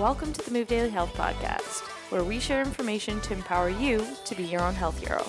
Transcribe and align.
Welcome 0.00 0.32
to 0.32 0.42
the 0.42 0.50
Move 0.50 0.66
Daily 0.66 0.88
Health 0.88 1.12
Podcast, 1.12 1.82
where 2.10 2.24
we 2.24 2.40
share 2.40 2.62
information 2.62 3.20
to 3.20 3.34
empower 3.34 3.68
you 3.68 4.02
to 4.24 4.34
be 4.34 4.44
your 4.44 4.62
own 4.62 4.72
health 4.72 4.98
hero. 4.98 5.22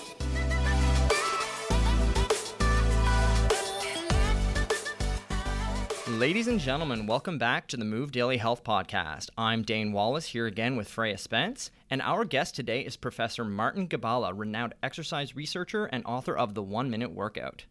Ladies 6.17 6.47
and 6.47 6.57
gentlemen, 6.57 7.05
welcome 7.05 7.37
back 7.37 7.67
to 7.67 7.75
the 7.75 7.83
Move 7.83 8.13
Daily 8.13 8.37
Health 8.37 8.63
Podcast. 8.63 9.29
I'm 9.37 9.63
Dane 9.63 9.91
Wallace 9.91 10.27
here 10.27 10.45
again 10.45 10.77
with 10.77 10.87
Freya 10.87 11.17
Spence, 11.17 11.69
and 11.89 12.01
our 12.01 12.23
guest 12.23 12.55
today 12.55 12.79
is 12.79 12.95
Professor 12.95 13.43
Martin 13.43 13.87
Gibala, 13.87 14.33
renowned 14.33 14.73
exercise 14.81 15.35
researcher 15.35 15.87
and 15.87 16.05
author 16.05 16.37
of 16.37 16.53
The 16.53 16.63
One 16.63 16.89
Minute 16.89 17.11
Workout. 17.11 17.65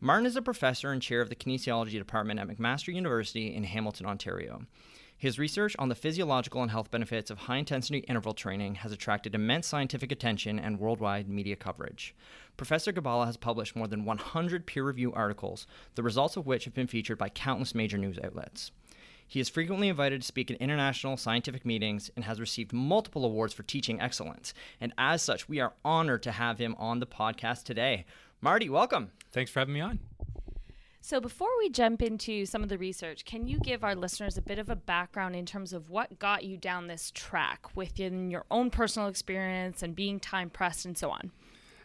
Martin 0.00 0.24
is 0.24 0.34
a 0.34 0.40
professor 0.40 0.92
and 0.92 1.02
chair 1.02 1.20
of 1.20 1.28
the 1.28 1.36
kinesiology 1.36 1.98
department 1.98 2.40
at 2.40 2.48
McMaster 2.48 2.94
University 2.94 3.54
in 3.54 3.64
Hamilton, 3.64 4.06
Ontario. 4.06 4.62
His 5.18 5.36
research 5.36 5.74
on 5.80 5.88
the 5.88 5.96
physiological 5.96 6.62
and 6.62 6.70
health 6.70 6.92
benefits 6.92 7.28
of 7.28 7.38
high 7.38 7.56
intensity 7.56 7.98
interval 8.06 8.34
training 8.34 8.76
has 8.76 8.92
attracted 8.92 9.34
immense 9.34 9.66
scientific 9.66 10.12
attention 10.12 10.60
and 10.60 10.78
worldwide 10.78 11.28
media 11.28 11.56
coverage. 11.56 12.14
Professor 12.56 12.92
Gibala 12.92 13.26
has 13.26 13.36
published 13.36 13.74
more 13.74 13.88
than 13.88 14.04
100 14.04 14.64
peer 14.64 14.84
reviewed 14.84 15.14
articles, 15.16 15.66
the 15.96 16.04
results 16.04 16.36
of 16.36 16.46
which 16.46 16.66
have 16.66 16.74
been 16.74 16.86
featured 16.86 17.18
by 17.18 17.28
countless 17.28 17.74
major 17.74 17.98
news 17.98 18.16
outlets. 18.22 18.70
He 19.26 19.40
is 19.40 19.48
frequently 19.48 19.88
invited 19.88 20.20
to 20.20 20.26
speak 20.26 20.52
at 20.52 20.56
international 20.58 21.16
scientific 21.16 21.66
meetings 21.66 22.12
and 22.14 22.24
has 22.24 22.38
received 22.38 22.72
multiple 22.72 23.24
awards 23.24 23.52
for 23.52 23.64
teaching 23.64 24.00
excellence. 24.00 24.54
And 24.80 24.92
as 24.96 25.20
such, 25.20 25.48
we 25.48 25.58
are 25.58 25.74
honored 25.84 26.22
to 26.22 26.32
have 26.32 26.58
him 26.58 26.76
on 26.78 27.00
the 27.00 27.06
podcast 27.06 27.64
today. 27.64 28.06
Marty, 28.40 28.70
welcome. 28.70 29.10
Thanks 29.32 29.50
for 29.50 29.58
having 29.58 29.74
me 29.74 29.80
on. 29.80 29.98
So, 31.08 31.20
before 31.20 31.48
we 31.58 31.70
jump 31.70 32.02
into 32.02 32.44
some 32.44 32.62
of 32.62 32.68
the 32.68 32.76
research, 32.76 33.24
can 33.24 33.46
you 33.46 33.58
give 33.60 33.82
our 33.82 33.94
listeners 33.94 34.36
a 34.36 34.42
bit 34.42 34.58
of 34.58 34.68
a 34.68 34.76
background 34.76 35.34
in 35.34 35.46
terms 35.46 35.72
of 35.72 35.88
what 35.88 36.18
got 36.18 36.44
you 36.44 36.58
down 36.58 36.86
this 36.86 37.10
track 37.14 37.74
within 37.74 38.30
your 38.30 38.44
own 38.50 38.68
personal 38.68 39.08
experience 39.08 39.82
and 39.82 39.96
being 39.96 40.20
time 40.20 40.50
pressed 40.50 40.84
and 40.84 40.98
so 40.98 41.10
on? 41.10 41.32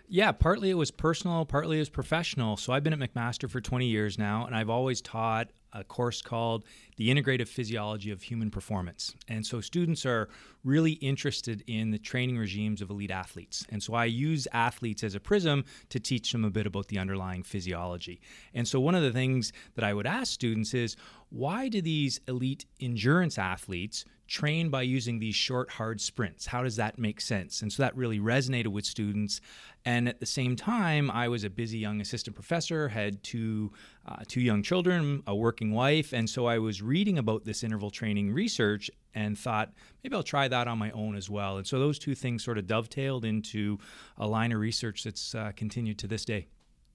Yeah, 0.10 0.34
partly 0.34 0.72
it 0.72 0.74
was 0.74 0.92
personal, 0.92 1.46
partly 1.46 1.78
it 1.78 1.80
was 1.80 1.88
professional. 1.88 2.58
So 2.58 2.74
I've 2.74 2.84
been 2.84 2.92
at 2.92 3.00
McMaster 3.00 3.50
for 3.50 3.62
20 3.62 3.86
years 3.86 4.20
now, 4.20 4.46
and 4.46 4.54
I've 4.54 4.70
always 4.70 5.00
taught 5.00 5.52
a 5.74 5.84
course 5.84 6.22
called 6.22 6.64
The 6.98 7.10
Integrative 7.10 7.48
Physiology 7.48 8.12
of 8.12 8.22
Human 8.22 8.50
Performance. 8.50 9.16
And 9.28 9.46
so 9.46 9.62
students 9.62 10.06
are 10.06 10.30
really 10.64 10.94
interested 10.94 11.64
in 11.68 11.92
the 11.92 11.98
training 11.98 12.38
regimes 12.38 12.82
of 12.82 12.90
elite 12.90 13.12
athletes. 13.12 13.66
And 13.70 13.82
so 13.82 13.94
I 13.94 14.06
use 14.06 14.48
athletes 14.54 15.04
as 15.04 15.16
a 15.16 15.20
prism 15.20 15.66
to 15.90 16.00
teach 16.00 16.32
them 16.32 16.46
a 16.46 16.50
bit 16.50 16.66
about 16.66 16.88
the 16.88 17.00
underlying 17.00 17.44
physiology. 17.44 18.22
And 18.54 18.68
so 18.68 18.80
one 18.80 18.96
of 18.96 19.04
the 19.04 19.12
things 19.12 19.52
that 19.76 19.84
I 19.84 19.94
would 19.94 20.08
ask 20.08 20.32
students 20.32 20.74
is 20.74 20.96
why 21.30 21.68
do 21.68 21.82
these 21.82 22.22
elite 22.28 22.66
endurance 22.80 23.38
athletes 23.38 24.06
train 24.34 24.70
by 24.70 24.82
using 24.82 25.20
these 25.20 25.36
short, 25.36 25.70
hard 25.70 26.02
sprints? 26.02 26.48
How 26.48 26.64
does 26.64 26.76
that 26.78 26.98
make 26.98 27.22
sense? 27.22 27.62
And 27.62 27.72
so 27.72 27.84
that 27.84 27.96
really 27.96 28.20
resonated 28.20 28.70
with 28.70 28.84
students. 28.84 29.40
And 29.86 30.10
at 30.10 30.20
the 30.20 30.26
same 30.26 30.56
time, 30.56 31.12
I 31.12 31.28
was 31.28 31.44
a 31.44 31.52
busy 31.52 31.78
young 31.78 32.02
assistant 32.02 32.36
professor, 32.36 32.90
had 32.90 33.22
two, 33.22 33.72
uh, 34.08 34.24
two 34.28 34.42
young 34.42 34.64
children, 34.64 35.22
a 35.28 35.36
working 35.36 35.72
wife. 35.72 36.14
And 36.14 36.28
so 36.28 36.48
I 36.48 36.58
was 36.58 36.82
reading 36.82 37.20
about 37.20 37.46
this 37.46 37.64
interval 37.64 37.92
training 37.92 38.34
research 38.34 38.90
and 39.14 39.38
thought 39.38 39.72
maybe 40.04 40.16
I'll 40.16 40.24
try 40.24 40.48
that 40.48 40.68
on 40.68 40.80
my 40.80 40.90
own 40.92 41.16
as 41.16 41.30
well. 41.30 41.58
And 41.58 41.68
so 41.68 41.78
those 41.78 42.00
two 42.00 42.16
things 42.16 42.44
sort 42.44 42.58
of 42.58 42.66
dovetailed 42.66 43.26
into 43.26 43.78
a 44.18 44.26
line 44.26 44.52
of 44.52 44.60
research 44.60 45.04
that's 45.04 45.36
uh, 45.36 45.52
continued 45.56 46.00
to 46.00 46.08
this 46.08 46.26
day. 46.26 46.48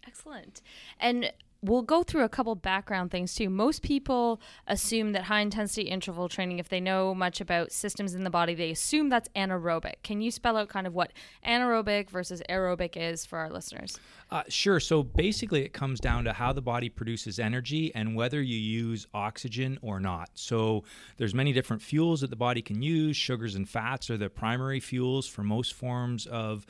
Excellent. 0.05 0.61
And 0.99 1.31
we'll 1.63 1.83
go 1.83 2.03
through 2.03 2.23
a 2.23 2.29
couple 2.29 2.55
background 2.55 3.11
things 3.11 3.35
too. 3.35 3.49
Most 3.51 3.83
people 3.83 4.41
assume 4.67 5.13
that 5.13 5.25
high 5.25 5.41
intensity 5.41 5.89
interval 5.89 6.29
training, 6.29 6.59
if 6.59 6.69
they 6.69 6.81
know 6.81 7.15
much 7.15 7.41
about 7.41 7.73
systems 7.73 8.15
in 8.15 8.25
the 8.25 8.31
body, 8.31 8.55
they 8.55 8.71
assume 8.71 9.09
that's 9.09 9.29
anaerobic. 9.31 9.95
Can 10.03 10.21
you 10.21 10.31
spell 10.31 10.57
out 10.57 10.69
kind 10.69 10.87
of 10.87 10.95
what 10.95 11.13
anaerobic 11.45 12.11
versus 12.11 12.43
aerobic 12.49 12.97
is 12.97 13.27
for 13.27 13.39
our 13.39 13.51
listeners? 13.51 13.99
Uh, 14.31 14.43
sure. 14.49 14.79
So 14.79 15.03
basically, 15.03 15.65
it 15.65 15.73
comes 15.73 16.01
down 16.01 16.25
to 16.25 16.33
how 16.33 16.53
the 16.53 16.63
body 16.63 16.89
produces 16.89 17.39
energy 17.39 17.93
and 17.95 18.15
whether 18.15 18.41
you 18.41 18.57
use 18.57 19.07
oxygen 19.13 19.79
or 19.83 19.99
not. 19.99 20.31
So 20.35 20.85
there's 21.17 21.35
many 21.35 21.53
different 21.53 21.83
fuels 21.83 22.21
that 22.21 22.31
the 22.31 22.37
body 22.37 22.63
can 22.63 22.83
use. 22.83 23.17
Sugars 23.17 23.55
and 23.55 23.69
fats 23.69 24.11
are 24.11 24.17
the 24.17 24.31
primary 24.31 24.81
fuels 24.81 25.27
for 25.27 25.43
most 25.43 25.75
forms 25.75 26.27
of 26.27 26.67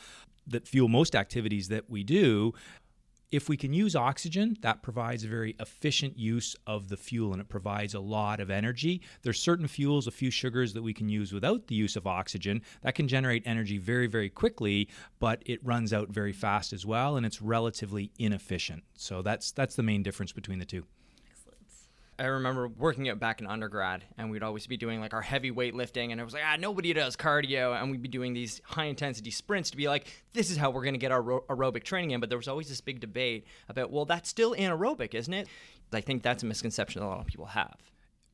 that 0.49 0.67
fuel 0.67 0.89
most 0.89 1.15
activities 1.15 1.69
that 1.69 1.89
we 1.89 2.03
do 2.03 2.53
if 3.31 3.49
we 3.49 3.57
can 3.57 3.73
use 3.73 3.95
oxygen, 3.95 4.57
that 4.63 4.83
provides 4.83 5.25
a 5.25 5.29
very 5.29 5.55
efficient 5.61 6.19
use 6.19 6.57
of 6.67 6.89
the 6.89 6.97
fuel 6.97 7.33
and 7.33 7.41
it 7.41 7.49
provides 7.49 7.95
a 7.95 8.01
lot 8.01 8.41
of 8.41 8.51
energy. 8.51 9.03
There's 9.23 9.41
certain 9.41 9.69
fuels, 9.69 10.07
a 10.07 10.11
few 10.11 10.31
sugars 10.31 10.73
that 10.73 10.83
we 10.83 10.95
can 10.95 11.09
use 11.09 11.33
without 11.33 11.67
the 11.67 11.75
use 11.75 11.97
of 11.97 12.07
oxygen 12.07 12.63
that 12.83 12.95
can 12.95 13.09
generate 13.09 13.47
energy 13.47 13.79
very, 13.79 14.07
very 14.07 14.31
quickly, 14.31 14.89
but 15.19 15.43
it 15.45 15.65
runs 15.65 15.93
out 15.93 16.09
very 16.09 16.33
fast 16.33 16.73
as 16.73 16.87
well 16.87 17.17
and 17.17 17.27
it's 17.27 17.43
relatively 17.43 18.11
inefficient. 18.19 18.83
So 18.95 19.23
that's 19.23 19.53
that's 19.53 19.77
the 19.77 19.83
main 19.83 20.03
difference 20.03 20.33
between 20.33 20.59
the 20.59 20.65
two. 20.65 20.85
I 22.19 22.25
remember 22.25 22.67
working 22.67 23.07
it 23.07 23.21
back 23.21 23.41
in 23.41 23.47
undergrad, 23.47 24.05
and 24.17 24.31
we'd 24.31 24.43
always 24.43 24.67
be 24.67 24.77
doing 24.77 25.01
like 25.01 25.15
our 25.15 25.23
heavy 25.23 25.53
weightlifting, 25.53 26.11
and 26.11 26.21
it 26.21 26.25
was 26.25 26.35
like, 26.35 26.43
ah, 26.45 26.57
nobody 26.57 26.93
does 26.93 27.17
cardio, 27.17 27.81
and 27.81 27.91
we'd 27.93 28.03
be 28.03 28.09
doing 28.09 28.35
these 28.35 28.61
high 28.65 28.87
intensity 28.87 29.31
sprints 29.31 29.71
to 29.71 29.77
be 29.77 29.89
like, 29.89 30.09
this 30.33 30.51
is 30.51 30.57
how 30.57 30.71
we're 30.71 30.83
going 30.83 30.95
to 30.95 30.99
get 30.99 31.13
our 31.13 31.23
aerobic 31.23 31.85
training 31.85 32.11
in. 32.11 32.21
But 32.21 32.29
there 32.29 32.39
was 32.39 32.49
always 32.49 32.69
this 32.69 32.81
big 32.81 32.99
debate 32.99 33.47
about, 33.69 33.93
well, 33.93 34.05
that's 34.05 34.29
still 34.29 34.55
anaerobic, 34.55 35.15
isn't 35.15 35.33
it? 35.33 35.49
I 35.93 36.01
think 36.01 36.23
that's 36.23 36.43
a 36.43 36.47
misconception 36.47 37.01
that 37.01 37.07
a 37.07 37.09
lot 37.09 37.21
of 37.21 37.27
people 37.27 37.47
have. 37.47 37.77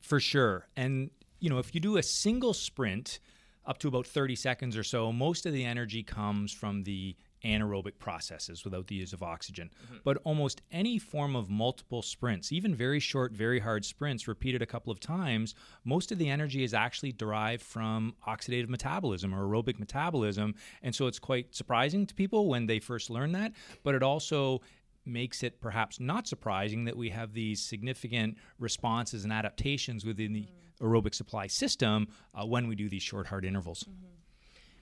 For 0.01 0.19
sure. 0.19 0.67
And, 0.75 1.11
you 1.39 1.49
know, 1.49 1.59
if 1.59 1.75
you 1.75 1.79
do 1.79 1.97
a 1.97 2.03
single 2.03 2.53
sprint, 2.53 3.19
up 3.65 3.77
to 3.79 3.87
about 3.87 4.07
30 4.07 4.35
seconds 4.35 4.77
or 4.77 4.83
so, 4.83 5.11
most 5.11 5.45
of 5.45 5.53
the 5.53 5.65
energy 5.65 6.03
comes 6.03 6.51
from 6.51 6.83
the 6.83 7.15
anaerobic 7.45 7.99
processes 7.99 8.65
without 8.65 8.87
the 8.87 8.95
use 8.95 9.13
of 9.13 9.23
oxygen. 9.23 9.69
Mm-hmm. 9.85 9.97
But 10.03 10.17
almost 10.23 10.61
any 10.71 10.97
form 10.97 11.35
of 11.35 11.49
multiple 11.49 12.01
sprints, 12.01 12.51
even 12.51 12.75
very 12.75 12.99
short, 12.99 13.31
very 13.31 13.59
hard 13.59 13.85
sprints 13.85 14.27
repeated 14.27 14.61
a 14.61 14.65
couple 14.65 14.91
of 14.91 14.99
times, 14.99 15.55
most 15.83 16.11
of 16.11 16.17
the 16.17 16.29
energy 16.29 16.63
is 16.63 16.73
actually 16.73 17.11
derived 17.11 17.63
from 17.63 18.15
oxidative 18.27 18.69
metabolism 18.69 19.33
or 19.33 19.45
aerobic 19.45 19.79
metabolism. 19.79 20.55
And 20.81 20.93
so 20.93 21.07
it's 21.07 21.19
quite 21.19 21.55
surprising 21.55 22.05
to 22.07 22.15
people 22.15 22.47
when 22.47 22.65
they 22.65 22.79
first 22.79 23.09
learn 23.09 23.31
that, 23.33 23.53
but 23.83 23.95
it 23.95 24.03
also 24.03 24.61
makes 25.05 25.43
it 25.43 25.61
perhaps 25.61 25.99
not 25.99 26.27
surprising 26.27 26.85
that 26.85 26.97
we 26.97 27.09
have 27.09 27.33
these 27.33 27.61
significant 27.61 28.37
responses 28.59 29.23
and 29.23 29.31
adaptations 29.31 30.03
within 30.03 30.33
the 30.33 30.41
mm. 30.41 30.47
aerobic 30.81 31.13
supply 31.13 31.47
system 31.47 32.07
uh, 32.33 32.45
when 32.45 32.67
we 32.67 32.75
do 32.75 32.89
these 32.89 33.03
short, 33.03 33.27
hard 33.27 33.45
intervals. 33.45 33.83
Mm-hmm. 33.83 34.14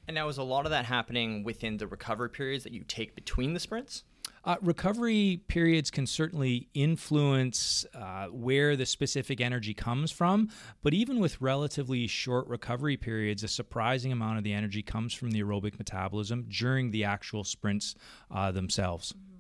And 0.08 0.16
now, 0.16 0.28
is 0.28 0.38
a 0.38 0.44
lot 0.44 0.66
of 0.66 0.72
that 0.72 0.86
happening 0.86 1.44
within 1.44 1.78
the 1.78 1.88
recovery 1.88 2.30
periods 2.30 2.64
that 2.66 2.74
you 2.74 2.84
take 2.84 3.16
between 3.16 3.53
the 3.53 3.59
sprints? 3.59 4.03
Uh, 4.46 4.58
recovery 4.62 5.41
periods 5.47 5.90
can 5.90 6.06
certainly 6.06 6.68
influence 6.74 7.86
uh, 7.96 8.25
where 8.25 8.75
the 8.75 8.86
specific 8.86 9.40
energy 9.40 9.74
comes 9.74 10.12
from, 10.12 10.50
but 10.81 10.94
even 10.94 11.19
with 11.19 11.40
relatively 11.40 12.08
short 12.08 12.46
recovery 12.47 12.97
periods, 12.97 13.44
a 13.44 13.47
surprising 13.47 14.12
amount 14.12 14.38
of 14.38 14.44
the 14.44 14.52
energy 14.52 14.81
comes 14.81 15.13
from 15.13 15.31
the 15.31 15.42
aerobic 15.42 15.78
metabolism 15.80 16.46
during 16.50 16.92
the 16.92 17.06
actual 17.06 17.46
sprints 17.46 17.96
uh, 18.31 18.52
themselves. 18.52 19.13
Mm-hmm. 19.13 19.33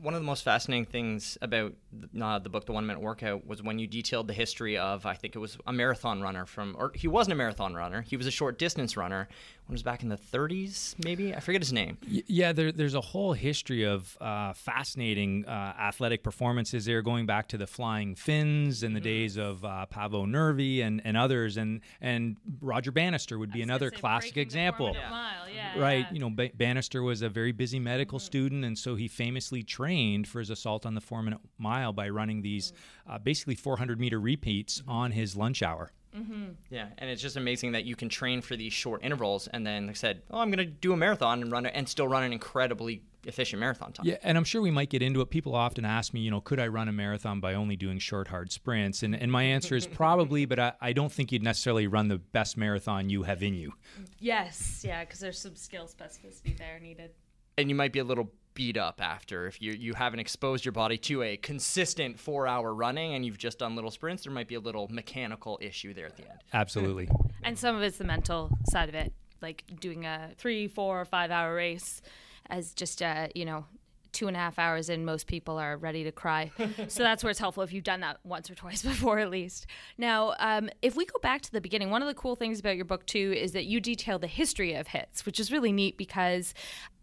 One 0.00 0.14
of 0.14 0.20
the 0.20 0.26
most 0.26 0.44
fascinating 0.44 0.84
things 0.84 1.38
about 1.40 1.72
uh, 2.20 2.38
the 2.38 2.48
book, 2.48 2.66
The 2.66 2.72
One 2.72 2.86
Minute 2.86 3.02
Workout, 3.02 3.46
was 3.46 3.62
when 3.62 3.78
you 3.78 3.86
detailed 3.86 4.28
the 4.28 4.34
history 4.34 4.76
of, 4.76 5.06
I 5.06 5.14
think 5.14 5.34
it 5.34 5.38
was 5.38 5.56
a 5.66 5.72
marathon 5.72 6.20
runner 6.20 6.44
from, 6.44 6.76
or 6.78 6.92
he 6.94 7.08
wasn't 7.08 7.32
a 7.32 7.36
marathon 7.36 7.74
runner, 7.74 8.02
he 8.02 8.16
was 8.16 8.26
a 8.26 8.30
short 8.30 8.58
distance 8.58 8.96
runner. 8.96 9.28
When 9.66 9.72
it 9.72 9.78
was 9.78 9.82
back 9.82 10.04
in 10.04 10.08
the 10.08 10.16
30s, 10.16 10.94
maybe? 11.04 11.34
I 11.34 11.40
forget 11.40 11.60
his 11.60 11.72
name. 11.72 11.98
Yeah, 12.06 12.52
there, 12.52 12.70
there's 12.70 12.94
a 12.94 13.00
whole 13.00 13.32
history 13.32 13.82
of 13.82 14.16
uh, 14.20 14.52
fascinating 14.52 15.44
uh, 15.44 15.50
athletic 15.50 16.22
performances 16.22 16.84
there, 16.84 17.02
going 17.02 17.26
back 17.26 17.48
to 17.48 17.58
the 17.58 17.66
Flying 17.66 18.14
Finns 18.14 18.84
and 18.84 18.94
the 18.94 19.00
mm-hmm. 19.00 19.04
days 19.04 19.36
of 19.36 19.64
uh, 19.64 19.86
Paavo 19.92 20.24
Nurmi 20.24 20.84
and, 20.84 21.02
and 21.04 21.16
others. 21.16 21.56
And, 21.56 21.80
and 22.00 22.36
Roger 22.60 22.92
Bannister 22.92 23.40
would 23.40 23.50
be 23.50 23.60
another 23.60 23.90
classic 23.90 24.36
example. 24.36 24.94
Mile, 24.94 25.45
yeah, 25.45 25.45
right. 25.80 26.06
You 26.12 26.20
know, 26.20 26.30
ba- 26.30 26.50
Bannister 26.54 27.02
was 27.02 27.22
a 27.22 27.28
very 27.28 27.52
busy 27.52 27.78
medical 27.78 28.18
mm-hmm. 28.18 28.26
student, 28.26 28.64
and 28.64 28.78
so 28.78 28.94
he 28.94 29.08
famously 29.08 29.62
trained 29.62 30.28
for 30.28 30.38
his 30.38 30.50
assault 30.50 30.86
on 30.86 30.94
the 30.94 31.00
four 31.00 31.22
minute 31.22 31.40
mile 31.58 31.92
by 31.92 32.08
running 32.08 32.42
these 32.42 32.72
uh, 33.08 33.18
basically 33.18 33.54
400 33.54 33.98
meter 33.98 34.20
repeats 34.20 34.82
on 34.86 35.12
his 35.12 35.36
lunch 35.36 35.62
hour. 35.62 35.92
Mm-hmm. 36.16 36.44
Yeah, 36.70 36.88
and 36.98 37.10
it's 37.10 37.20
just 37.20 37.36
amazing 37.36 37.72
that 37.72 37.84
you 37.84 37.94
can 37.94 38.08
train 38.08 38.40
for 38.40 38.56
these 38.56 38.72
short 38.72 39.04
intervals, 39.04 39.48
and 39.48 39.66
then 39.66 39.86
like 39.86 39.96
I 39.96 39.98
said, 39.98 40.22
"Oh, 40.30 40.38
I'm 40.38 40.50
going 40.50 40.58
to 40.58 40.64
do 40.64 40.92
a 40.92 40.96
marathon 40.96 41.42
and 41.42 41.52
run 41.52 41.66
it, 41.66 41.72
and 41.74 41.88
still 41.88 42.08
run 42.08 42.22
an 42.22 42.32
incredibly 42.32 43.02
efficient 43.24 43.60
marathon 43.60 43.92
time." 43.92 44.06
Yeah, 44.06 44.16
and 44.22 44.38
I'm 44.38 44.44
sure 44.44 44.62
we 44.62 44.70
might 44.70 44.88
get 44.88 45.02
into 45.02 45.20
it. 45.20 45.30
People 45.30 45.54
often 45.54 45.84
ask 45.84 46.14
me, 46.14 46.20
you 46.20 46.30
know, 46.30 46.40
could 46.40 46.58
I 46.58 46.68
run 46.68 46.88
a 46.88 46.92
marathon 46.92 47.40
by 47.40 47.54
only 47.54 47.76
doing 47.76 47.98
short, 47.98 48.28
hard 48.28 48.50
sprints? 48.50 49.02
And 49.02 49.14
and 49.14 49.30
my 49.30 49.42
answer 49.42 49.76
is 49.76 49.86
probably, 50.02 50.46
but 50.46 50.58
I, 50.58 50.72
I 50.80 50.92
don't 50.92 51.12
think 51.12 51.32
you'd 51.32 51.42
necessarily 51.42 51.86
run 51.86 52.08
the 52.08 52.18
best 52.18 52.56
marathon 52.56 53.10
you 53.10 53.24
have 53.24 53.42
in 53.42 53.54
you. 53.54 53.74
Yes, 54.18 54.82
yeah, 54.86 55.04
because 55.04 55.20
there's 55.20 55.38
some 55.38 55.56
skill 55.56 55.86
specificity 55.86 56.56
there 56.56 56.80
needed. 56.80 57.10
And 57.58 57.68
you 57.68 57.74
might 57.74 57.92
be 57.92 57.98
a 57.98 58.04
little 58.04 58.30
beat 58.56 58.76
up 58.76 59.00
after 59.00 59.46
if 59.46 59.62
you 59.62 59.70
you 59.72 59.94
haven't 59.94 60.18
exposed 60.18 60.64
your 60.64 60.72
body 60.72 60.98
to 60.98 61.22
a 61.22 61.36
consistent 61.36 62.18
four 62.18 62.48
hour 62.48 62.74
running 62.74 63.14
and 63.14 63.24
you've 63.24 63.38
just 63.38 63.60
done 63.60 63.76
little 63.76 63.92
sprints 63.92 64.24
there 64.24 64.32
might 64.32 64.48
be 64.48 64.56
a 64.56 64.60
little 64.60 64.88
mechanical 64.90 65.56
issue 65.62 65.94
there 65.94 66.06
at 66.06 66.16
the 66.16 66.28
end 66.28 66.40
absolutely 66.52 67.08
And 67.46 67.56
some 67.56 67.76
of 67.76 67.82
it's 67.82 67.98
the 67.98 68.04
mental 68.04 68.50
side 68.70 68.88
of 68.88 68.96
it, 68.96 69.12
like 69.40 69.62
doing 69.78 70.04
a 70.04 70.30
three, 70.36 70.66
four, 70.66 71.04
five 71.04 71.30
hour 71.30 71.54
race 71.54 72.02
as 72.50 72.74
just 72.74 73.00
a, 73.02 73.30
you 73.36 73.44
know, 73.44 73.64
two 74.10 74.26
and 74.26 74.36
a 74.36 74.40
half 74.40 74.58
hours 74.58 74.88
in, 74.88 75.04
most 75.04 75.28
people 75.28 75.56
are 75.56 75.76
ready 75.76 76.02
to 76.02 76.10
cry. 76.10 76.50
so 76.88 77.04
that's 77.04 77.22
where 77.22 77.30
it's 77.30 77.38
helpful 77.38 77.62
if 77.62 77.72
you've 77.72 77.84
done 77.84 78.00
that 78.00 78.18
once 78.24 78.50
or 78.50 78.56
twice 78.56 78.82
before, 78.82 79.20
at 79.20 79.30
least. 79.30 79.66
Now, 79.96 80.34
um, 80.40 80.70
if 80.82 80.96
we 80.96 81.04
go 81.06 81.20
back 81.22 81.40
to 81.42 81.52
the 81.52 81.60
beginning, 81.60 81.90
one 81.90 82.02
of 82.02 82.08
the 82.08 82.14
cool 82.14 82.34
things 82.34 82.58
about 82.58 82.74
your 82.74 82.84
book 82.84 83.06
too 83.06 83.32
is 83.36 83.52
that 83.52 83.66
you 83.66 83.80
detail 83.80 84.18
the 84.18 84.26
history 84.26 84.74
of 84.74 84.88
hits, 84.88 85.24
which 85.24 85.38
is 85.38 85.52
really 85.52 85.70
neat 85.70 85.96
because 85.96 86.52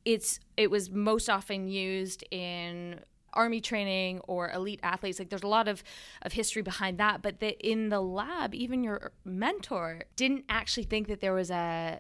it's 0.06 0.40
it 0.58 0.70
was 0.70 0.90
most 0.90 1.30
often 1.30 1.68
used 1.68 2.24
in 2.32 3.00
army 3.34 3.60
training 3.60 4.20
or 4.28 4.52
elite 4.52 4.80
athletes 4.84 5.18
like 5.18 5.30
there's 5.30 5.44
a 5.44 5.48
lot 5.48 5.68
of 5.68 5.84
of 6.22 6.34
history 6.34 6.62
behind 6.62 7.00
that 7.00 7.22
but 7.22 7.40
the, 7.40 7.58
in 7.68 7.90
the 7.90 8.00
lab 8.00 8.54
even 8.54 8.84
your 8.84 9.12
mentor 9.26 10.04
didn't 10.16 10.46
actually 10.50 10.84
think 10.84 11.08
that 11.08 11.20
there 11.20 11.34
was 11.34 11.50
a 11.50 12.00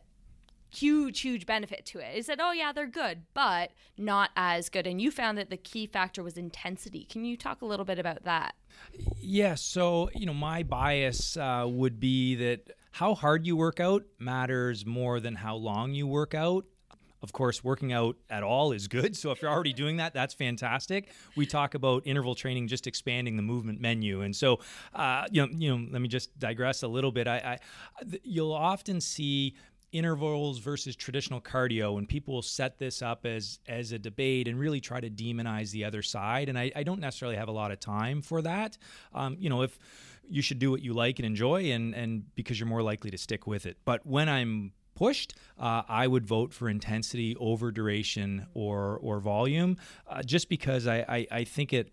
huge, 0.73 1.21
huge 1.21 1.45
benefit 1.45 1.85
to 1.85 1.99
it. 1.99 2.17
Is 2.17 2.27
that, 2.27 2.39
oh, 2.41 2.51
yeah, 2.51 2.71
they're 2.71 2.87
good, 2.87 3.23
but 3.33 3.71
not 3.97 4.31
as 4.35 4.69
good. 4.69 4.87
And 4.87 5.01
you 5.01 5.11
found 5.11 5.37
that 5.37 5.49
the 5.49 5.57
key 5.57 5.85
factor 5.85 6.23
was 6.23 6.37
intensity. 6.37 7.05
Can 7.05 7.25
you 7.25 7.37
talk 7.37 7.61
a 7.61 7.65
little 7.65 7.85
bit 7.85 7.99
about 7.99 8.23
that? 8.23 8.55
Yes. 8.93 9.13
Yeah, 9.21 9.55
so, 9.55 10.09
you 10.13 10.25
know, 10.25 10.33
my 10.33 10.63
bias 10.63 11.37
uh, 11.37 11.65
would 11.67 11.99
be 11.99 12.35
that 12.35 12.71
how 12.91 13.13
hard 13.13 13.45
you 13.45 13.55
work 13.55 13.79
out 13.79 14.03
matters 14.19 14.85
more 14.85 15.19
than 15.19 15.35
how 15.35 15.55
long 15.55 15.93
you 15.93 16.07
work 16.07 16.33
out. 16.33 16.65
Of 17.23 17.31
course, 17.31 17.63
working 17.63 17.93
out 17.93 18.17
at 18.29 18.43
all 18.43 18.73
is 18.73 18.87
good. 18.89 19.15
So 19.15 19.31
if 19.31 19.41
you're 19.41 19.49
already 19.49 19.71
doing 19.71 19.97
that, 19.97 20.13
that's 20.13 20.33
fantastic. 20.33 21.09
We 21.37 21.45
talk 21.45 21.73
about 21.73 22.03
interval 22.05 22.35
training, 22.35 22.67
just 22.67 22.85
expanding 22.85 23.37
the 23.37 23.41
movement 23.41 23.79
menu, 23.79 24.21
and 24.21 24.35
so 24.35 24.59
uh, 24.93 25.25
you 25.31 25.41
know, 25.41 25.47
you 25.51 25.77
know, 25.77 25.87
let 25.89 26.01
me 26.01 26.09
just 26.09 26.37
digress 26.37 26.83
a 26.83 26.87
little 26.87 27.11
bit. 27.11 27.27
I, 27.27 27.37
I 27.37 27.59
you'll 28.23 28.51
often 28.51 28.99
see 28.99 29.55
intervals 29.93 30.57
versus 30.57 30.95
traditional 30.95 31.39
cardio 31.39 31.99
and 31.99 32.09
people 32.09 32.33
will 32.33 32.41
set 32.41 32.79
this 32.79 33.03
up 33.03 33.27
as 33.27 33.59
as 33.67 33.91
a 33.91 33.99
debate 33.99 34.47
and 34.47 34.59
really 34.59 34.81
try 34.81 34.99
to 34.99 35.09
demonize 35.09 35.69
the 35.69 35.85
other 35.85 36.01
side 36.01 36.49
and 36.49 36.57
i, 36.57 36.71
I 36.75 36.81
don't 36.81 36.99
necessarily 36.99 37.37
have 37.37 37.47
a 37.47 37.51
lot 37.51 37.71
of 37.71 37.79
time 37.79 38.23
for 38.23 38.41
that 38.41 38.75
um, 39.13 39.37
you 39.39 39.51
know 39.51 39.61
if 39.61 39.77
you 40.27 40.41
should 40.41 40.57
do 40.57 40.71
what 40.71 40.81
you 40.81 40.93
like 40.93 41.19
and 41.19 41.27
enjoy 41.27 41.71
and 41.71 41.93
and 41.93 42.23
because 42.33 42.59
you're 42.59 42.67
more 42.67 42.81
likely 42.81 43.11
to 43.11 43.19
stick 43.19 43.45
with 43.45 43.67
it 43.67 43.77
but 43.85 44.03
when 44.03 44.29
i'm 44.29 44.73
pushed, 44.95 45.35
uh, 45.59 45.83
I 45.87 46.07
would 46.07 46.25
vote 46.25 46.53
for 46.53 46.69
intensity 46.69 47.35
over 47.39 47.71
duration 47.71 48.47
or 48.53 48.97
or 49.01 49.19
volume, 49.19 49.77
uh, 50.07 50.23
just 50.23 50.49
because 50.49 50.87
I, 50.87 51.05
I, 51.07 51.27
I 51.31 51.43
think 51.43 51.73
it 51.73 51.91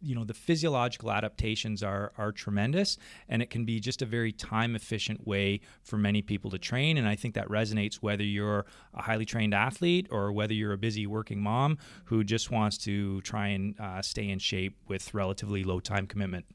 you 0.00 0.14
know 0.14 0.24
the 0.24 0.34
physiological 0.34 1.10
adaptations 1.10 1.82
are 1.82 2.12
are 2.16 2.32
tremendous 2.32 2.96
and 3.28 3.42
it 3.42 3.50
can 3.50 3.64
be 3.64 3.80
just 3.80 4.00
a 4.00 4.06
very 4.06 4.32
time 4.32 4.74
efficient 4.74 5.26
way 5.26 5.60
for 5.82 5.98
many 5.98 6.22
people 6.22 6.50
to 6.50 6.58
train 6.58 6.96
and 6.96 7.06
i 7.06 7.14
think 7.14 7.34
that 7.34 7.46
resonates 7.48 7.96
whether 7.96 8.24
you're 8.24 8.64
a 8.94 9.02
highly 9.02 9.26
trained 9.26 9.52
athlete 9.52 10.06
or 10.10 10.32
whether 10.32 10.54
you're 10.54 10.72
a 10.72 10.78
busy 10.78 11.06
working 11.06 11.40
mom 11.40 11.76
who 12.06 12.24
just 12.24 12.50
wants 12.50 12.78
to 12.78 13.20
try 13.22 13.48
and 13.48 13.78
uh, 13.78 14.00
stay 14.00 14.28
in 14.28 14.38
shape 14.38 14.76
with 14.86 15.12
relatively 15.12 15.62
low 15.64 15.80
time 15.80 16.06
commitment 16.06 16.46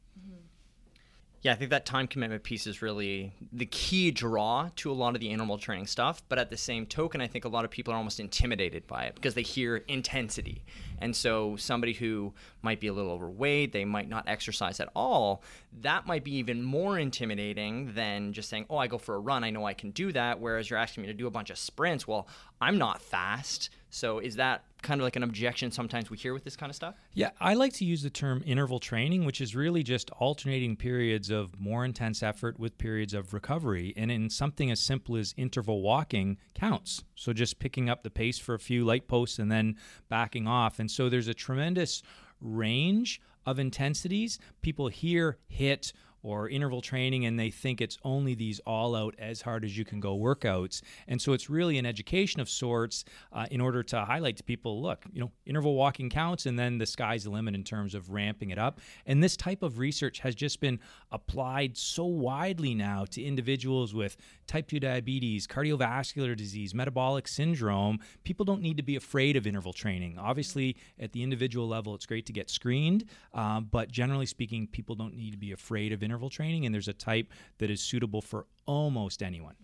yeah, 1.44 1.52
I 1.52 1.56
think 1.56 1.72
that 1.72 1.86
time 1.86 2.08
commitment 2.08 2.42
piece 2.44 2.66
is 2.66 2.82
really 2.82 3.34
the 3.52 3.66
key 3.66 4.12
draw 4.12 4.70
to 4.78 4.90
a 4.90 4.94
lot 4.94 5.14
of 5.14 5.20
the 5.20 5.30
interval 5.30 5.58
training 5.58 5.88
stuff. 5.88 6.24
But 6.30 6.40
at 6.40 6.50
the 6.50 6.56
same 6.56 6.86
token, 6.86 7.20
I 7.20 7.28
think 7.28 7.44
a 7.44 7.50
lot 7.50 7.66
of 7.66 7.72
people 7.72 7.94
are 7.94 7.98
almost 7.98 8.22
intimidated 8.22 8.88
by 8.88 9.04
it 9.04 9.16
because 9.16 9.34
they 9.34 9.42
hear 9.42 9.84
intensity. 9.90 10.64
And 11.00 11.14
so 11.14 11.58
somebody 11.58 11.92
who 11.92 12.34
might 12.62 12.80
be 12.80 12.88
a 12.88 12.94
little 12.94 13.12
overweight, 13.12 13.74
they 13.74 13.84
might 13.84 14.08
not 14.08 14.24
exercise 14.26 14.80
at 14.80 14.88
all, 14.96 15.44
that 15.82 16.08
might 16.08 16.24
be 16.24 16.36
even 16.36 16.64
more 16.64 16.98
intimidating 16.98 17.94
than 17.94 18.32
just 18.32 18.48
saying, 18.48 18.66
oh, 18.70 18.78
I 18.78 18.88
go 18.88 18.98
for 18.98 19.16
a 19.16 19.20
run, 19.20 19.44
I 19.44 19.50
know 19.50 19.66
I 19.66 19.74
can 19.74 19.92
do 19.92 20.14
that. 20.14 20.40
Whereas 20.40 20.70
you're 20.70 20.80
asking 20.80 21.02
me 21.02 21.08
to 21.08 21.14
do 21.14 21.28
a 21.28 21.32
bunch 21.32 21.50
of 21.50 21.58
sprints. 21.58 22.08
Well, 22.08 22.30
I'm 22.64 22.78
not 22.78 23.02
fast. 23.02 23.70
So 23.90 24.20
is 24.20 24.38
that 24.38 24.64
kind 24.82 25.00
of 25.00 25.04
like 25.06 25.16
an 25.16 25.24
objection 25.24 25.70
sometimes 25.72 26.10
we 26.10 26.18
hear 26.18 26.34
with 26.34 26.44
this 26.44 26.56
kind 26.56 26.70
of 26.70 26.76
stuff? 26.76 26.96
Yeah, 27.14 27.32
I 27.40 27.54
like 27.54 27.74
to 27.74 27.86
use 27.86 28.04
the 28.04 28.10
term 28.10 28.42
interval 28.46 28.80
training, 28.80 29.26
which 29.26 29.42
is 29.42 29.56
really 29.56 29.84
just 29.84 30.10
alternating 30.12 30.76
periods 30.76 31.30
of 31.30 31.60
more 31.60 31.84
intense 31.86 32.24
effort 32.24 32.58
with 32.58 32.78
periods 32.78 33.14
of 33.14 33.34
recovery. 33.34 33.94
And 33.98 34.10
in 34.10 34.30
something 34.30 34.72
as 34.72 34.80
simple 34.80 35.18
as 35.18 35.34
interval 35.38 35.82
walking 35.82 36.38
counts. 36.56 37.04
So 37.16 37.34
just 37.34 37.60
picking 37.60 37.90
up 37.90 38.04
the 38.04 38.10
pace 38.10 38.40
for 38.40 38.56
a 38.56 38.60
few 38.60 38.86
light 38.86 39.08
posts 39.08 39.40
and 39.40 39.52
then 39.52 39.76
backing 40.10 40.48
off. 40.48 40.80
And 40.80 40.90
so 40.90 41.10
there's 41.10 41.28
a 41.28 41.34
tremendous 41.34 42.02
range 42.40 43.22
of 43.46 43.60
intensities. 43.60 44.40
People 44.62 44.88
hear 44.88 45.38
HIIT 45.52 45.92
or 46.24 46.50
interval 46.50 46.82
training 46.82 47.26
and 47.26 47.38
they 47.38 47.52
think 47.52 47.82
it's 47.82 47.98
only 48.04 48.34
these 48.34 48.60
all 48.62 48.96
out 48.96 49.14
as 49.20 49.42
hard 49.42 49.66
as 49.66 49.78
you 49.78 49.86
can 49.86 50.00
go 50.00 50.18
workouts. 50.18 50.82
And 51.08 51.22
so 51.22 51.34
it's 51.34 51.50
really 51.50 51.78
an 51.78 51.86
education 51.86 52.40
of 52.40 52.50
sorts 52.50 53.04
uh, 53.34 53.46
in 53.52 53.62
order 53.62 53.84
to 53.84 54.06
highlight 54.06 54.38
to 54.38 54.44
people 54.44 54.82
look 54.82 55.06
you 55.12 55.20
know 55.20 55.32
interval 55.46 55.76
walking 55.76 56.10
counts 56.10 56.46
and 56.46 56.58
then 56.58 56.78
the 56.78 56.86
sky's 56.86 57.26
the 57.26 57.30
limit 57.30 57.54
in 57.54 57.64
terms 57.64 57.94
of 57.94 58.10
ramping 58.10 58.50
it 58.50 58.58
up. 58.58 58.80
And 59.06 59.22
this 59.22 59.36
type 59.36 59.62
of 59.62 59.78
research 59.78 60.20
has 60.20 60.34
just 60.34 60.62
been 60.62 60.80
applied 61.12 61.78
so 61.78 62.06
widely 62.06 62.74
now 62.74 63.06
to 63.12 63.22
individuals 63.22 63.94
with 63.94 64.16
type 64.48 64.68
2 64.68 64.80
diabetes 64.80 65.46
cardiovascular 65.46 66.36
disease 66.36 66.74
metabolic 66.74 67.28
syndrome. 67.28 68.00
People 68.24 68.46
don't 68.46 68.62
need 68.62 68.78
to 68.78 68.84
be 68.84 68.96
afraid 68.96 69.36
of 69.36 69.46
interval 69.46 69.74
training. 69.74 70.18
Obviously 70.18 70.78
at 71.00 71.12
the 71.12 71.22
individual 71.22 71.68
level 71.68 71.94
it's 71.94 72.06
great 72.06 72.26
to 72.26 72.34
get 72.34 72.50
screened 72.50 73.04
uh, 73.34 73.60
but 73.60 73.92
generally 73.92 74.26
speaking 74.26 74.68
people 74.68 74.96
don't 74.96 75.16
need 75.16 75.32
to 75.32 75.38
be 75.38 75.52
afraid 75.52 75.92
of 75.92 76.02
interval 76.02 76.13
interval 76.14 76.30
training, 76.30 76.66
and 76.66 76.74
there's 76.74 76.88
a 76.88 76.94
type 76.94 77.28
that 77.58 77.72
is 77.72 77.82
suitable 77.82 78.22
for 78.22 78.46
almost 78.68 79.24
anyone. 79.24 79.56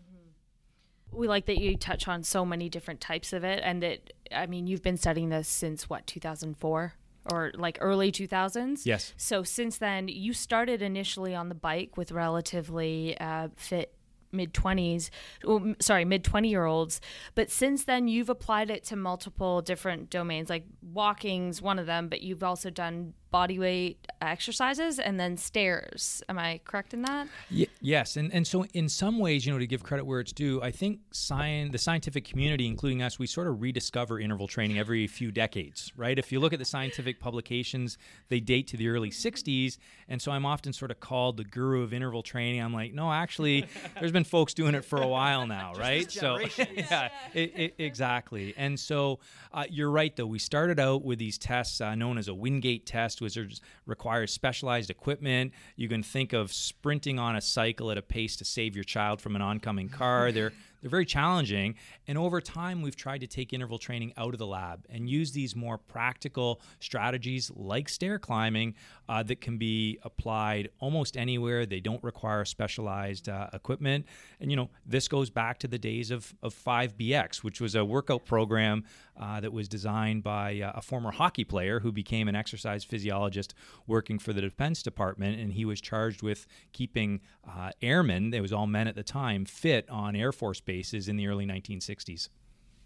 We 1.11 1.27
like 1.27 1.45
that 1.45 1.59
you 1.59 1.77
touch 1.77 2.07
on 2.07 2.23
so 2.23 2.43
many 2.43 2.69
different 2.69 3.01
types 3.01 3.33
of 3.33 3.43
it, 3.43 3.61
and 3.63 3.83
that 3.83 4.13
I 4.35 4.47
mean, 4.47 4.67
you've 4.67 4.81
been 4.81 4.97
studying 4.97 5.29
this 5.29 5.47
since 5.47 5.89
what 5.89 6.07
2004 6.07 6.93
or 7.31 7.51
like 7.55 7.77
early 7.81 8.11
2000s. 8.11 8.85
Yes. 8.85 9.13
So 9.15 9.43
since 9.43 9.77
then, 9.77 10.07
you 10.07 10.33
started 10.33 10.81
initially 10.81 11.35
on 11.35 11.49
the 11.49 11.55
bike 11.55 11.97
with 11.97 12.11
relatively 12.11 13.17
uh, 13.19 13.49
fit 13.55 13.93
mid 14.31 14.53
20s 14.53 15.09
well, 15.43 15.73
sorry 15.79 16.05
mid 16.05 16.23
20 16.23 16.49
year 16.49 16.65
olds 16.65 17.01
but 17.33 17.49
since 17.49 17.85
then 17.85 18.07
you've 18.07 18.29
applied 18.29 18.69
it 18.69 18.83
to 18.83 18.95
multiple 18.95 19.59
different 19.59 20.09
domains 20.11 20.51
like 20.51 20.65
walking's 20.81 21.63
one 21.63 21.79
of 21.79 21.87
them 21.87 22.07
but 22.07 22.21
you've 22.21 22.43
also 22.43 22.69
done 22.69 23.13
body 23.31 23.59
weight 23.59 24.07
exercises 24.21 24.99
and 24.99 25.19
then 25.19 25.37
stairs. 25.37 26.23
Am 26.29 26.37
I 26.37 26.59
correct 26.65 26.93
in 26.93 27.01
that? 27.03 27.27
Y- 27.51 27.67
yes, 27.81 28.17
and 28.17 28.33
and 28.33 28.45
so 28.45 28.65
in 28.73 28.89
some 28.89 29.19
ways, 29.19 29.45
you 29.45 29.53
know, 29.53 29.59
to 29.59 29.67
give 29.67 29.83
credit 29.83 30.05
where 30.05 30.19
it's 30.19 30.31
due, 30.31 30.61
I 30.61 30.71
think 30.71 30.99
science, 31.11 31.71
the 31.71 31.77
scientific 31.77 32.25
community, 32.25 32.67
including 32.67 33.01
us, 33.01 33.19
we 33.19 33.27
sort 33.27 33.47
of 33.47 33.61
rediscover 33.61 34.19
interval 34.19 34.47
training 34.47 34.79
every 34.79 35.07
few 35.07 35.31
decades, 35.31 35.91
right? 35.95 36.17
If 36.17 36.31
you 36.31 36.39
look 36.39 36.53
at 36.53 36.59
the 36.59 36.65
scientific 36.65 37.19
publications, 37.19 37.97
they 38.29 38.39
date 38.39 38.67
to 38.67 38.77
the 38.77 38.89
early 38.89 39.11
'60s, 39.11 39.77
and 40.07 40.21
so 40.21 40.31
I'm 40.31 40.45
often 40.45 40.73
sort 40.73 40.91
of 40.91 40.99
called 40.99 41.37
the 41.37 41.43
guru 41.43 41.83
of 41.83 41.93
interval 41.93 42.23
training. 42.23 42.61
I'm 42.61 42.73
like, 42.73 42.93
no, 42.93 43.11
actually, 43.11 43.65
there's 43.99 44.11
been 44.11 44.23
folks 44.23 44.53
doing 44.53 44.75
it 44.75 44.85
for 44.85 45.01
a 45.01 45.07
while 45.07 45.47
now, 45.47 45.73
right? 45.77 46.11
so 46.11 46.39
yeah, 46.75 47.09
it, 47.33 47.57
it, 47.57 47.75
exactly. 47.77 48.53
And 48.57 48.79
so 48.79 49.19
uh, 49.53 49.65
you're 49.69 49.91
right, 49.91 50.15
though. 50.15 50.25
We 50.25 50.39
started 50.39 50.79
out 50.79 51.03
with 51.03 51.19
these 51.19 51.37
tests 51.37 51.81
uh, 51.81 51.95
known 51.95 52.17
as 52.17 52.27
a 52.27 52.33
Wingate 52.33 52.85
test 52.85 53.18
Wizards 53.21 53.61
requires 53.85 54.31
specialized 54.31 54.89
equipment. 54.89 55.53
You 55.75 55.87
can 55.87 56.03
think 56.03 56.33
of 56.33 56.51
sprinting 56.51 57.19
on 57.19 57.35
a 57.35 57.41
cycle 57.41 57.91
at 57.91 57.97
a 57.97 58.01
pace 58.01 58.35
to 58.37 58.45
save 58.45 58.75
your 58.75 58.83
child 58.83 59.21
from 59.21 59.35
an 59.35 59.41
oncoming 59.41 59.89
car. 59.89 60.31
They're 60.39 60.53
they're 60.81 60.89
very 60.89 61.05
challenging. 61.05 61.75
And 62.07 62.17
over 62.17 62.39
time, 62.41 62.81
we've 62.81 62.95
tried 62.95 63.21
to 63.21 63.27
take 63.27 63.53
interval 63.53 63.77
training 63.77 64.13
out 64.17 64.33
of 64.33 64.39
the 64.39 64.47
lab 64.47 64.85
and 64.89 65.09
use 65.09 65.31
these 65.31 65.55
more 65.55 65.77
practical 65.77 66.61
strategies 66.79 67.51
like 67.55 67.89
stair 67.89 68.17
climbing 68.17 68.75
uh, 69.07 69.23
that 69.23 69.41
can 69.41 69.57
be 69.57 69.99
applied 70.03 70.69
almost 70.79 71.17
anywhere. 71.17 71.65
They 71.65 71.79
don't 71.79 72.03
require 72.03 72.45
specialized 72.45 73.27
uh, 73.27 73.47
equipment. 73.53 74.05
And, 74.39 74.49
you 74.49 74.57
know, 74.57 74.69
this 74.85 75.07
goes 75.07 75.29
back 75.29 75.59
to 75.59 75.67
the 75.67 75.77
days 75.77 76.11
of, 76.11 76.33
of 76.41 76.53
5BX, 76.55 77.43
which 77.43 77.59
was 77.59 77.75
a 77.75 77.83
workout 77.83 78.25
program 78.25 78.85
uh, 79.19 79.39
that 79.39 79.51
was 79.51 79.67
designed 79.67 80.23
by 80.23 80.61
uh, 80.61 80.71
a 80.75 80.81
former 80.81 81.11
hockey 81.11 81.43
player 81.43 81.81
who 81.81 81.91
became 81.91 82.27
an 82.27 82.35
exercise 82.35 82.83
physiologist 82.83 83.53
working 83.85 84.17
for 84.17 84.33
the 84.33 84.41
Defense 84.41 84.81
Department. 84.81 85.39
And 85.39 85.53
he 85.53 85.65
was 85.65 85.81
charged 85.81 86.21
with 86.21 86.47
keeping 86.71 87.21
uh, 87.47 87.71
airmen, 87.81 88.33
it 88.33 88.41
was 88.41 88.53
all 88.53 88.67
men 88.67 88.87
at 88.87 88.95
the 88.95 89.03
time, 89.03 89.45
fit 89.45 89.89
on 89.89 90.15
Air 90.15 90.31
Force 90.31 90.61
bases 90.61 91.07
in 91.09 91.17
the 91.17 91.27
early 91.27 91.45
1960s. 91.45 92.09
It 92.09 92.29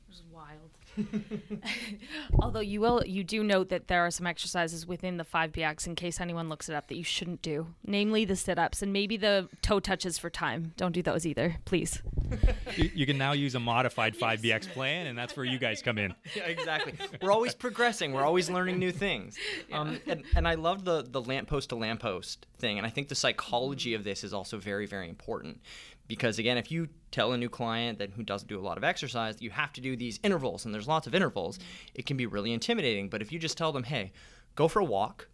was 0.10 0.24
wild. 0.32 0.63
Although 2.40 2.60
you 2.60 2.82
will, 2.82 3.04
you 3.06 3.24
do 3.24 3.44
note 3.44 3.70
that 3.70 3.88
there 3.88 4.06
are 4.06 4.12
some 4.12 4.28
exercises 4.28 4.86
within 4.86 5.18
the 5.18 5.24
5BX 5.24 5.88
in 5.88 5.96
case 5.96 6.20
anyone 6.20 6.50
looks 6.50 6.70
it 6.70 6.76
up 6.76 6.88
that 6.88 6.96
you 6.96 7.04
shouldn't 7.04 7.42
do, 7.42 7.68
namely 7.86 8.26
the 8.26 8.36
sit 8.36 8.60
ups 8.60 8.82
and 8.82 8.94
maybe 8.94 9.18
the 9.18 9.50
toe 9.62 9.80
touches 9.80 10.18
for 10.18 10.30
time. 10.30 10.74
Don't 10.78 10.92
do 10.92 11.02
those 11.02 11.26
either, 11.26 11.58
please. 11.66 12.02
you, 12.76 12.92
you, 12.94 13.06
can 13.06 13.18
now 13.18 13.32
use 13.32 13.56
a 13.56 13.60
modified 13.60 14.16
5BX 14.16 14.70
plan, 14.70 15.08
and 15.08 15.18
that's 15.18 15.36
where 15.36 15.46
you 15.46 15.60
guys 15.60 15.82
come 15.82 15.98
in. 15.98 16.14
Yeah, 16.36 16.46
exactly. 16.46 16.94
We're 17.22 17.32
always 17.32 17.54
progressing. 17.54 18.12
We're 18.12 18.24
always 18.24 18.50
learning 18.50 18.80
new 18.80 18.92
things. 18.92 19.38
Yeah. 19.70 19.82
Um, 19.82 20.00
and, 20.08 20.24
and 20.36 20.48
I 20.48 20.56
love 20.56 20.84
the 20.84 21.04
the 21.04 21.22
lamppost 21.22 21.70
to 21.70 21.76
lamppost 21.76 22.48
thing, 22.58 22.80
and 22.80 22.88
I 22.88 22.90
think 22.90 23.10
the 23.10 23.16
psychology 23.16 23.94
of 23.94 24.04
this 24.04 24.24
is 24.24 24.34
also 24.34 24.58
very 24.58 24.88
very 24.88 25.10
important 25.10 25.62
because 26.08 26.40
again 26.40 26.58
if 26.58 26.72
you 26.72 26.90
tell 27.14 27.32
a 27.32 27.38
new 27.38 27.48
client 27.48 28.00
that 28.00 28.10
who 28.12 28.24
doesn't 28.24 28.50
do 28.50 28.60
a 28.60 28.62
lot 28.62 28.78
of 28.78 28.84
exercise 28.84 29.42
you 29.42 29.52
have 29.52 29.72
to 29.72 29.80
do 29.80 29.96
these 29.96 30.20
intervals 30.24 30.66
and 30.66 30.74
there's 30.74 30.88
lots 30.88 31.08
of 31.08 31.16
intervals. 31.16 31.58
Mm-hmm. 31.58 31.92
It 31.96 32.06
can 32.06 32.18
be 32.18 32.26
really 32.26 32.52
intimidating 32.52 33.08
but 33.08 33.22
if 33.22 33.32
you 33.32 33.40
just 33.40 33.58
tell 33.58 33.72
them 33.72 33.84
hey 33.84 34.12
go 34.56 34.68
for 34.68 34.80
a 34.80 34.86
walk. 34.86 35.30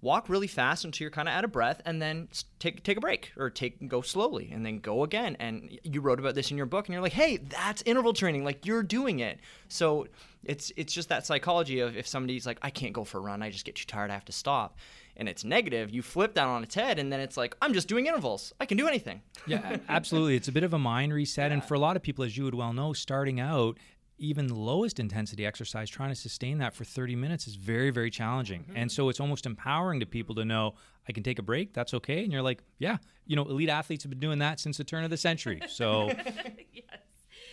Walk 0.00 0.28
really 0.28 0.48
fast 0.48 0.84
until 0.84 1.04
you're 1.04 1.12
kind 1.12 1.28
of 1.28 1.34
out 1.34 1.44
of 1.44 1.52
breath 1.52 1.80
and 1.84 2.02
then 2.02 2.26
take 2.58 2.82
take 2.82 2.96
a 2.96 3.00
break 3.00 3.30
or 3.36 3.50
take 3.50 3.86
go 3.86 4.00
slowly 4.00 4.50
and 4.52 4.66
then 4.66 4.80
go 4.80 5.04
again. 5.04 5.36
And 5.38 5.78
you 5.84 6.00
wrote 6.00 6.18
about 6.18 6.34
this 6.34 6.50
in 6.50 6.56
your 6.56 6.66
book 6.66 6.88
and 6.88 6.92
you're 6.92 7.02
like 7.02 7.12
hey 7.12 7.36
that's 7.36 7.82
interval 7.82 8.12
training 8.12 8.42
like 8.42 8.66
you're 8.66 8.82
doing 8.82 9.20
it. 9.20 9.38
So 9.68 10.08
it's 10.42 10.72
it's 10.76 10.92
just 10.92 11.08
that 11.10 11.24
psychology 11.24 11.78
of 11.78 11.96
if 11.96 12.08
somebody's 12.08 12.46
like 12.46 12.58
I 12.62 12.70
can't 12.70 12.92
go 12.92 13.04
for 13.04 13.18
a 13.18 13.20
run 13.20 13.42
I 13.42 13.50
just 13.50 13.64
get 13.64 13.76
too 13.76 13.84
tired 13.86 14.10
I 14.10 14.14
have 14.14 14.24
to 14.24 14.32
stop 14.32 14.76
and 15.16 15.28
it's 15.28 15.44
negative, 15.44 15.90
you 15.90 16.02
flip 16.02 16.34
that 16.34 16.46
on 16.46 16.62
its 16.62 16.74
head, 16.74 16.98
and 16.98 17.12
then 17.12 17.20
it's 17.20 17.36
like, 17.36 17.56
I'm 17.60 17.74
just 17.74 17.88
doing 17.88 18.06
intervals. 18.06 18.52
I 18.60 18.66
can 18.66 18.76
do 18.76 18.88
anything. 18.88 19.22
yeah, 19.46 19.76
absolutely. 19.88 20.36
It's 20.36 20.48
a 20.48 20.52
bit 20.52 20.64
of 20.64 20.72
a 20.72 20.78
mind 20.78 21.12
reset. 21.12 21.50
Yeah. 21.50 21.54
And 21.54 21.64
for 21.64 21.74
a 21.74 21.78
lot 21.78 21.96
of 21.96 22.02
people, 22.02 22.24
as 22.24 22.36
you 22.36 22.44
would 22.44 22.54
well 22.54 22.72
know, 22.72 22.92
starting 22.92 23.40
out, 23.40 23.78
even 24.18 24.46
the 24.46 24.54
lowest 24.54 25.00
intensity 25.00 25.44
exercise, 25.44 25.90
trying 25.90 26.10
to 26.10 26.14
sustain 26.14 26.58
that 26.58 26.74
for 26.74 26.84
30 26.84 27.16
minutes 27.16 27.46
is 27.46 27.56
very, 27.56 27.90
very 27.90 28.10
challenging. 28.10 28.62
Mm-hmm. 28.62 28.76
And 28.76 28.92
so 28.92 29.08
it's 29.08 29.20
almost 29.20 29.46
empowering 29.46 30.00
to 30.00 30.06
people 30.06 30.34
to 30.36 30.44
know 30.44 30.74
I 31.08 31.12
can 31.12 31.22
take 31.22 31.38
a 31.38 31.42
break. 31.42 31.74
That's 31.74 31.92
okay. 31.94 32.22
And 32.22 32.32
you're 32.32 32.42
like, 32.42 32.62
yeah, 32.78 32.98
you 33.26 33.34
know, 33.34 33.42
elite 33.44 33.68
athletes 33.68 34.04
have 34.04 34.10
been 34.10 34.20
doing 34.20 34.38
that 34.38 34.60
since 34.60 34.76
the 34.76 34.84
turn 34.84 35.04
of 35.04 35.10
the 35.10 35.16
century. 35.16 35.60
So. 35.68 36.08
yes. 36.72 36.84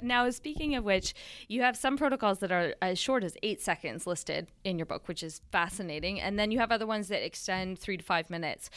Now, 0.02 0.30
speaking 0.30 0.76
of 0.76 0.84
which, 0.84 1.14
you 1.48 1.62
have 1.62 1.78
some 1.78 1.98
protocols 1.98 2.40
that 2.40 2.52
are 2.52 2.76
as 2.82 2.98
short 3.00 3.24
as 3.24 3.36
eight 3.44 3.62
seconds 3.62 4.08
listed 4.08 4.48
in 4.64 4.78
your 4.78 4.86
book, 4.86 5.08
which 5.08 5.24
is 5.24 5.42
fascinating. 5.52 6.20
And 6.20 6.38
then 6.38 6.52
you 6.52 6.60
have 6.60 6.72
other 6.72 6.88
ones 6.88 7.08
that 7.10 7.26
extend 7.26 7.80
three 7.80 7.98
to 7.98 8.04
five 8.04 8.30
minutes. 8.30 8.70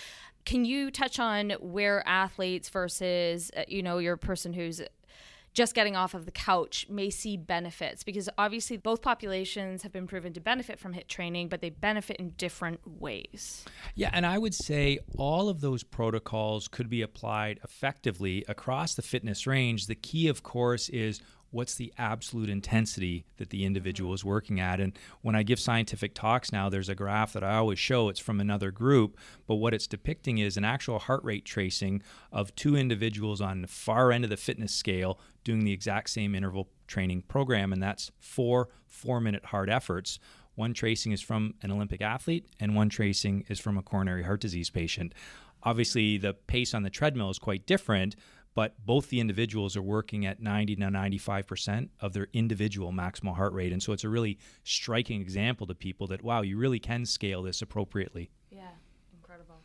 Can 0.45 0.65
you 0.65 0.91
touch 0.91 1.19
on 1.21 1.51
where 1.61 2.07
athletes 2.07 2.69
versus, 2.69 3.51
uh, 3.57 3.63
you 3.69 3.83
know, 3.83 3.99
your 3.99 4.17
person 4.17 4.53
who's 4.53 4.81
just 5.53 5.75
getting 5.75 5.97
off 5.97 6.15
of 6.15 6.25
the 6.25 6.31
couch 6.31 6.87
may 6.89 7.11
see 7.11 7.37
benefits 7.37 8.03
because 8.03 8.29
obviously 8.39 8.77
both 8.77 9.03
populations 9.03 9.83
have 9.83 9.93
been 9.93 10.07
proven 10.07 10.33
to 10.33 10.41
benefit 10.41 10.79
from 10.79 10.95
HIIT 10.95 11.09
training, 11.09 11.49
but 11.49 11.61
they 11.61 11.71
benefit 11.71 12.17
in 12.17 12.31
different 12.31 12.81
ways. 12.87 13.65
Yeah, 13.95 14.11
and 14.13 14.25
I 14.25 14.39
would 14.39 14.55
say 14.55 14.99
all 15.19 15.49
of 15.49 15.61
those 15.61 15.83
protocols 15.83 16.69
could 16.69 16.89
be 16.89 17.03
applied 17.03 17.61
effectively 17.63 18.45
across 18.49 18.95
the 18.95 19.03
fitness 19.03 19.47
range. 19.47 19.87
The 19.87 19.95
key, 19.95 20.29
of 20.29 20.43
course, 20.43 20.89
is 20.89 21.21
what's 21.53 21.75
the 21.77 21.93
absolute 21.97 22.49
intensity 22.49 23.25
that 23.37 23.51
the 23.51 23.65
individual 23.65 24.11
mm-hmm. 24.11 24.17
is 24.17 24.25
working 24.25 24.59
at. 24.59 24.81
And 24.81 24.99
when 25.21 25.37
I 25.37 25.45
give 25.45 25.61
scientific 25.61 26.15
talks 26.15 26.51
now, 26.51 26.69
there's 26.69 26.89
a 26.89 26.95
graph 26.95 27.33
that 27.35 27.45
I 27.45 27.57
always 27.57 27.79
show. 27.79 28.09
It's 28.09 28.19
from 28.19 28.41
another 28.41 28.73
group, 28.73 29.17
but 29.47 29.57
what 29.57 29.75
it's 29.75 29.87
depicting 29.87 30.39
is 30.39 30.57
an 30.57 30.65
actual 30.65 30.99
heart 30.99 31.23
rate 31.23 31.45
tracing 31.45 32.03
of 32.33 32.55
two 32.57 32.75
individuals 32.75 33.41
on 33.41 33.63
the 33.63 33.69
far 33.69 34.11
end 34.11 34.25
of 34.25 34.31
the 34.31 34.37
fitness 34.37 34.75
scale 34.75 35.21
doing 35.45 35.65
the 35.65 35.73
exact 35.73 36.11
same 36.11 36.35
interval 36.35 36.69
training 36.87 37.23
program, 37.23 37.73
and 37.73 37.83
that's 37.83 38.11
four 38.19 38.69
four 38.87 39.21
minute 39.21 39.47
hard 39.47 39.71
efforts. 39.71 40.19
One 40.55 40.75
tracing 40.75 41.13
is 41.13 41.23
from 41.23 41.55
an 41.63 41.71
Olympic 41.71 42.03
athlete, 42.03 42.47
and 42.61 42.75
one 42.75 42.91
tracing 42.91 43.45
is 43.49 43.59
from 43.59 43.79
a 43.79 43.83
coronary 43.83 44.23
heart 44.23 44.41
disease 44.41 44.69
patient. 44.69 45.15
Obviously, 45.63 46.19
the 46.19 46.35
pace 46.35 46.75
on 46.75 46.83
the 46.83 46.91
treadmill 46.91 47.31
is 47.31 47.39
quite 47.39 47.67
different, 47.67 48.17
but 48.55 48.75
both 48.85 49.09
the 49.09 49.21
individuals 49.21 49.77
are 49.77 49.83
working 49.83 50.27
at 50.27 50.41
90 50.41 50.77
to 50.77 50.83
95% 50.83 51.89
of 52.01 52.13
their 52.13 52.29
individual 52.33 52.93
maximal 52.93 53.35
heart 53.35 53.53
rate. 53.53 53.73
And 53.73 53.83
so 53.83 53.93
it's 53.93 54.05
a 54.05 54.09
really 54.09 54.39
striking 54.65 55.21
example 55.21 55.67
to 55.67 55.75
people 55.75 56.07
that, 56.09 56.23
wow, 56.23 56.43
you 56.43 56.57
really 56.59 56.79
can 56.79 57.07
scale 57.07 57.43
this 57.43 57.63
appropriately. 57.63 58.31
Yeah, 58.51 58.69
incredible. 59.15 59.57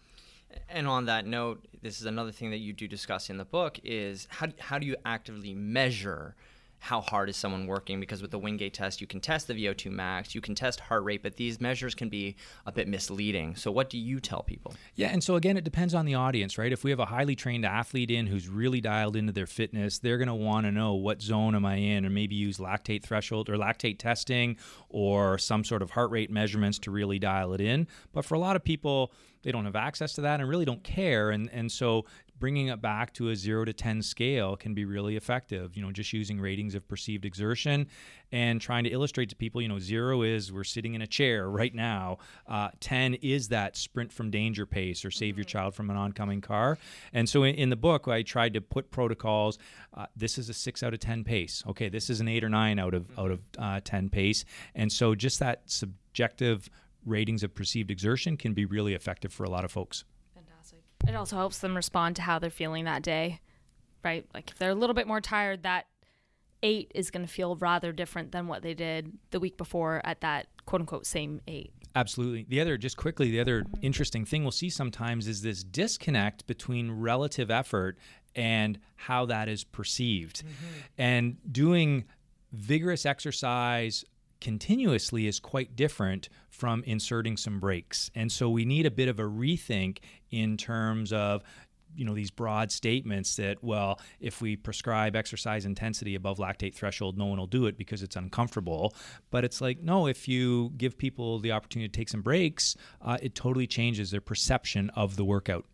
And 0.70 0.88
on 0.88 1.06
that 1.06 1.26
note, 1.26 1.68
this 1.82 2.00
is 2.00 2.06
another 2.06 2.32
thing 2.32 2.52
that 2.52 2.58
you 2.58 2.74
do 2.74 2.88
discuss 2.88 3.30
in 3.30 3.38
the 3.38 3.46
book 3.46 3.80
is 3.84 4.28
how, 4.30 4.48
how 4.60 4.80
do 4.80 4.88
you 4.88 4.96
actively 5.06 5.54
measure– 5.54 6.36
how 6.80 7.02
hard 7.02 7.30
is 7.30 7.38
someone 7.38 7.68
working 7.68 8.00
because 8.00 8.22
with 8.22 8.32
the 8.32 8.40
Wingate 8.40 8.74
test 8.74 9.02
you 9.02 9.08
can 9.08 9.20
test 9.20 9.48
the 9.48 9.54
VO2 9.54 9.92
max, 9.92 10.36
you 10.36 10.42
can 10.42 10.56
test 10.56 10.80
heart 10.80 11.04
rate, 11.04 11.24
but 11.24 11.36
these 11.36 11.60
measures 11.60 11.96
can 11.96 12.10
be 12.10 12.36
a 12.66 12.72
bit 12.72 12.88
misleading. 12.88 13.56
So 13.56 13.72
what 13.72 13.90
do 13.90 13.98
you 13.98 14.20
tell 14.20 14.44
people? 14.44 14.76
Yeah, 14.96 15.10
and 15.10 15.24
so 15.24 15.36
again 15.36 15.58
it 15.58 15.64
depends 15.64 15.94
on 15.94 16.06
the 16.06 16.16
audience, 16.16 16.58
right? 16.58 16.72
If 16.72 16.84
we 16.84 16.92
have 16.92 17.00
a 17.00 17.06
highly 17.06 17.36
trained 17.36 17.66
athlete 17.66 18.12
in 18.12 18.28
who's 18.28 18.48
really 18.48 18.82
dialed 18.82 19.16
into 19.16 19.34
their 19.34 19.48
fitness, 19.48 20.00
they're 20.00 20.18
going 20.18 20.28
to 20.28 20.36
want 20.36 20.66
to 20.66 20.72
know 20.72 20.94
what 20.94 21.22
zone 21.22 21.56
am 21.56 21.66
I 21.66 21.76
in 21.76 22.06
or 22.06 22.10
maybe 22.10 22.36
use 22.36 22.58
lactate 22.58 23.04
threshold 23.04 23.50
or 23.50 23.56
lactate 23.56 24.00
testing 24.00 24.58
or 24.90 25.38
some 25.38 25.64
sort 25.64 25.82
of 25.82 25.92
heart 25.92 26.12
rate 26.12 26.30
measurements 26.30 26.80
to 26.80 26.92
really 26.92 27.20
dial 27.20 27.54
it 27.54 27.62
in. 27.62 27.88
But 28.14 28.26
for 28.26 28.36
a 28.36 28.40
lot 28.40 28.56
of 28.56 28.64
people, 28.64 29.12
they 29.44 29.52
don't 29.52 29.66
have 29.66 29.76
access 29.76 30.14
to 30.14 30.22
that 30.22 30.40
and 30.40 30.50
really 30.50 30.66
don't 30.66 30.84
care 30.84 31.30
and 31.30 31.50
and 31.52 31.72
so 31.72 32.06
bringing 32.40 32.68
it 32.68 32.82
back 32.82 33.14
to 33.14 33.30
a 33.30 33.36
0 33.36 33.66
to 33.66 33.74
10 33.74 34.02
scale 34.02 34.56
can 34.56 34.74
be 34.74 34.86
really 34.86 35.16
effective 35.16 35.76
you 35.76 35.82
know 35.82 35.92
just 35.92 36.14
using 36.14 36.40
ratings 36.40 36.76
of 36.76 36.88
perceived 36.88 37.26
exertion 37.26 37.88
and 38.32 38.60
trying 38.60 38.84
to 38.84 38.90
illustrate 38.90 39.30
to 39.30 39.36
people 39.36 39.62
you 39.62 39.68
know 39.68 39.80
0 39.80 40.22
is 40.22 40.52
we're 40.52 40.64
sitting 40.64 40.94
in 40.94 41.02
a 41.02 41.08
chair 41.08 41.50
right 41.50 41.74
now 41.74 42.18
uh, 42.48 42.70
10 42.80 43.16
is 43.16 43.48
that 43.48 43.76
sprint 43.76 44.12
from 44.12 44.30
danger 44.30 44.66
pace 44.66 45.04
or 45.04 45.12
save 45.12 45.38
your 45.38 45.46
mm-hmm. 45.46 45.58
child 45.58 45.76
from 45.76 45.90
an 45.90 45.98
oncoming 45.98 46.42
car 46.42 46.78
and 47.14 47.28
so 47.28 47.44
in, 47.44 47.56
in 47.56 47.70
the 47.70 47.76
book 47.76 48.08
i 48.08 48.22
tried 48.22 48.54
to 48.54 48.62
put 48.62 48.92
protocols 48.92 49.58
uh, 49.96 50.06
this 50.16 50.38
is 50.38 50.50
a 50.50 50.54
6 50.54 50.84
out 50.84 50.94
of 50.94 51.00
10 51.00 51.24
pace 51.24 51.64
okay 51.68 51.90
this 51.90 52.10
is 52.10 52.20
an 52.20 52.28
8 52.28 52.44
or 52.44 52.50
9 52.50 52.80
out 52.80 52.94
of 52.94 53.06
out 53.18 53.32
of 53.32 53.40
uh, 53.58 53.80
10 53.84 54.10
pace 54.10 54.46
and 54.76 54.92
so 54.92 55.16
just 55.16 55.40
that 55.40 55.62
subjective 55.66 56.70
ratings 57.08 57.44
of 57.44 57.56
perceived 57.56 57.90
exertion 57.90 58.38
can 58.38 58.54
be 58.54 58.66
really 58.66 58.94
effective 58.94 59.32
for 59.32 59.44
a 59.44 59.50
lot 59.50 59.66
of 59.66 59.72
folks. 59.72 60.04
It 61.08 61.16
also 61.16 61.36
helps 61.36 61.60
them 61.60 61.76
respond 61.76 62.16
to 62.18 62.22
how 62.22 62.40
they're 62.40 62.50
feeling 62.50 62.86
that 62.86 63.02
day, 63.02 63.42
right? 64.04 64.26
Like 64.34 64.52
if 64.52 64.58
they're 64.58 64.72
a 64.72 64.76
little 64.76 64.94
bit 64.94 65.08
more 65.08 65.22
tired, 65.22 65.64
that 65.64 65.88
eight 66.64 66.92
is 66.96 67.12
going 67.12 67.26
to 67.26 67.32
feel 67.32 67.56
rather 67.56 67.92
different 67.92 68.32
than 68.32 68.48
what 68.48 68.62
they 68.62 68.74
did 68.74 69.12
the 69.32 69.40
week 69.40 69.58
before 69.58 70.02
at 70.04 70.22
that 70.22 70.48
quote 70.66 70.82
unquote 70.82 71.06
same 71.06 71.42
eight. 71.48 71.72
Absolutely. 71.96 72.46
The 72.48 72.62
other, 72.62 72.78
just 72.78 72.98
quickly, 72.98 73.32
the 73.32 73.40
other 73.40 73.64
mm-hmm. 73.64 73.80
interesting 73.82 74.26
thing 74.26 74.44
we'll 74.44 74.52
see 74.52 74.70
sometimes 74.70 75.28
is 75.28 75.42
this 75.42 75.64
disconnect 75.64 76.46
between 76.46 76.92
relative 76.92 77.50
effort 77.50 77.98
and 78.36 78.80
how 78.96 79.26
that 79.26 79.50
is 79.50 79.64
perceived. 79.64 80.44
Mm-hmm. 80.44 80.82
And 81.00 81.38
doing 81.52 82.06
vigorous 82.52 83.06
exercise 83.06 84.06
continuously 84.42 85.28
is 85.28 85.40
quite 85.40 85.76
different 85.76 86.30
from 86.50 86.84
inserting 86.84 87.38
some 87.38 87.60
breaks. 87.60 88.10
And 88.16 88.32
so 88.32 88.50
we 88.50 88.66
need 88.66 88.86
a 88.86 88.92
bit 88.92 89.08
of 89.08 89.20
a 89.20 89.24
rethink 89.24 90.00
in 90.32 90.58
terms 90.58 91.14
of 91.14 91.44
you 91.96 92.06
know 92.06 92.14
these 92.14 92.32
broad 92.32 92.72
statements 92.72 93.36
that 93.38 93.64
well 93.64 94.00
if 94.20 94.42
we 94.42 94.56
prescribe 94.56 95.16
exercise 95.16 95.66
intensity 95.66 96.16
above 96.16 96.38
lactate 96.38 96.74
threshold 96.74 97.18
no 97.18 97.26
one 97.26 97.40
will 97.40 97.48
do 97.48 97.66
it 97.66 97.78
because 97.78 98.04
it's 98.04 98.16
uncomfortable 98.16 98.94
but 99.32 99.44
it's 99.44 99.62
like 99.62 99.82
no 99.82 100.06
if 100.06 100.28
you 100.28 100.72
give 100.78 100.98
people 100.98 101.40
the 101.40 101.52
opportunity 101.52 101.90
to 101.90 101.98
take 101.98 102.10
some 102.10 102.22
breaks 102.22 102.76
uh, 103.02 103.18
it 103.22 103.36
totally 103.36 103.66
changes 103.66 104.12
their 104.12 104.22
perception 104.22 104.90
of 104.92 105.16
the 105.16 105.24
workout 105.24 105.66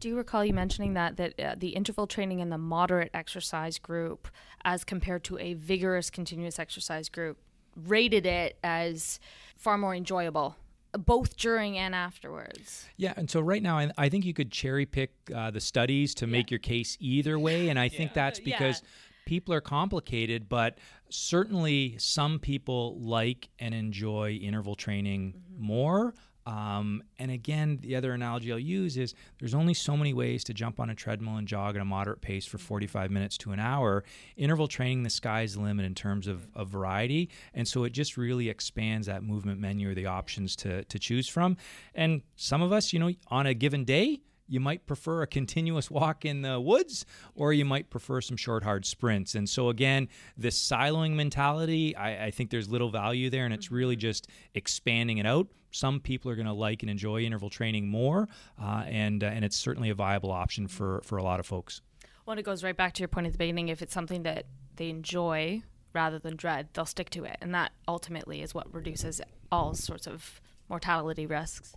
do 0.00 0.08
you 0.08 0.16
recall 0.16 0.44
you 0.44 0.52
mentioning 0.52 0.94
that 0.94 1.16
that 1.16 1.40
uh, 1.40 1.54
the 1.56 1.68
interval 1.68 2.06
training 2.06 2.40
in 2.40 2.50
the 2.50 2.58
moderate 2.58 3.10
exercise 3.14 3.78
group 3.78 4.28
as 4.64 4.84
compared 4.84 5.24
to 5.24 5.38
a 5.38 5.54
vigorous 5.54 6.10
continuous 6.10 6.58
exercise 6.58 7.08
group 7.08 7.38
rated 7.86 8.26
it 8.26 8.58
as 8.62 9.20
far 9.56 9.78
more 9.78 9.94
enjoyable 9.94 10.56
both 10.96 11.36
during 11.36 11.76
and 11.76 11.94
afterwards. 11.94 12.86
Yeah, 12.96 13.12
and 13.16 13.30
so 13.30 13.40
right 13.40 13.62
now, 13.62 13.78
I, 13.96 14.08
think 14.08 14.24
you 14.24 14.34
could 14.34 14.50
cherry 14.50 14.86
pick 14.86 15.12
uh, 15.34 15.50
the 15.50 15.60
studies 15.60 16.14
to 16.16 16.26
yeah. 16.26 16.32
make 16.32 16.50
your 16.50 16.60
case 16.60 16.96
either 17.00 17.38
way, 17.38 17.68
and 17.68 17.78
I 17.78 17.88
think 17.88 18.14
that's 18.14 18.40
because 18.40 18.82
yeah. 18.82 18.88
people 19.26 19.54
are 19.54 19.60
complicated, 19.60 20.48
but 20.48 20.78
certainly 21.10 21.96
some 21.98 22.38
people 22.38 22.98
like 23.00 23.48
and 23.58 23.74
enjoy 23.74 24.38
interval 24.42 24.74
training 24.74 25.34
mm-hmm. 25.34 25.64
more. 25.64 26.14
Um, 26.48 27.02
and 27.18 27.30
again, 27.30 27.78
the 27.82 27.94
other 27.94 28.14
analogy 28.14 28.50
I'll 28.50 28.58
use 28.58 28.96
is 28.96 29.12
there's 29.38 29.54
only 29.54 29.74
so 29.74 29.98
many 29.98 30.14
ways 30.14 30.42
to 30.44 30.54
jump 30.54 30.80
on 30.80 30.88
a 30.88 30.94
treadmill 30.94 31.36
and 31.36 31.46
jog 31.46 31.76
at 31.76 31.82
a 31.82 31.84
moderate 31.84 32.22
pace 32.22 32.46
for 32.46 32.56
45 32.56 33.10
minutes 33.10 33.36
to 33.38 33.52
an 33.52 33.60
hour. 33.60 34.02
Interval 34.34 34.66
training, 34.66 35.02
the 35.02 35.10
sky's 35.10 35.56
the 35.56 35.60
limit 35.60 35.84
in 35.84 35.94
terms 35.94 36.26
of, 36.26 36.46
of 36.54 36.70
variety. 36.70 37.28
And 37.52 37.68
so 37.68 37.84
it 37.84 37.92
just 37.92 38.16
really 38.16 38.48
expands 38.48 39.08
that 39.08 39.22
movement 39.22 39.60
menu 39.60 39.90
or 39.90 39.94
the 39.94 40.06
options 40.06 40.56
to, 40.56 40.84
to 40.84 40.98
choose 40.98 41.28
from. 41.28 41.58
And 41.94 42.22
some 42.36 42.62
of 42.62 42.72
us, 42.72 42.94
you 42.94 42.98
know, 42.98 43.12
on 43.28 43.46
a 43.46 43.52
given 43.52 43.84
day, 43.84 44.20
you 44.50 44.58
might 44.58 44.86
prefer 44.86 45.20
a 45.20 45.26
continuous 45.26 45.90
walk 45.90 46.24
in 46.24 46.40
the 46.40 46.58
woods 46.58 47.04
or 47.34 47.52
you 47.52 47.66
might 47.66 47.90
prefer 47.90 48.22
some 48.22 48.38
short 48.38 48.64
hard 48.64 48.86
sprints 48.86 49.34
and 49.34 49.46
so 49.46 49.68
again 49.68 50.08
this 50.38 50.58
siloing 50.58 51.12
mentality 51.12 51.94
I, 51.94 52.28
I 52.28 52.30
think 52.30 52.48
there's 52.48 52.66
little 52.66 52.88
value 52.88 53.28
there 53.28 53.44
and 53.44 53.52
it's 53.52 53.70
really 53.70 53.94
mm-hmm. 53.94 54.00
just 54.00 54.28
expanding 54.54 55.18
it 55.18 55.26
out 55.26 55.48
some 55.70 56.00
people 56.00 56.30
are 56.30 56.34
going 56.36 56.46
to 56.46 56.52
like 56.52 56.82
and 56.82 56.90
enjoy 56.90 57.20
interval 57.22 57.50
training 57.50 57.88
more 57.88 58.28
uh, 58.60 58.84
and 58.86 59.22
uh, 59.22 59.26
and 59.26 59.44
it's 59.44 59.56
certainly 59.56 59.90
a 59.90 59.94
viable 59.94 60.30
option 60.30 60.66
for 60.68 61.00
for 61.04 61.18
a 61.18 61.22
lot 61.22 61.40
of 61.40 61.46
folks 61.46 61.82
Well, 62.26 62.38
it 62.38 62.44
goes 62.44 62.62
right 62.62 62.76
back 62.76 62.92
to 62.94 63.00
your 63.00 63.08
point 63.08 63.26
at 63.26 63.32
the 63.32 63.38
beginning. 63.38 63.68
If 63.68 63.80
it's 63.82 63.94
something 63.94 64.22
that 64.24 64.44
they 64.76 64.90
enjoy 64.90 65.62
rather 65.94 66.18
than 66.18 66.36
dread, 66.36 66.68
they'll 66.74 66.84
stick 66.86 67.08
to 67.10 67.24
it. 67.24 67.36
And 67.40 67.54
that 67.54 67.72
ultimately 67.86 68.42
is 68.42 68.54
what 68.54 68.72
reduces 68.72 69.20
all 69.50 69.74
sorts 69.74 70.06
of 70.06 70.40
mortality 70.68 71.24
risks. 71.26 71.74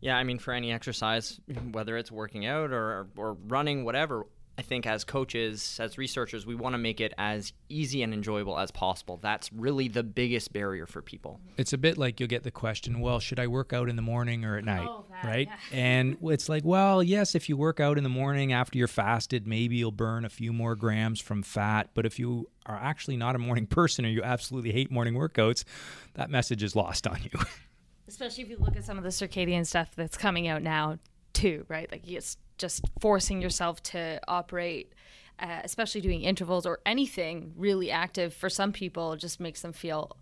Yeah, 0.00 0.16
I 0.16 0.24
mean, 0.24 0.38
for 0.38 0.52
any 0.52 0.72
exercise, 0.72 1.40
whether 1.70 1.96
it's 1.96 2.10
working 2.12 2.46
out 2.46 2.70
or, 2.72 3.06
or 3.16 3.34
running, 3.46 3.84
whatever, 3.84 4.26
I 4.58 4.62
think 4.62 4.86
as 4.86 5.04
coaches, 5.04 5.76
as 5.80 5.98
researchers, 5.98 6.46
we 6.46 6.54
want 6.54 6.72
to 6.72 6.78
make 6.78 6.98
it 7.00 7.12
as 7.18 7.52
easy 7.68 8.02
and 8.02 8.14
enjoyable 8.14 8.58
as 8.58 8.70
possible. 8.70 9.18
That's 9.20 9.52
really 9.52 9.88
the 9.88 10.02
biggest 10.02 10.52
barrier 10.52 10.86
for 10.86 11.02
people. 11.02 11.40
It's 11.58 11.74
a 11.74 11.78
bit 11.78 11.98
like 11.98 12.20
you'll 12.20 12.28
get 12.28 12.42
the 12.42 12.50
question, 12.50 13.00
well, 13.00 13.20
should 13.20 13.38
I 13.38 13.48
work 13.48 13.74
out 13.74 13.90
in 13.90 13.96
the 13.96 14.02
morning 14.02 14.46
or 14.46 14.56
at 14.56 14.62
oh, 14.62 14.66
night? 14.66 14.88
Oh, 14.88 15.04
that, 15.10 15.24
right? 15.24 15.48
Yeah. 15.48 15.78
and 15.78 16.16
it's 16.22 16.48
like, 16.48 16.64
well, 16.64 17.02
yes, 17.02 17.34
if 17.34 17.50
you 17.50 17.56
work 17.56 17.80
out 17.80 17.98
in 17.98 18.04
the 18.04 18.10
morning 18.10 18.54
after 18.54 18.78
you're 18.78 18.88
fasted, 18.88 19.46
maybe 19.46 19.76
you'll 19.76 19.92
burn 19.92 20.24
a 20.24 20.30
few 20.30 20.54
more 20.54 20.74
grams 20.74 21.20
from 21.20 21.42
fat. 21.42 21.90
But 21.92 22.06
if 22.06 22.18
you 22.18 22.48
are 22.64 22.76
actually 22.76 23.18
not 23.18 23.36
a 23.36 23.38
morning 23.38 23.66
person 23.66 24.06
or 24.06 24.08
you 24.08 24.22
absolutely 24.22 24.72
hate 24.72 24.90
morning 24.90 25.14
workouts, 25.14 25.64
that 26.14 26.30
message 26.30 26.62
is 26.62 26.74
lost 26.74 27.06
on 27.06 27.20
you. 27.22 27.38
Especially 28.08 28.44
if 28.44 28.48
you 28.48 28.56
look 28.56 28.76
at 28.76 28.84
some 28.84 28.96
of 28.96 29.04
the 29.04 29.10
circadian 29.10 29.66
stuff 29.66 29.90
that's 29.96 30.16
coming 30.16 30.48
out 30.48 30.62
now, 30.62 30.98
too, 31.34 31.66
right? 31.68 31.90
Like, 31.90 32.08
it's 32.08 32.38
just 32.58 32.84
forcing 33.00 33.40
yourself 33.42 33.82
to 33.82 34.20
operate 34.28 34.92
uh, 35.38 35.60
especially 35.64 36.00
doing 36.00 36.22
intervals 36.22 36.64
or 36.64 36.80
anything 36.86 37.52
really 37.56 37.90
active 37.90 38.32
for 38.32 38.48
some 38.48 38.72
people 38.72 39.16
just 39.16 39.38
makes 39.38 39.60
them 39.62 39.72
feel 39.72 40.16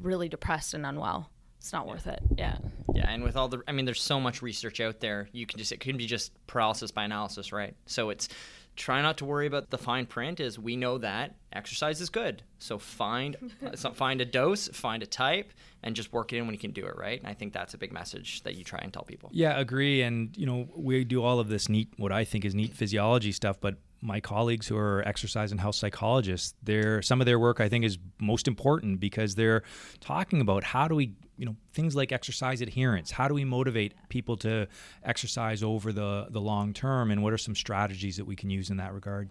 really 0.00 0.28
depressed 0.28 0.74
and 0.74 0.84
unwell. 0.84 1.30
It's 1.58 1.72
not 1.72 1.86
worth 1.86 2.06
it. 2.06 2.20
Yeah. 2.36 2.58
Yeah 2.94 3.08
and 3.08 3.24
with 3.24 3.36
all 3.36 3.48
the 3.48 3.62
i 3.66 3.72
mean 3.72 3.86
there's 3.86 4.02
so 4.02 4.20
much 4.20 4.42
research 4.42 4.80
out 4.80 5.00
there 5.00 5.28
you 5.32 5.46
can 5.46 5.58
just 5.58 5.72
it 5.72 5.80
can 5.80 5.96
be 5.96 6.06
just 6.06 6.32
paralysis 6.46 6.90
by 6.90 7.04
analysis 7.04 7.52
right? 7.52 7.74
So 7.86 8.10
it's 8.10 8.28
try 8.76 9.00
not 9.02 9.18
to 9.18 9.24
worry 9.24 9.46
about 9.46 9.70
the 9.70 9.78
fine 9.78 10.06
print 10.06 10.40
is 10.40 10.58
we 10.58 10.76
know 10.76 10.98
that 10.98 11.36
exercise 11.52 12.00
is 12.00 12.10
good. 12.10 12.42
So 12.58 12.78
find 12.78 13.36
uh, 13.66 13.90
find 13.90 14.20
a 14.20 14.24
dose 14.24 14.68
find 14.68 15.02
a 15.02 15.06
type 15.06 15.52
and 15.82 15.94
just 15.94 16.12
work 16.12 16.32
it 16.32 16.38
in 16.38 16.46
when 16.46 16.54
you 16.54 16.58
can 16.58 16.72
do 16.72 16.84
it 16.86 16.96
right? 16.96 17.18
And 17.18 17.28
i 17.28 17.34
think 17.34 17.52
that's 17.52 17.74
a 17.74 17.78
big 17.78 17.92
message 17.92 18.42
that 18.42 18.56
you 18.56 18.64
try 18.64 18.80
and 18.82 18.92
tell 18.92 19.04
people. 19.04 19.30
Yeah 19.32 19.58
agree. 19.58 20.02
And 20.02 20.36
you 20.36 20.46
know 20.46 20.68
we 20.74 21.04
do 21.04 21.22
all 21.22 21.38
of 21.38 21.48
this 21.48 21.68
neat 21.68 21.88
what 21.96 22.12
i 22.12 22.24
think 22.24 22.44
is 22.44 22.54
neat 22.54 22.74
physiology 22.74 23.32
stuff 23.32 23.60
but 23.60 23.76
my 24.04 24.20
colleagues 24.20 24.68
who 24.68 24.76
are 24.76 25.02
exercise 25.08 25.50
and 25.50 25.60
health 25.60 25.74
psychologists, 25.74 26.54
their 26.62 27.00
some 27.00 27.20
of 27.20 27.24
their 27.24 27.38
work 27.38 27.60
I 27.60 27.68
think 27.68 27.84
is 27.84 27.98
most 28.20 28.46
important 28.46 29.00
because 29.00 29.34
they're 29.34 29.62
talking 30.00 30.40
about 30.40 30.62
how 30.62 30.86
do 30.86 30.94
we, 30.94 31.14
you 31.36 31.46
know, 31.46 31.56
things 31.72 31.96
like 31.96 32.12
exercise 32.12 32.60
adherence. 32.60 33.10
How 33.10 33.28
do 33.28 33.34
we 33.34 33.44
motivate 33.44 33.94
people 34.08 34.36
to 34.38 34.68
exercise 35.02 35.62
over 35.62 35.92
the 35.92 36.26
the 36.30 36.40
long 36.40 36.72
term, 36.72 37.10
and 37.10 37.22
what 37.22 37.32
are 37.32 37.38
some 37.38 37.54
strategies 37.54 38.16
that 38.16 38.24
we 38.24 38.36
can 38.36 38.50
use 38.50 38.70
in 38.70 38.76
that 38.78 38.92
regard? 38.92 39.28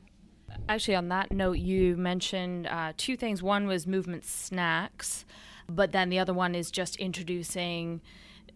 Actually, 0.69 0.95
on 0.95 1.09
that 1.09 1.31
note, 1.31 1.57
you 1.57 1.97
mentioned 1.97 2.67
uh, 2.67 2.93
two 2.97 3.17
things. 3.17 3.41
One 3.41 3.67
was 3.67 3.87
movement 3.87 4.25
snacks, 4.25 5.25
but 5.67 5.91
then 5.91 6.09
the 6.09 6.19
other 6.19 6.33
one 6.33 6.55
is 6.55 6.69
just 6.69 6.95
introducing 6.97 8.01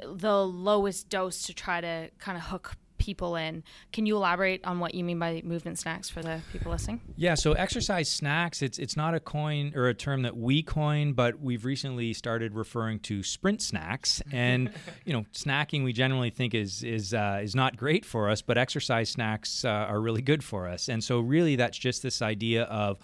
the 0.03 0.45
lowest 0.45 1.09
dose 1.09 1.41
to 1.43 1.53
try 1.53 1.81
to 1.81 2.09
kind 2.19 2.37
of 2.37 2.45
hook 2.45 2.75
people 3.07 3.37
in. 3.37 3.63
Can 3.93 4.05
you 4.05 4.17
elaborate 4.17 4.59
on 4.65 4.79
what 4.79 4.93
you 4.93 5.01
mean 5.01 5.17
by 5.17 5.41
movement 5.45 5.79
snacks 5.79 6.09
for 6.09 6.21
the 6.21 6.41
people 6.51 6.73
listening? 6.73 6.99
Yeah, 7.15 7.35
so 7.35 7.53
exercise 7.53 8.11
snacks, 8.11 8.61
it's 8.61 8.77
it's 8.77 8.97
not 8.97 9.15
a 9.15 9.21
coin 9.21 9.71
or 9.75 9.87
a 9.87 9.93
term 9.93 10.23
that 10.23 10.35
we 10.35 10.61
coin, 10.61 11.13
but 11.13 11.39
we've 11.39 11.63
recently 11.63 12.13
started 12.13 12.53
referring 12.53 12.99
to 12.99 13.23
sprint 13.23 13.61
snacks. 13.61 14.21
And 14.33 14.71
you 15.05 15.13
know, 15.13 15.25
snacking 15.31 15.85
we 15.85 15.93
generally 15.93 16.31
think 16.31 16.53
is 16.53 16.83
is 16.83 17.13
uh, 17.13 17.39
is 17.41 17.55
not 17.55 17.77
great 17.77 18.03
for 18.03 18.29
us, 18.29 18.41
but 18.41 18.57
exercise 18.57 19.09
snacks 19.09 19.63
uh, 19.63 19.69
are 19.69 20.01
really 20.01 20.21
good 20.21 20.43
for 20.43 20.67
us. 20.67 20.89
And 20.89 21.01
so 21.01 21.21
really, 21.21 21.55
that's 21.55 21.77
just 21.77 22.03
this 22.03 22.21
idea 22.21 22.63
of 22.63 22.99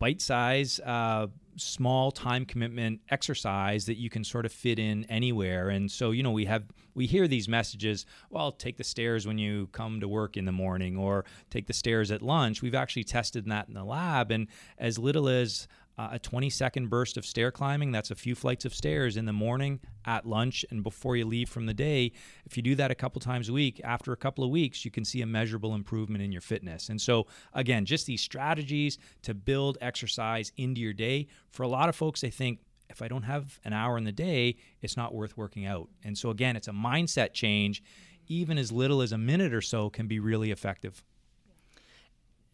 bite 0.00 0.20
size. 0.20 0.80
Uh, 0.80 1.28
small 1.56 2.10
time 2.10 2.44
commitment 2.44 3.00
exercise 3.10 3.86
that 3.86 3.96
you 3.96 4.10
can 4.10 4.24
sort 4.24 4.46
of 4.46 4.52
fit 4.52 4.78
in 4.78 5.04
anywhere. 5.04 5.68
And 5.68 5.90
so 5.90 6.10
you 6.10 6.22
know 6.22 6.30
we 6.30 6.46
have 6.46 6.64
we 6.94 7.06
hear 7.06 7.26
these 7.28 7.48
messages 7.48 8.06
well 8.30 8.52
take 8.52 8.76
the 8.76 8.84
stairs 8.84 9.26
when 9.26 9.38
you 9.38 9.68
come 9.72 10.00
to 10.00 10.08
work 10.08 10.36
in 10.36 10.44
the 10.44 10.52
morning 10.52 10.96
or 10.96 11.24
take 11.50 11.66
the 11.66 11.72
stairs 11.72 12.10
at 12.10 12.22
lunch. 12.22 12.62
We've 12.62 12.74
actually 12.74 13.04
tested 13.04 13.46
that 13.46 13.68
in 13.68 13.74
the 13.74 13.84
lab. 13.84 14.30
And 14.30 14.48
as 14.78 14.98
little 14.98 15.28
as 15.28 15.68
uh, 16.02 16.08
a 16.12 16.18
20 16.18 16.50
second 16.50 16.90
burst 16.90 17.16
of 17.16 17.24
stair 17.24 17.50
climbing. 17.52 17.92
That's 17.92 18.10
a 18.10 18.14
few 18.14 18.34
flights 18.34 18.64
of 18.64 18.74
stairs 18.74 19.16
in 19.16 19.24
the 19.24 19.32
morning, 19.32 19.78
at 20.04 20.26
lunch, 20.26 20.64
and 20.70 20.82
before 20.82 21.16
you 21.16 21.24
leave 21.24 21.48
from 21.48 21.66
the 21.66 21.74
day. 21.74 22.12
If 22.44 22.56
you 22.56 22.62
do 22.62 22.74
that 22.74 22.90
a 22.90 22.94
couple 22.94 23.20
times 23.20 23.48
a 23.48 23.52
week, 23.52 23.80
after 23.84 24.12
a 24.12 24.16
couple 24.16 24.42
of 24.42 24.50
weeks, 24.50 24.84
you 24.84 24.90
can 24.90 25.04
see 25.04 25.22
a 25.22 25.26
measurable 25.26 25.74
improvement 25.74 26.24
in 26.24 26.32
your 26.32 26.40
fitness. 26.40 26.88
And 26.88 27.00
so, 27.00 27.26
again, 27.54 27.84
just 27.84 28.06
these 28.06 28.20
strategies 28.20 28.98
to 29.22 29.34
build 29.34 29.78
exercise 29.80 30.50
into 30.56 30.80
your 30.80 30.92
day. 30.92 31.28
For 31.50 31.62
a 31.62 31.68
lot 31.68 31.88
of 31.88 31.94
folks, 31.94 32.20
they 32.20 32.30
think, 32.30 32.58
if 32.90 33.00
I 33.00 33.08
don't 33.08 33.22
have 33.22 33.60
an 33.64 33.72
hour 33.72 33.96
in 33.96 34.04
the 34.04 34.12
day, 34.12 34.56
it's 34.80 34.96
not 34.96 35.14
worth 35.14 35.36
working 35.36 35.66
out. 35.66 35.88
And 36.02 36.18
so, 36.18 36.30
again, 36.30 36.56
it's 36.56 36.68
a 36.68 36.72
mindset 36.72 37.32
change. 37.32 37.82
Even 38.26 38.58
as 38.58 38.72
little 38.72 39.02
as 39.02 39.12
a 39.12 39.18
minute 39.18 39.54
or 39.54 39.62
so 39.62 39.88
can 39.88 40.08
be 40.08 40.18
really 40.18 40.50
effective. 40.50 41.04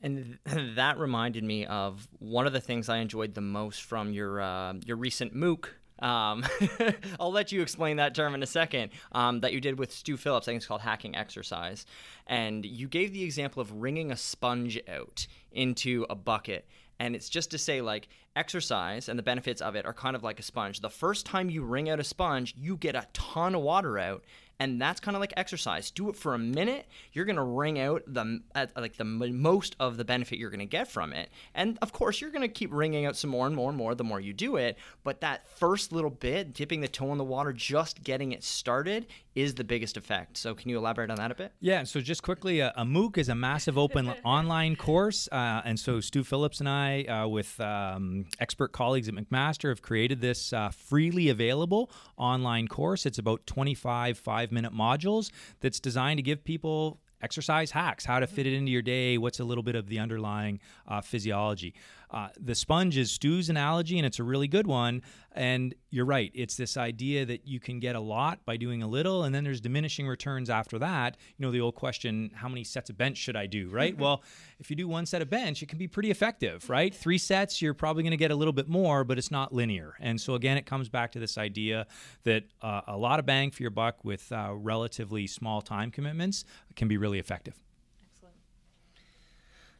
And 0.02 0.38
that 0.76 0.98
reminded 0.98 1.44
me 1.44 1.66
of 1.66 2.06
one 2.18 2.46
of 2.46 2.52
the 2.52 2.60
things 2.60 2.88
I 2.88 2.98
enjoyed 2.98 3.34
the 3.34 3.40
most 3.40 3.82
from 3.82 4.12
your 4.12 4.40
uh, 4.40 4.74
your 4.84 4.96
recent 4.96 5.34
MOOC. 5.34 5.66
Um, 6.00 6.44
I'll 7.20 7.32
let 7.32 7.50
you 7.50 7.60
explain 7.60 7.96
that 7.96 8.14
term 8.14 8.34
in 8.34 8.42
a 8.42 8.46
second. 8.46 8.92
Um, 9.12 9.40
that 9.40 9.52
you 9.52 9.60
did 9.60 9.78
with 9.78 9.92
Stu 9.92 10.16
Phillips. 10.16 10.46
I 10.46 10.52
think 10.52 10.58
it's 10.58 10.66
called 10.66 10.82
hacking 10.82 11.16
exercise, 11.16 11.86
and 12.26 12.64
you 12.64 12.88
gave 12.88 13.12
the 13.12 13.24
example 13.24 13.60
of 13.60 13.72
wringing 13.72 14.12
a 14.12 14.16
sponge 14.16 14.80
out 14.88 15.26
into 15.50 16.06
a 16.08 16.14
bucket. 16.14 16.66
And 17.00 17.14
it's 17.14 17.28
just 17.28 17.52
to 17.52 17.58
say, 17.58 17.80
like, 17.80 18.08
exercise 18.34 19.08
and 19.08 19.18
the 19.18 19.22
benefits 19.22 19.60
of 19.60 19.74
it 19.76 19.86
are 19.86 19.92
kind 19.92 20.16
of 20.16 20.22
like 20.22 20.40
a 20.40 20.42
sponge. 20.42 20.80
The 20.80 20.90
first 20.90 21.26
time 21.26 21.50
you 21.50 21.62
wring 21.62 21.88
out 21.88 22.00
a 22.00 22.04
sponge, 22.04 22.54
you 22.56 22.76
get 22.76 22.94
a 22.94 23.06
ton 23.12 23.54
of 23.54 23.62
water 23.62 23.98
out, 23.98 24.24
and 24.60 24.80
that's 24.80 25.00
kind 25.00 25.16
of 25.16 25.20
like 25.20 25.32
exercise. 25.36 25.90
Do 25.90 26.08
it 26.08 26.16
for 26.16 26.34
a 26.34 26.38
minute. 26.38 26.86
You're 27.12 27.24
gonna 27.24 27.44
wring 27.44 27.78
out 27.78 28.02
the 28.06 28.40
uh, 28.54 28.66
like 28.76 28.96
the 28.96 29.04
most 29.04 29.76
of 29.78 29.96
the 29.96 30.04
benefit 30.04 30.38
you're 30.38 30.50
gonna 30.50 30.66
get 30.66 30.88
from 30.88 31.12
it, 31.12 31.30
and 31.54 31.78
of 31.82 31.92
course 31.92 32.20
you're 32.20 32.30
gonna 32.30 32.48
keep 32.48 32.72
wringing 32.72 33.06
out 33.06 33.16
some 33.16 33.30
more 33.30 33.46
and 33.46 33.54
more 33.54 33.68
and 33.68 33.78
more 33.78 33.94
the 33.94 34.04
more 34.04 34.20
you 34.20 34.32
do 34.32 34.56
it. 34.56 34.78
But 35.04 35.20
that 35.20 35.48
first 35.48 35.92
little 35.92 36.10
bit, 36.10 36.54
dipping 36.54 36.80
the 36.80 36.88
toe 36.88 37.12
in 37.12 37.18
the 37.18 37.24
water, 37.24 37.52
just 37.52 38.02
getting 38.02 38.32
it 38.32 38.42
started, 38.42 39.06
is 39.34 39.54
the 39.54 39.64
biggest 39.64 39.96
effect. 39.96 40.36
So 40.36 40.54
can 40.54 40.68
you 40.68 40.78
elaborate 40.78 41.10
on 41.10 41.16
that 41.16 41.30
a 41.30 41.34
bit? 41.34 41.52
Yeah. 41.60 41.84
So 41.84 42.00
just 42.00 42.22
quickly, 42.22 42.60
uh, 42.60 42.72
a 42.76 42.84
MOOC 42.84 43.18
is 43.18 43.28
a 43.28 43.34
massive 43.34 43.78
open 43.78 44.08
online 44.24 44.74
course, 44.74 45.28
uh, 45.30 45.62
and 45.64 45.78
so 45.78 46.00
Stu 46.00 46.24
Phillips 46.24 46.58
and 46.60 46.68
I, 46.68 47.04
uh, 47.04 47.28
with 47.28 47.60
um, 47.60 48.26
expert 48.40 48.72
colleagues 48.72 49.08
at 49.08 49.14
McMaster, 49.14 49.68
have 49.68 49.82
created 49.82 50.20
this 50.20 50.52
uh, 50.52 50.70
freely 50.70 51.28
available 51.28 51.90
online 52.16 52.66
course. 52.66 53.06
It's 53.06 53.18
about 53.18 53.46
25 53.46 54.18
five 54.18 54.47
five 54.48 54.52
minute 54.52 54.72
modules 54.72 55.30
that's 55.60 55.80
designed 55.80 56.18
to 56.18 56.22
give 56.22 56.44
people 56.44 56.98
exercise 57.20 57.72
hacks, 57.72 58.04
how 58.04 58.20
to 58.20 58.26
fit 58.26 58.46
it 58.46 58.52
into 58.52 58.70
your 58.70 58.82
day, 58.82 59.18
what's 59.18 59.40
a 59.40 59.44
little 59.44 59.64
bit 59.64 59.74
of 59.74 59.88
the 59.88 59.98
underlying 59.98 60.60
uh, 60.86 61.00
physiology. 61.00 61.74
Uh, 62.10 62.28
the 62.40 62.54
sponge 62.54 62.96
is 62.96 63.10
Stu's 63.10 63.48
analogy, 63.48 63.98
and 63.98 64.06
it's 64.06 64.18
a 64.18 64.24
really 64.24 64.48
good 64.48 64.66
one. 64.66 65.02
And 65.32 65.74
you're 65.90 66.06
right. 66.06 66.32
It's 66.34 66.56
this 66.56 66.76
idea 66.76 67.24
that 67.26 67.46
you 67.46 67.60
can 67.60 67.78
get 67.80 67.94
a 67.94 68.00
lot 68.00 68.44
by 68.44 68.56
doing 68.56 68.82
a 68.82 68.88
little, 68.88 69.24
and 69.24 69.34
then 69.34 69.44
there's 69.44 69.60
diminishing 69.60 70.08
returns 70.08 70.50
after 70.50 70.78
that. 70.80 71.16
You 71.36 71.46
know, 71.46 71.52
the 71.52 71.60
old 71.60 71.74
question, 71.74 72.30
how 72.34 72.48
many 72.48 72.64
sets 72.64 72.90
of 72.90 72.98
bench 72.98 73.18
should 73.18 73.36
I 73.36 73.46
do, 73.46 73.68
right? 73.68 73.92
Mm-hmm. 73.92 74.02
well, 74.02 74.22
if 74.58 74.70
you 74.70 74.76
do 74.76 74.88
one 74.88 75.06
set 75.06 75.22
of 75.22 75.30
bench, 75.30 75.62
it 75.62 75.68
can 75.68 75.78
be 75.78 75.86
pretty 75.86 76.10
effective, 76.10 76.68
right? 76.68 76.94
Three 76.94 77.18
sets, 77.18 77.62
you're 77.62 77.74
probably 77.74 78.02
going 78.02 78.10
to 78.10 78.16
get 78.16 78.30
a 78.30 78.36
little 78.36 78.52
bit 78.52 78.68
more, 78.68 79.04
but 79.04 79.18
it's 79.18 79.30
not 79.30 79.52
linear. 79.52 79.94
And 80.00 80.20
so, 80.20 80.34
again, 80.34 80.56
it 80.56 80.66
comes 80.66 80.88
back 80.88 81.12
to 81.12 81.18
this 81.18 81.38
idea 81.38 81.86
that 82.24 82.44
uh, 82.62 82.80
a 82.86 82.96
lot 82.96 83.18
of 83.20 83.26
bang 83.26 83.50
for 83.50 83.62
your 83.62 83.70
buck 83.70 84.04
with 84.04 84.32
uh, 84.32 84.52
relatively 84.54 85.26
small 85.26 85.62
time 85.62 85.90
commitments 85.90 86.44
can 86.74 86.88
be 86.88 86.96
really 86.96 87.18
effective. 87.18 87.54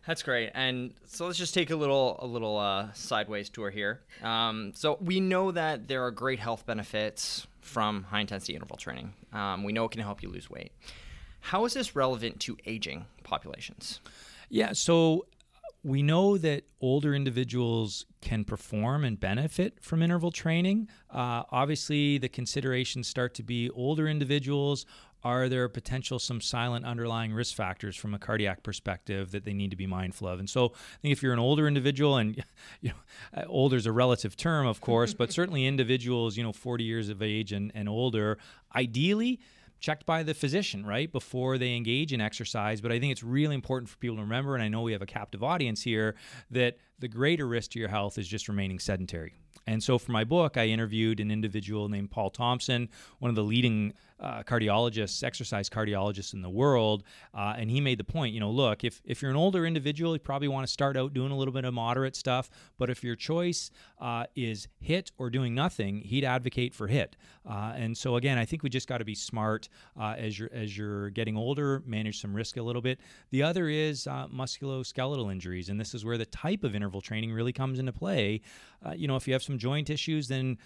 That's 0.08 0.22
great. 0.22 0.50
And 0.54 0.94
so 1.04 1.26
let's 1.26 1.36
just 1.36 1.52
take 1.52 1.68
a 1.68 1.76
little 1.76 2.18
a 2.20 2.26
little 2.26 2.56
uh, 2.56 2.90
sideways 2.94 3.50
tour 3.50 3.68
here. 3.68 4.00
Um, 4.22 4.72
so 4.74 4.96
we 5.02 5.20
know 5.20 5.52
that 5.52 5.86
there 5.86 6.02
are 6.02 6.10
great 6.10 6.38
health 6.38 6.64
benefits 6.64 7.46
from 7.60 8.04
high 8.04 8.20
intensity 8.20 8.54
interval 8.54 8.78
training. 8.78 9.12
Um, 9.34 9.64
we 9.64 9.72
know 9.74 9.84
it 9.84 9.90
can 9.90 10.00
help 10.00 10.22
you 10.22 10.30
lose 10.30 10.48
weight. 10.48 10.72
How 11.40 11.66
is 11.66 11.74
this 11.74 11.94
relevant 11.94 12.40
to 12.40 12.56
aging 12.64 13.04
populations? 13.22 14.00
Yeah. 14.48 14.72
So 14.72 15.26
we 15.84 16.02
know 16.02 16.38
that 16.38 16.64
older 16.80 17.14
individuals 17.14 18.06
can 18.22 18.44
perform 18.44 19.04
and 19.04 19.20
benefit 19.20 19.78
from 19.82 20.02
interval 20.02 20.30
training. 20.30 20.88
Uh, 21.10 21.42
obviously, 21.50 22.16
the 22.16 22.30
considerations 22.30 23.08
start 23.08 23.34
to 23.34 23.42
be 23.42 23.68
older 23.70 24.08
individuals 24.08 24.86
are 25.28 25.50
there 25.50 25.68
potential 25.68 26.18
some 26.18 26.40
silent 26.40 26.86
underlying 26.86 27.34
risk 27.34 27.54
factors 27.54 27.94
from 27.94 28.14
a 28.14 28.18
cardiac 28.18 28.62
perspective 28.62 29.30
that 29.32 29.44
they 29.44 29.52
need 29.52 29.70
to 29.70 29.76
be 29.76 29.86
mindful 29.86 30.26
of? 30.26 30.38
And 30.38 30.48
so 30.48 30.66
I 30.68 30.98
think 31.02 31.12
if 31.12 31.22
you're 31.22 31.34
an 31.34 31.38
older 31.38 31.68
individual, 31.68 32.16
and 32.16 32.42
you 32.80 32.88
know, 32.88 32.94
uh, 33.36 33.44
older 33.46 33.76
is 33.76 33.84
a 33.84 33.92
relative 33.92 34.38
term, 34.38 34.66
of 34.66 34.80
course, 34.80 35.12
but 35.12 35.30
certainly 35.30 35.66
individuals, 35.66 36.38
you 36.38 36.42
know, 36.42 36.52
40 36.52 36.82
years 36.82 37.10
of 37.10 37.20
age 37.20 37.52
and, 37.52 37.70
and 37.74 37.90
older, 37.90 38.38
ideally, 38.74 39.38
checked 39.80 40.06
by 40.06 40.22
the 40.22 40.32
physician, 40.32 40.86
right, 40.86 41.12
before 41.12 41.58
they 41.58 41.76
engage 41.76 42.14
in 42.14 42.22
exercise. 42.22 42.80
But 42.80 42.90
I 42.90 42.98
think 42.98 43.12
it's 43.12 43.22
really 43.22 43.54
important 43.54 43.90
for 43.90 43.98
people 43.98 44.16
to 44.16 44.22
remember, 44.22 44.54
and 44.54 44.64
I 44.64 44.68
know 44.68 44.80
we 44.80 44.92
have 44.92 45.02
a 45.02 45.06
captive 45.06 45.44
audience 45.44 45.82
here, 45.82 46.16
that 46.50 46.78
the 46.98 47.06
greater 47.06 47.46
risk 47.46 47.72
to 47.72 47.78
your 47.78 47.90
health 47.90 48.16
is 48.16 48.26
just 48.26 48.48
remaining 48.48 48.78
sedentary. 48.78 49.34
And 49.66 49.82
so 49.82 49.98
for 49.98 50.12
my 50.12 50.24
book, 50.24 50.56
I 50.56 50.68
interviewed 50.68 51.20
an 51.20 51.30
individual 51.30 51.90
named 51.90 52.10
Paul 52.10 52.30
Thompson, 52.30 52.88
one 53.18 53.28
of 53.28 53.34
the 53.34 53.44
leading 53.44 53.92
uh, 54.20 54.42
cardiologists, 54.42 55.22
exercise 55.22 55.68
cardiologists 55.68 56.34
in 56.34 56.42
the 56.42 56.50
world, 56.50 57.04
uh, 57.34 57.54
and 57.56 57.70
he 57.70 57.80
made 57.80 57.98
the 57.98 58.04
point, 58.04 58.34
you 58.34 58.40
know, 58.40 58.50
look, 58.50 58.84
if 58.84 59.00
if 59.04 59.22
you're 59.22 59.30
an 59.30 59.36
older 59.36 59.66
individual, 59.66 60.14
you 60.14 60.18
probably 60.18 60.48
want 60.48 60.66
to 60.66 60.72
start 60.72 60.96
out 60.96 61.14
doing 61.14 61.30
a 61.30 61.36
little 61.36 61.54
bit 61.54 61.64
of 61.64 61.74
moderate 61.74 62.16
stuff, 62.16 62.50
but 62.78 62.90
if 62.90 63.04
your 63.04 63.16
choice 63.16 63.70
uh, 64.00 64.24
is 64.34 64.68
HIIT 64.84 65.12
or 65.18 65.30
doing 65.30 65.54
nothing, 65.54 65.98
he'd 65.98 66.24
advocate 66.24 66.74
for 66.74 66.88
HIIT. 66.88 67.12
Uh, 67.48 67.72
and 67.76 67.96
so 67.96 68.16
again, 68.16 68.38
I 68.38 68.44
think 68.44 68.62
we 68.62 68.70
just 68.70 68.88
got 68.88 68.98
to 68.98 69.04
be 69.04 69.14
smart 69.14 69.68
uh, 69.98 70.14
as 70.18 70.38
you're 70.38 70.50
as 70.52 70.76
you're 70.76 71.10
getting 71.10 71.36
older, 71.36 71.82
manage 71.86 72.20
some 72.20 72.34
risk 72.34 72.56
a 72.56 72.62
little 72.62 72.82
bit. 72.82 73.00
The 73.30 73.42
other 73.42 73.68
is 73.68 74.06
uh, 74.06 74.26
musculoskeletal 74.28 75.30
injuries, 75.30 75.68
and 75.68 75.80
this 75.80 75.94
is 75.94 76.04
where 76.04 76.18
the 76.18 76.26
type 76.26 76.64
of 76.64 76.74
interval 76.74 77.00
training 77.00 77.32
really 77.32 77.52
comes 77.52 77.78
into 77.78 77.92
play. 77.92 78.40
you 78.96 79.08
know, 79.08 79.16
if 79.16 79.26
you 79.26 79.32
have 79.32 79.42
some 79.42 79.58
joint 79.58 79.90
issues, 79.90 80.28
then 80.28 80.58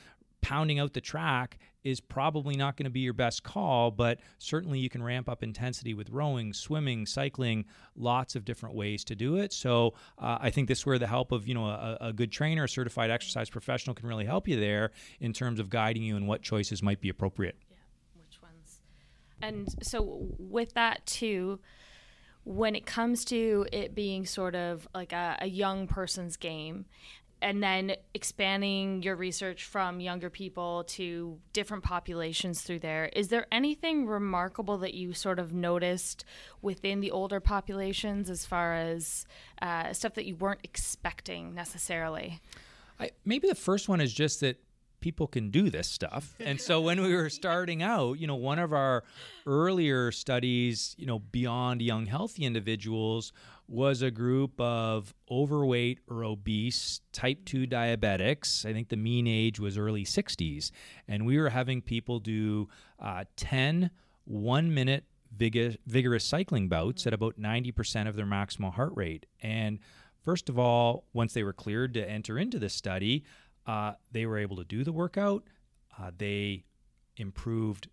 pounding 0.42 0.78
out 0.78 0.92
the 0.92 1.00
track 1.00 1.58
is 1.84 2.00
probably 2.00 2.56
not 2.56 2.76
going 2.76 2.84
to 2.84 2.90
be 2.90 3.00
your 3.00 3.12
best 3.12 3.42
call, 3.42 3.90
but 3.90 4.20
certainly 4.38 4.78
you 4.78 4.88
can 4.88 5.02
ramp 5.02 5.28
up 5.28 5.42
intensity 5.42 5.94
with 5.94 6.10
rowing, 6.10 6.52
swimming, 6.52 7.06
cycling, 7.06 7.64
lots 7.96 8.36
of 8.36 8.44
different 8.44 8.74
ways 8.74 9.04
to 9.04 9.16
do 9.16 9.36
it. 9.36 9.52
So 9.52 9.94
uh, 10.18 10.38
I 10.40 10.50
think 10.50 10.68
this 10.68 10.80
is 10.80 10.86
where 10.86 10.98
the 10.98 11.06
help 11.06 11.32
of 11.32 11.48
you 11.48 11.54
know 11.54 11.66
a, 11.66 11.98
a, 12.00 12.12
good 12.12 12.30
trainer, 12.30 12.64
a 12.64 12.68
certified 12.68 13.10
exercise 13.10 13.48
professional 13.48 13.94
can 13.94 14.08
really 14.08 14.26
help 14.26 14.46
you 14.46 14.58
there 14.60 14.90
in 15.20 15.32
terms 15.32 15.58
of 15.58 15.70
guiding 15.70 16.02
you 16.02 16.16
in 16.16 16.26
what 16.26 16.42
choices 16.42 16.82
might 16.82 17.00
be 17.00 17.08
appropriate. 17.08 17.56
Yeah, 17.70 17.76
which 18.16 18.42
ones? 18.42 18.80
And 19.40 19.84
so 19.84 20.28
with 20.38 20.74
that 20.74 21.06
too 21.06 21.60
when 22.44 22.74
it 22.74 22.86
comes 22.86 23.24
to 23.24 23.66
it 23.72 23.94
being 23.94 24.26
sort 24.26 24.54
of 24.54 24.88
like 24.94 25.12
a, 25.12 25.38
a, 25.40 25.46
young 25.46 25.86
person's 25.86 26.36
game, 26.36 26.86
and 27.42 27.62
then 27.62 27.96
expanding 28.14 29.02
your 29.02 29.16
research 29.16 29.64
from 29.64 30.00
younger 30.00 30.30
people 30.30 30.84
to 30.84 31.38
different 31.52 31.82
populations 31.82 32.62
through 32.62 32.78
there. 32.78 33.10
Is 33.14 33.28
there 33.28 33.46
anything 33.50 34.06
remarkable 34.06 34.78
that 34.78 34.94
you 34.94 35.12
sort 35.12 35.38
of 35.38 35.52
noticed 35.52 36.24
within 36.62 37.00
the 37.00 37.10
older 37.10 37.40
populations 37.40 38.30
as 38.30 38.46
far 38.46 38.74
as 38.74 39.26
uh, 39.60 39.92
stuff 39.92 40.14
that 40.14 40.24
you 40.24 40.36
weren't 40.36 40.60
expecting 40.62 41.54
necessarily? 41.54 42.40
I, 43.00 43.10
maybe 43.24 43.48
the 43.48 43.54
first 43.54 43.88
one 43.88 44.00
is 44.00 44.14
just 44.14 44.40
that 44.40 44.62
people 45.02 45.26
can 45.26 45.50
do 45.50 45.68
this 45.68 45.88
stuff. 45.88 46.34
And 46.52 46.60
so 46.60 46.80
when 46.80 47.02
we 47.02 47.14
were 47.14 47.30
starting 47.30 47.82
out, 47.82 48.18
you 48.18 48.26
know, 48.26 48.34
one 48.34 48.58
of 48.58 48.72
our 48.72 49.04
earlier 49.46 50.12
studies, 50.12 50.94
you 50.98 51.06
know, 51.06 51.18
beyond 51.18 51.80
young 51.82 52.06
healthy 52.06 52.44
individuals 52.44 53.32
was 53.68 54.02
a 54.02 54.10
group 54.10 54.60
of 54.60 55.14
overweight 55.30 56.00
or 56.08 56.24
obese 56.24 57.00
type 57.12 57.44
2 57.46 57.66
diabetics. 57.66 58.66
I 58.66 58.72
think 58.72 58.88
the 58.88 58.96
mean 58.96 59.26
age 59.26 59.58
was 59.58 59.78
early 59.78 60.04
60s. 60.04 60.70
And 61.08 61.24
we 61.24 61.38
were 61.38 61.48
having 61.48 61.80
people 61.80 62.18
do 62.18 62.68
uh, 62.98 63.24
10 63.36 63.90
one 64.24 64.72
minute 64.74 65.04
vigorous 65.34 66.24
cycling 66.24 66.68
bouts 66.68 67.06
at 67.06 67.14
about 67.14 67.40
90% 67.40 68.08
of 68.08 68.16
their 68.16 68.26
maximal 68.26 68.74
heart 68.74 68.92
rate. 68.94 69.26
And 69.42 69.78
first 70.24 70.48
of 70.48 70.58
all, 70.58 71.04
once 71.12 71.32
they 71.32 71.42
were 71.42 71.52
cleared 71.52 71.94
to 71.94 72.08
enter 72.08 72.38
into 72.38 72.58
this 72.58 72.74
study, 72.74 73.24
uh, 73.66 73.92
they 74.10 74.26
were 74.26 74.38
able 74.38 74.56
to 74.56 74.64
do 74.64 74.84
the 74.84 74.92
workout. 74.92 75.44
Uh, 75.98 76.10
they 76.16 76.64
improved 77.16 77.88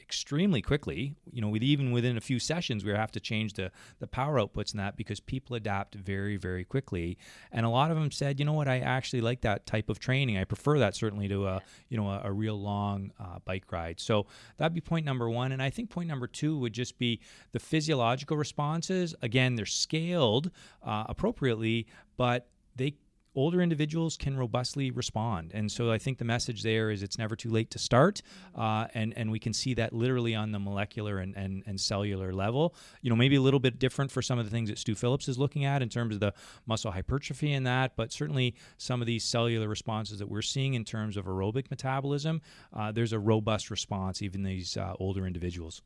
extremely 0.00 0.62
quickly. 0.62 1.14
You 1.30 1.42
know, 1.42 1.48
with 1.48 1.62
even 1.62 1.92
within 1.92 2.16
a 2.16 2.20
few 2.20 2.38
sessions, 2.38 2.84
we 2.84 2.92
have 2.92 3.12
to 3.12 3.20
change 3.20 3.52
the 3.54 3.70
the 3.98 4.06
power 4.06 4.36
outputs 4.40 4.72
in 4.72 4.78
that 4.78 4.96
because 4.96 5.20
people 5.20 5.54
adapt 5.54 5.94
very 5.94 6.36
very 6.36 6.64
quickly. 6.64 7.18
And 7.52 7.66
a 7.66 7.68
lot 7.68 7.90
of 7.90 7.96
them 7.96 8.10
said, 8.10 8.38
you 8.38 8.46
know 8.46 8.54
what, 8.54 8.68
I 8.68 8.78
actually 8.78 9.20
like 9.20 9.42
that 9.42 9.66
type 9.66 9.90
of 9.90 9.98
training. 9.98 10.38
I 10.38 10.44
prefer 10.44 10.78
that 10.78 10.96
certainly 10.96 11.28
to 11.28 11.46
a 11.46 11.62
you 11.88 11.96
know 11.98 12.08
a, 12.08 12.22
a 12.24 12.32
real 12.32 12.60
long 12.60 13.12
uh, 13.20 13.38
bike 13.44 13.70
ride. 13.70 14.00
So 14.00 14.26
that'd 14.56 14.74
be 14.74 14.80
point 14.80 15.04
number 15.04 15.28
one. 15.28 15.52
And 15.52 15.62
I 15.62 15.70
think 15.70 15.90
point 15.90 16.08
number 16.08 16.26
two 16.26 16.58
would 16.58 16.72
just 16.72 16.98
be 16.98 17.20
the 17.52 17.60
physiological 17.60 18.36
responses. 18.36 19.14
Again, 19.22 19.56
they're 19.56 19.66
scaled 19.66 20.50
uh, 20.82 21.04
appropriately, 21.08 21.86
but 22.16 22.48
they 22.76 22.94
older 23.38 23.62
individuals 23.62 24.16
can 24.16 24.36
robustly 24.36 24.90
respond. 24.90 25.52
And 25.54 25.70
so 25.70 25.92
I 25.92 25.98
think 25.98 26.18
the 26.18 26.24
message 26.24 26.64
there 26.64 26.90
is 26.90 27.04
it's 27.04 27.18
never 27.18 27.36
too 27.36 27.50
late 27.50 27.70
to 27.70 27.78
start. 27.78 28.20
Uh, 28.56 28.88
and, 28.94 29.16
and 29.16 29.30
we 29.30 29.38
can 29.38 29.52
see 29.52 29.74
that 29.74 29.92
literally 29.92 30.34
on 30.34 30.50
the 30.50 30.58
molecular 30.58 31.18
and, 31.18 31.36
and, 31.36 31.62
and 31.64 31.80
cellular 31.80 32.32
level. 32.32 32.74
You 33.00 33.10
know, 33.10 33.16
maybe 33.16 33.36
a 33.36 33.40
little 33.40 33.60
bit 33.60 33.78
different 33.78 34.10
for 34.10 34.22
some 34.22 34.40
of 34.40 34.44
the 34.44 34.50
things 34.50 34.70
that 34.70 34.78
Stu 34.78 34.96
Phillips 34.96 35.28
is 35.28 35.38
looking 35.38 35.64
at 35.64 35.82
in 35.82 35.88
terms 35.88 36.14
of 36.16 36.20
the 36.20 36.34
muscle 36.66 36.90
hypertrophy 36.90 37.52
and 37.52 37.64
that, 37.64 37.94
but 37.94 38.12
certainly 38.12 38.56
some 38.76 39.00
of 39.00 39.06
these 39.06 39.22
cellular 39.22 39.68
responses 39.68 40.18
that 40.18 40.28
we're 40.28 40.42
seeing 40.42 40.74
in 40.74 40.84
terms 40.84 41.16
of 41.16 41.26
aerobic 41.26 41.70
metabolism, 41.70 42.42
uh, 42.74 42.90
there's 42.90 43.12
a 43.12 43.20
robust 43.20 43.70
response, 43.70 44.20
even 44.20 44.42
these 44.42 44.76
uh, 44.76 44.94
older 44.98 45.28
individuals. 45.28 45.80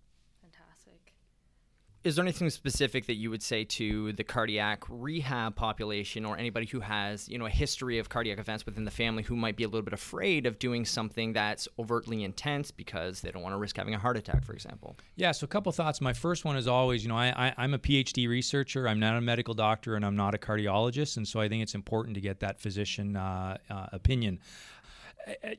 Is 2.05 2.17
there 2.17 2.25
anything 2.25 2.51
specific 2.51 3.07
that 3.07 3.15
you 3.15 3.31
would 3.31 3.45
say 3.45 3.63
to 3.63 4.13
the 4.15 4.25
cardiac 4.25 4.83
rehab 4.89 5.55
population 5.55 6.25
or 6.25 6.37
anybody 6.37 6.67
who 6.67 6.81
has, 6.81 7.29
you 7.29 7.39
know, 7.39 7.47
a 7.47 7.51
history 7.51 7.99
of 7.99 8.09
cardiac 8.09 8.41
events 8.41 8.67
within 8.67 8.85
the 8.85 8.91
family 8.91 9.23
who 9.23 9.37
might 9.37 9.55
be 9.55 9.63
a 9.63 9.69
little 9.69 9.83
bit 9.83 9.93
afraid 9.93 10.45
of 10.45 10.59
doing 10.59 10.85
something 10.85 11.33
that's 11.33 11.69
overtly 11.79 12.25
intense 12.25 12.73
because 12.73 13.21
they 13.21 13.31
don't 13.31 13.43
want 13.43 13.53
to 13.53 13.57
risk 13.57 13.77
having 13.77 13.95
a 13.95 13.99
heart 14.01 14.17
attack, 14.17 14.45
for 14.45 14.53
example? 14.53 14.97
Yeah, 15.15 15.31
so 15.31 15.45
a 15.45 15.49
couple 15.49 15.71
thoughts. 15.71 16.01
My 16.01 16.13
first 16.13 16.45
one 16.45 16.57
is 16.57 16.67
always, 16.67 17.05
you 17.05 17.09
know, 17.09 17.17
I, 17.17 17.55
I, 17.57 17.63
am 17.63 17.73
a 17.73 17.79
PhD 17.79 18.29
researcher. 18.29 18.89
I'm 18.89 18.99
not 18.99 19.17
a 19.17 19.21
medical 19.21 19.55
doctor 19.55 19.95
and 19.95 20.05
I'm 20.05 20.17
not 20.17 20.35
a 20.35 20.39
cardiologist. 20.39 21.19
And 21.19 21.29
so 21.29 21.41
I 21.41 21.49
think 21.49 21.63
it's 21.63 21.77
important 21.77 22.17
to 22.17 22.21
get 22.21 22.41
that 22.41 22.61
physician 22.61 23.15
uh, 23.15 23.59
uh, 23.71 23.87
opinion 23.93 24.41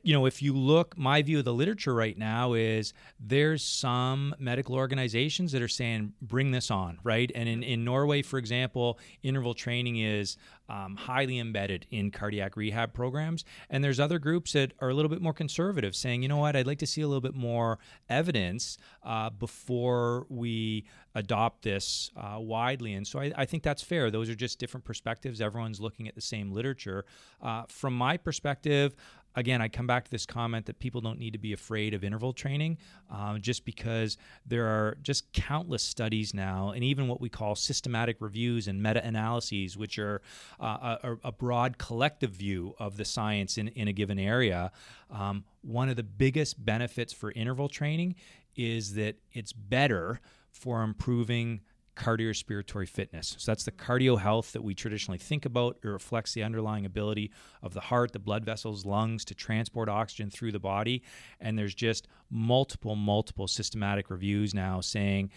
you 0.02 0.12
know, 0.12 0.26
if 0.26 0.42
you 0.42 0.52
look, 0.52 0.96
my 0.96 1.22
view 1.22 1.38
of 1.38 1.44
the 1.44 1.54
literature 1.54 1.94
right 1.94 2.16
now 2.16 2.52
is 2.52 2.92
there's 3.18 3.62
some 3.62 4.34
medical 4.38 4.74
organizations 4.74 5.52
that 5.52 5.62
are 5.62 5.68
saying 5.68 6.12
bring 6.20 6.50
this 6.50 6.70
on, 6.70 6.98
right? 7.02 7.30
And 7.34 7.48
in, 7.48 7.62
in 7.62 7.84
Norway, 7.84 8.22
for 8.22 8.38
example, 8.38 8.98
interval 9.22 9.54
training 9.54 9.96
is 9.96 10.36
um, 10.68 10.96
highly 10.96 11.38
embedded 11.38 11.86
in 11.90 12.10
cardiac 12.10 12.56
rehab 12.56 12.92
programs. 12.92 13.44
And 13.70 13.82
there's 13.82 14.00
other 14.00 14.18
groups 14.18 14.52
that 14.52 14.72
are 14.80 14.88
a 14.88 14.94
little 14.94 15.10
bit 15.10 15.20
more 15.20 15.32
conservative, 15.32 15.94
saying, 15.94 16.22
you 16.22 16.28
know 16.28 16.38
what, 16.38 16.56
I'd 16.56 16.66
like 16.66 16.78
to 16.78 16.86
see 16.86 17.02
a 17.02 17.08
little 17.08 17.20
bit 17.20 17.34
more 17.34 17.78
evidence 18.08 18.78
uh, 19.02 19.30
before 19.30 20.26
we 20.28 20.84
adopt 21.14 21.62
this 21.62 22.10
uh, 22.16 22.38
widely. 22.38 22.94
And 22.94 23.06
so 23.06 23.20
I, 23.20 23.32
I, 23.36 23.44
think 23.44 23.62
that's 23.62 23.82
fair. 23.82 24.10
Those 24.10 24.28
are 24.28 24.34
just 24.34 24.58
different 24.58 24.84
perspectives. 24.84 25.40
Everyone's 25.40 25.80
looking 25.80 26.08
at 26.08 26.16
the 26.16 26.20
same 26.20 26.50
literature. 26.50 27.04
Uh, 27.40 27.62
from 27.68 27.96
my 27.96 28.16
perspective, 28.16 28.96
again, 29.36 29.60
I 29.60 29.68
come 29.68 29.86
back 29.86 30.04
to 30.04 30.10
this 30.10 30.26
comment 30.26 30.66
that 30.66 30.78
people 30.78 31.00
don't 31.00 31.18
need 31.18 31.32
to 31.32 31.38
be 31.38 31.52
afraid 31.52 31.94
of 31.94 32.04
interval 32.04 32.32
training 32.32 32.78
uh, 33.12 33.38
just 33.38 33.64
because 33.64 34.16
there 34.46 34.66
are 34.66 34.96
just 35.02 35.32
countless 35.32 35.82
studies 35.82 36.34
now, 36.34 36.70
and 36.70 36.84
even 36.84 37.08
what 37.08 37.20
we 37.20 37.28
call 37.28 37.54
systematic 37.54 38.16
reviews 38.20 38.68
and 38.68 38.82
meta 38.82 39.04
analyses, 39.04 39.76
which 39.76 39.98
are 39.98 40.22
uh, 40.60 40.96
a, 41.02 41.16
a, 41.24 41.32
broad 41.32 41.78
collective 41.78 42.30
view 42.30 42.74
of 42.78 42.96
the 42.96 43.04
science 43.04 43.58
in, 43.58 43.68
in 43.68 43.88
a 43.88 43.92
given 43.92 44.18
area. 44.18 44.70
Um, 45.10 45.44
one 45.62 45.88
of 45.88 45.96
the 45.96 46.02
biggest 46.02 46.64
benefits 46.64 47.12
for 47.12 47.32
interval 47.32 47.68
training 47.68 48.14
is 48.56 48.94
that 48.94 49.16
it's 49.32 49.52
better 49.52 50.20
for 50.50 50.82
improving 50.82 51.60
cardiorespiratory 51.96 52.88
fitness. 52.88 53.36
So 53.38 53.50
that's 53.50 53.64
the 53.64 53.72
cardio 53.72 54.18
health 54.18 54.52
that 54.52 54.62
we 54.62 54.74
traditionally 54.74 55.18
think 55.18 55.44
about. 55.46 55.78
It 55.82 55.88
reflects 55.88 56.32
the 56.32 56.42
underlying 56.42 56.86
ability 56.86 57.30
of 57.62 57.74
the 57.74 57.80
heart, 57.80 58.12
the 58.12 58.18
blood 58.18 58.44
vessels, 58.44 58.84
lungs 58.84 59.24
to 59.26 59.34
transport 59.34 59.88
oxygen 59.88 60.30
through 60.30 60.52
the 60.52 60.58
body. 60.58 61.02
And 61.40 61.58
there's 61.58 61.74
just 61.74 62.08
multiple, 62.30 62.96
multiple 62.96 63.48
systematic 63.48 64.10
reviews 64.10 64.54
now 64.54 64.80
saying 64.80 65.30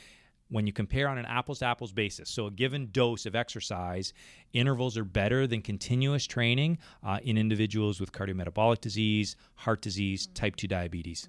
when 0.49 0.65
you 0.65 0.71
compare 0.71 1.09
on 1.09 1.17
an 1.17 1.25
apples 1.25 1.59
to 1.59 1.65
apples 1.65 1.91
basis, 1.91 2.29
so 2.29 2.47
a 2.47 2.51
given 2.51 2.89
dose 2.91 3.25
of 3.25 3.35
exercise, 3.35 4.13
intervals 4.53 4.97
are 4.97 5.03
better 5.03 5.45
than 5.45 5.61
continuous 5.61 6.25
training 6.25 6.77
uh, 7.03 7.19
in 7.21 7.37
individuals 7.37 7.99
with 7.99 8.13
cardiometabolic 8.13 8.79
disease, 8.79 9.35
heart 9.55 9.81
disease, 9.81 10.27
type 10.27 10.55
2 10.55 10.67
diabetes 10.67 11.27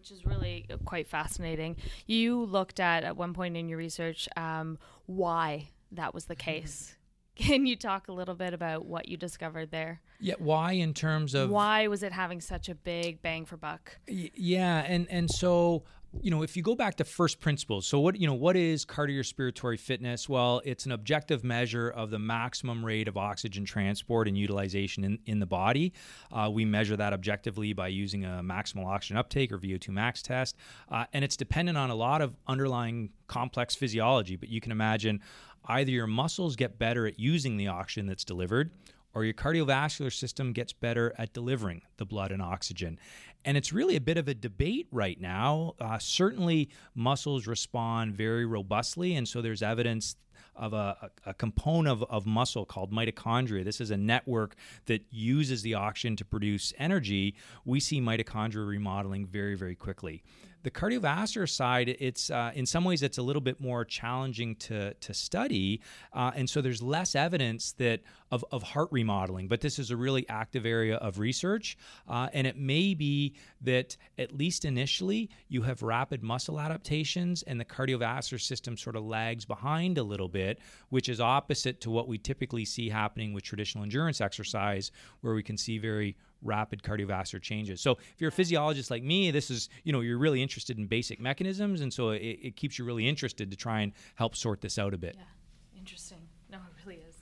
which 0.00 0.10
is 0.10 0.24
really 0.24 0.64
quite 0.86 1.06
fascinating. 1.06 1.76
You 2.06 2.42
looked 2.46 2.80
at 2.80 3.04
at 3.04 3.18
one 3.18 3.34
point 3.34 3.54
in 3.54 3.68
your 3.68 3.76
research 3.76 4.30
um, 4.34 4.78
why 5.04 5.68
that 5.92 6.14
was 6.14 6.24
the 6.24 6.34
case. 6.34 6.96
Can 7.36 7.66
you 7.66 7.76
talk 7.76 8.08
a 8.08 8.12
little 8.12 8.34
bit 8.34 8.54
about 8.54 8.86
what 8.86 9.08
you 9.08 9.18
discovered 9.18 9.70
there? 9.70 10.00
Yeah, 10.18 10.34
why 10.38 10.72
in 10.72 10.94
terms 10.94 11.34
of 11.34 11.50
why 11.50 11.86
was 11.86 12.02
it 12.02 12.12
having 12.12 12.40
such 12.40 12.70
a 12.70 12.74
big 12.74 13.20
bang 13.20 13.44
for 13.44 13.58
buck? 13.58 13.98
Y- 14.08 14.30
yeah, 14.34 14.84
and 14.86 15.06
and 15.10 15.30
so 15.30 15.84
you 16.22 16.30
know, 16.30 16.42
if 16.42 16.56
you 16.56 16.62
go 16.62 16.74
back 16.74 16.96
to 16.96 17.04
first 17.04 17.40
principles, 17.40 17.86
so 17.86 18.00
what 18.00 18.18
you 18.20 18.26
know, 18.26 18.34
what 18.34 18.56
is 18.56 18.84
cardiorespiratory 18.84 19.78
fitness? 19.78 20.28
Well, 20.28 20.60
it's 20.64 20.84
an 20.84 20.92
objective 20.92 21.44
measure 21.44 21.88
of 21.88 22.10
the 22.10 22.18
maximum 22.18 22.84
rate 22.84 23.06
of 23.06 23.16
oxygen 23.16 23.64
transport 23.64 24.26
and 24.26 24.36
utilization 24.36 25.04
in, 25.04 25.18
in 25.26 25.38
the 25.38 25.46
body. 25.46 25.92
Uh, 26.32 26.50
we 26.52 26.64
measure 26.64 26.96
that 26.96 27.12
objectively 27.12 27.72
by 27.72 27.88
using 27.88 28.24
a 28.24 28.40
maximal 28.42 28.86
oxygen 28.86 29.16
uptake 29.16 29.52
or 29.52 29.58
VO2 29.58 29.88
max 29.90 30.20
test, 30.20 30.56
uh, 30.90 31.04
and 31.12 31.24
it's 31.24 31.36
dependent 31.36 31.78
on 31.78 31.90
a 31.90 31.94
lot 31.94 32.20
of 32.20 32.36
underlying 32.48 33.10
complex 33.28 33.76
physiology. 33.76 34.34
But 34.34 34.48
you 34.48 34.60
can 34.60 34.72
imagine 34.72 35.20
either 35.66 35.92
your 35.92 36.08
muscles 36.08 36.56
get 36.56 36.78
better 36.78 37.06
at 37.06 37.20
using 37.20 37.56
the 37.56 37.68
oxygen 37.68 38.06
that's 38.06 38.24
delivered 38.24 38.70
or 39.14 39.24
your 39.24 39.34
cardiovascular 39.34 40.12
system 40.12 40.52
gets 40.52 40.72
better 40.72 41.12
at 41.18 41.32
delivering 41.32 41.82
the 41.96 42.04
blood 42.04 42.30
and 42.32 42.40
oxygen. 42.40 42.98
And 43.44 43.56
it's 43.56 43.72
really 43.72 43.96
a 43.96 44.00
bit 44.00 44.18
of 44.18 44.28
a 44.28 44.34
debate 44.34 44.86
right 44.90 45.20
now. 45.20 45.74
Uh, 45.80 45.98
certainly, 45.98 46.68
muscles 46.94 47.46
respond 47.46 48.14
very 48.14 48.44
robustly, 48.44 49.14
and 49.14 49.26
so 49.26 49.40
there's 49.40 49.62
evidence 49.62 50.16
of 50.54 50.72
a, 50.74 51.10
a, 51.24 51.32
component 51.32 52.02
of, 52.02 52.10
of 52.10 52.26
muscle 52.26 52.66
called 52.66 52.92
mitochondria. 52.92 53.64
This 53.64 53.80
is 53.80 53.90
a 53.90 53.96
network 53.96 54.56
that 54.86 55.02
uses 55.10 55.62
the 55.62 55.74
oxygen 55.74 56.16
to 56.16 56.24
produce 56.24 56.72
energy. 56.78 57.34
We 57.64 57.80
see 57.80 58.00
mitochondria 58.00 58.66
remodeling 58.66 59.26
very, 59.26 59.54
very 59.54 59.74
quickly. 59.74 60.22
The 60.62 60.70
cardiovascular 60.70 61.48
side, 61.48 61.88
it's 61.88 62.30
uh, 62.30 62.52
in 62.54 62.66
some 62.66 62.84
ways 62.84 63.02
it's 63.02 63.16
a 63.16 63.22
little 63.22 63.40
bit 63.40 63.60
more 63.60 63.82
challenging 63.84 64.56
to 64.56 64.92
to 64.92 65.14
study, 65.14 65.80
uh, 66.12 66.32
and 66.34 66.48
so 66.50 66.60
there's 66.60 66.82
less 66.82 67.14
evidence 67.14 67.72
that 67.78 68.00
of, 68.30 68.44
of 68.50 68.62
heart 68.62 68.88
remodeling. 68.90 69.48
But 69.48 69.62
this 69.62 69.78
is 69.78 69.90
a 69.90 69.96
really 69.96 70.28
active 70.28 70.66
area 70.66 70.96
of 70.96 71.18
research, 71.18 71.78
uh, 72.06 72.28
and 72.34 72.46
it 72.46 72.58
may 72.58 72.92
be 72.92 73.36
that 73.62 73.96
at 74.18 74.36
least 74.36 74.66
initially 74.66 75.30
you 75.48 75.62
have 75.62 75.82
rapid 75.82 76.22
muscle 76.22 76.60
adaptations, 76.60 77.42
and 77.44 77.58
the 77.58 77.64
cardiovascular 77.64 78.40
system 78.40 78.76
sort 78.76 78.96
of 78.96 79.04
lags 79.04 79.46
behind 79.46 79.96
a 79.96 80.02
little 80.02 80.28
bit, 80.28 80.58
which 80.90 81.08
is 81.08 81.22
opposite 81.22 81.80
to 81.80 81.90
what 81.90 82.06
we 82.06 82.18
typically 82.18 82.66
see 82.66 82.90
happening 82.90 83.32
with 83.32 83.44
traditional 83.44 83.82
endurance 83.82 84.20
exercise, 84.20 84.92
where 85.22 85.34
we 85.34 85.42
can 85.42 85.56
see 85.56 85.78
very 85.78 86.16
rapid 86.42 86.82
cardiovascular 86.82 87.40
changes. 87.40 87.80
So 87.80 87.92
if 87.92 88.20
you're 88.20 88.28
a 88.28 88.32
physiologist 88.32 88.90
like 88.90 89.02
me, 89.02 89.30
this 89.30 89.50
is, 89.50 89.68
you 89.84 89.92
know, 89.92 90.00
you're 90.00 90.18
really 90.18 90.42
interested 90.42 90.78
in 90.78 90.86
basic 90.86 91.20
mechanisms. 91.20 91.80
And 91.80 91.92
so 91.92 92.10
it, 92.10 92.18
it 92.18 92.56
keeps 92.56 92.78
you 92.78 92.84
really 92.84 93.08
interested 93.08 93.50
to 93.50 93.56
try 93.56 93.80
and 93.80 93.92
help 94.14 94.36
sort 94.36 94.60
this 94.60 94.78
out 94.78 94.94
a 94.94 94.98
bit. 94.98 95.16
Yeah, 95.18 95.78
interesting. 95.78 96.18
No, 96.50 96.58
it 96.58 96.86
really 96.86 97.00
is. 97.08 97.16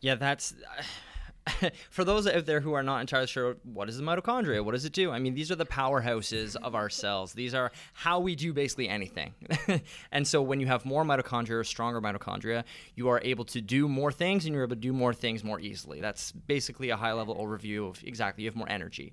Yeah, 0.00 0.16
that's. 0.16 0.54
for 1.90 2.04
those 2.04 2.26
out 2.26 2.46
there 2.46 2.60
who 2.60 2.72
are 2.72 2.82
not 2.82 3.00
entirely 3.00 3.26
sure, 3.26 3.56
what 3.64 3.88
is 3.88 3.96
the 3.96 4.02
mitochondria? 4.02 4.64
What 4.64 4.72
does 4.72 4.84
it 4.84 4.92
do? 4.92 5.10
I 5.10 5.18
mean, 5.18 5.34
these 5.34 5.50
are 5.50 5.56
the 5.56 5.66
powerhouses 5.66 6.56
of 6.56 6.74
our 6.74 6.88
cells. 6.88 7.32
These 7.32 7.54
are 7.54 7.72
how 7.92 8.20
we 8.20 8.36
do 8.36 8.52
basically 8.52 8.88
anything. 8.88 9.34
and 10.12 10.26
so, 10.26 10.42
when 10.42 10.60
you 10.60 10.66
have 10.66 10.84
more 10.84 11.04
mitochondria 11.04 11.60
or 11.60 11.64
stronger 11.64 12.00
mitochondria, 12.00 12.64
you 12.94 13.08
are 13.08 13.20
able 13.24 13.44
to 13.46 13.60
do 13.60 13.88
more 13.88 14.12
things 14.12 14.44
and 14.44 14.54
you're 14.54 14.64
able 14.64 14.76
to 14.76 14.80
do 14.80 14.92
more 14.92 15.12
things 15.12 15.42
more 15.42 15.58
easily. 15.58 16.00
That's 16.00 16.32
basically 16.32 16.90
a 16.90 16.96
high 16.96 17.12
level 17.12 17.34
overview 17.34 17.88
of 17.88 18.02
exactly, 18.04 18.44
you 18.44 18.50
have 18.50 18.56
more 18.56 18.70
energy. 18.70 19.12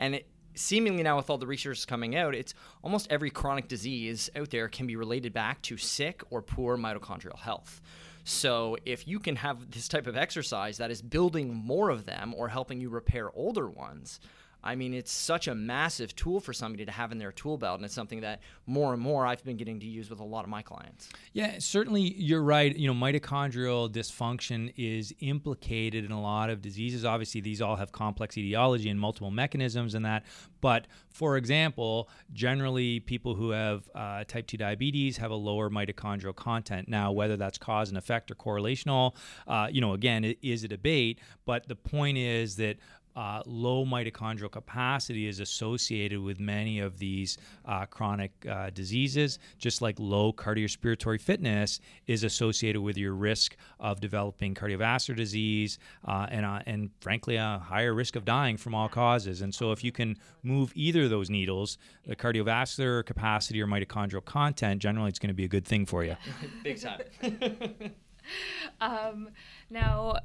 And 0.00 0.14
it, 0.16 0.26
seemingly 0.54 1.02
now 1.02 1.16
with 1.16 1.28
all 1.30 1.38
the 1.38 1.46
research 1.46 1.86
coming 1.86 2.16
out, 2.16 2.34
it's 2.34 2.54
almost 2.82 3.06
every 3.10 3.30
chronic 3.30 3.68
disease 3.68 4.30
out 4.34 4.50
there 4.50 4.68
can 4.68 4.86
be 4.86 4.96
related 4.96 5.32
back 5.32 5.62
to 5.62 5.76
sick 5.76 6.22
or 6.30 6.42
poor 6.42 6.76
mitochondrial 6.76 7.38
health. 7.38 7.80
So 8.28 8.76
if 8.84 9.06
you 9.06 9.20
can 9.20 9.36
have 9.36 9.70
this 9.70 9.86
type 9.86 10.08
of 10.08 10.16
exercise 10.16 10.78
that 10.78 10.90
is 10.90 11.00
building 11.00 11.54
more 11.54 11.90
of 11.90 12.06
them 12.06 12.34
or 12.36 12.48
helping 12.48 12.80
you 12.80 12.88
repair 12.88 13.30
older 13.36 13.70
ones, 13.70 14.18
I 14.66 14.74
mean, 14.74 14.92
it's 14.92 15.12
such 15.12 15.46
a 15.46 15.54
massive 15.54 16.14
tool 16.16 16.40
for 16.40 16.52
somebody 16.52 16.84
to 16.84 16.92
have 16.92 17.12
in 17.12 17.18
their 17.18 17.30
tool 17.32 17.56
belt, 17.56 17.76
and 17.76 17.84
it's 17.84 17.94
something 17.94 18.20
that 18.22 18.40
more 18.66 18.92
and 18.92 19.00
more 19.00 19.24
I've 19.24 19.44
been 19.44 19.56
getting 19.56 19.78
to 19.80 19.86
use 19.86 20.10
with 20.10 20.18
a 20.18 20.24
lot 20.24 20.42
of 20.42 20.50
my 20.50 20.60
clients. 20.60 21.08
Yeah, 21.32 21.54
certainly 21.58 22.00
you're 22.00 22.42
right. 22.42 22.76
You 22.76 22.92
know, 22.92 22.94
mitochondrial 22.94 23.88
dysfunction 23.88 24.72
is 24.76 25.14
implicated 25.20 26.04
in 26.04 26.10
a 26.10 26.20
lot 26.20 26.50
of 26.50 26.60
diseases. 26.60 27.04
Obviously, 27.04 27.40
these 27.40 27.62
all 27.62 27.76
have 27.76 27.92
complex 27.92 28.36
etiology 28.36 28.90
and 28.90 28.98
multiple 28.98 29.30
mechanisms 29.30 29.94
and 29.94 30.04
that. 30.04 30.24
But 30.60 30.88
for 31.10 31.36
example, 31.36 32.08
generally 32.32 32.98
people 33.00 33.36
who 33.36 33.50
have 33.50 33.88
uh, 33.94 34.24
type 34.24 34.48
2 34.48 34.56
diabetes 34.56 35.16
have 35.18 35.30
a 35.30 35.36
lower 35.36 35.70
mitochondrial 35.70 36.34
content. 36.34 36.88
Now, 36.88 37.12
whether 37.12 37.36
that's 37.36 37.56
cause 37.56 37.88
and 37.88 37.96
effect 37.96 38.30
or 38.30 38.34
correlational, 38.34 39.14
uh, 39.46 39.68
you 39.70 39.80
know, 39.80 39.92
again, 39.92 40.24
it 40.24 40.38
is 40.42 40.64
a 40.64 40.68
debate. 40.68 41.20
But 41.44 41.68
the 41.68 41.76
point 41.76 42.18
is 42.18 42.56
that 42.56 42.78
uh, 43.16 43.42
low 43.46 43.84
mitochondrial 43.84 44.50
capacity 44.50 45.26
is 45.26 45.40
associated 45.40 46.20
with 46.20 46.38
many 46.38 46.80
of 46.80 46.98
these 46.98 47.38
uh, 47.64 47.86
chronic 47.86 48.30
uh, 48.48 48.70
diseases, 48.70 49.38
just 49.58 49.80
like 49.80 49.96
low 49.98 50.32
cardiorespiratory 50.32 51.20
fitness 51.20 51.80
is 52.06 52.24
associated 52.24 52.82
with 52.82 52.98
your 52.98 53.14
risk 53.14 53.56
of 53.80 54.00
developing 54.00 54.54
cardiovascular 54.54 55.16
disease 55.16 55.78
uh, 56.04 56.26
and, 56.30 56.44
uh, 56.44 56.60
and 56.66 56.90
frankly, 57.00 57.36
a 57.36 57.60
higher 57.64 57.94
risk 57.94 58.16
of 58.16 58.24
dying 58.24 58.56
from 58.56 58.74
all 58.74 58.88
causes. 58.88 59.40
And 59.40 59.54
so, 59.54 59.72
if 59.72 59.82
you 59.82 59.92
can 59.92 60.16
move 60.42 60.72
either 60.74 61.04
of 61.04 61.10
those 61.10 61.30
needles, 61.30 61.78
the 62.06 62.14
cardiovascular 62.14 63.04
capacity 63.04 63.62
or 63.62 63.66
mitochondrial 63.66 64.24
content, 64.24 64.82
generally 64.82 65.08
it's 65.08 65.18
going 65.18 65.28
to 65.28 65.34
be 65.34 65.44
a 65.44 65.48
good 65.48 65.64
thing 65.64 65.86
for 65.86 66.04
you. 66.04 66.16
Big 66.62 66.80
time. 66.80 67.00
um, 68.80 69.30
now, 69.70 70.16